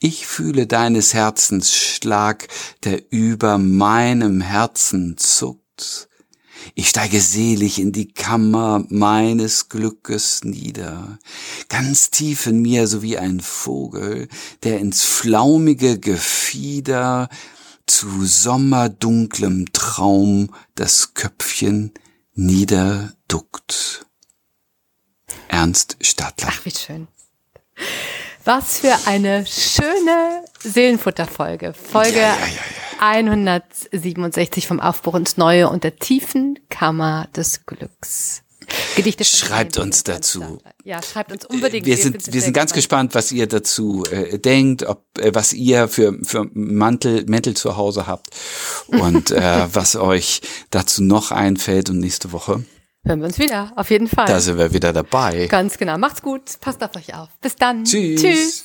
Ich 0.00 0.28
fühle 0.28 0.68
deines 0.68 1.12
Herzens 1.12 1.74
Schlag, 1.74 2.46
der 2.84 3.10
über 3.10 3.58
meinem 3.58 4.40
Herzen 4.40 5.16
zuckt. 5.18 6.08
Ich 6.76 6.88
steige 6.88 7.20
selig 7.20 7.80
in 7.80 7.90
die 7.90 8.12
Kammer 8.12 8.84
meines 8.90 9.68
Glückes 9.68 10.44
nieder, 10.44 11.18
ganz 11.68 12.10
tief 12.10 12.46
in 12.46 12.62
mir, 12.62 12.86
so 12.86 13.02
wie 13.02 13.18
ein 13.18 13.40
Vogel, 13.40 14.28
der 14.62 14.78
ins 14.78 15.02
flaumige 15.02 15.98
Gefieder 15.98 17.28
zu 17.86 18.24
sommerdunklem 18.24 19.72
Traum 19.72 20.54
das 20.76 21.14
Köpfchen 21.14 21.92
niederduckt. 22.34 24.06
Ernst 25.48 25.96
Stadler. 26.00 26.50
Ach, 26.52 26.64
wie 26.64 26.70
schön. 26.70 27.08
Was 28.44 28.78
für 28.78 28.94
eine 29.06 29.46
schöne 29.46 30.44
Seelenfutterfolge. 30.60 31.74
Folge 31.74 32.18
ja, 32.18 32.22
ja, 32.22 32.36
ja, 32.36 32.62
167 33.00 34.66
vom 34.66 34.80
Aufbruch 34.80 35.14
ins 35.14 35.36
Neue 35.36 35.68
und 35.68 35.84
der 35.84 35.96
tiefen 35.96 36.58
Kammer 36.68 37.28
des 37.36 37.66
Glücks. 37.66 38.42
Gedichte 38.96 39.24
schreibt 39.24 39.78
uns 39.78 40.04
dazu. 40.04 40.60
Ja, 40.84 41.02
schreibt 41.02 41.32
uns 41.32 41.46
unbedingt. 41.46 41.86
Wir 41.86 41.96
sind, 41.96 42.32
wir 42.32 42.40
sind 42.42 42.52
ganz 42.52 42.72
gespannt, 42.72 43.14
was 43.14 43.32
ihr 43.32 43.46
dazu 43.46 44.04
äh, 44.10 44.38
denkt, 44.38 44.82
ob 44.82 45.04
äh, 45.18 45.34
was 45.34 45.52
ihr 45.52 45.88
für, 45.88 46.18
für 46.22 46.48
Mantel, 46.52 47.24
Mäntel 47.26 47.56
zu 47.56 47.76
Hause 47.76 48.06
habt 48.06 48.28
und 48.88 49.30
äh, 49.30 49.66
was 49.72 49.96
euch 49.96 50.42
dazu 50.70 51.02
noch 51.02 51.30
einfällt. 51.30 51.88
Und 51.88 52.00
nächste 52.00 52.32
Woche 52.32 52.64
hören 53.08 53.20
wir 53.20 53.26
uns 53.26 53.38
wieder. 53.38 53.72
Auf 53.74 53.90
jeden 53.90 54.06
Fall. 54.06 54.26
Da 54.26 54.38
sind 54.40 54.58
wir 54.58 54.72
wieder 54.72 54.92
dabei. 54.92 55.46
Ganz 55.46 55.78
genau. 55.78 55.98
Macht's 55.98 56.22
gut. 56.22 56.60
Passt 56.60 56.82
auf 56.84 56.94
euch 56.94 57.14
auf. 57.14 57.28
Bis 57.40 57.56
dann. 57.56 57.84
Tschüss. 57.84 58.20
Tschüss. 58.20 58.64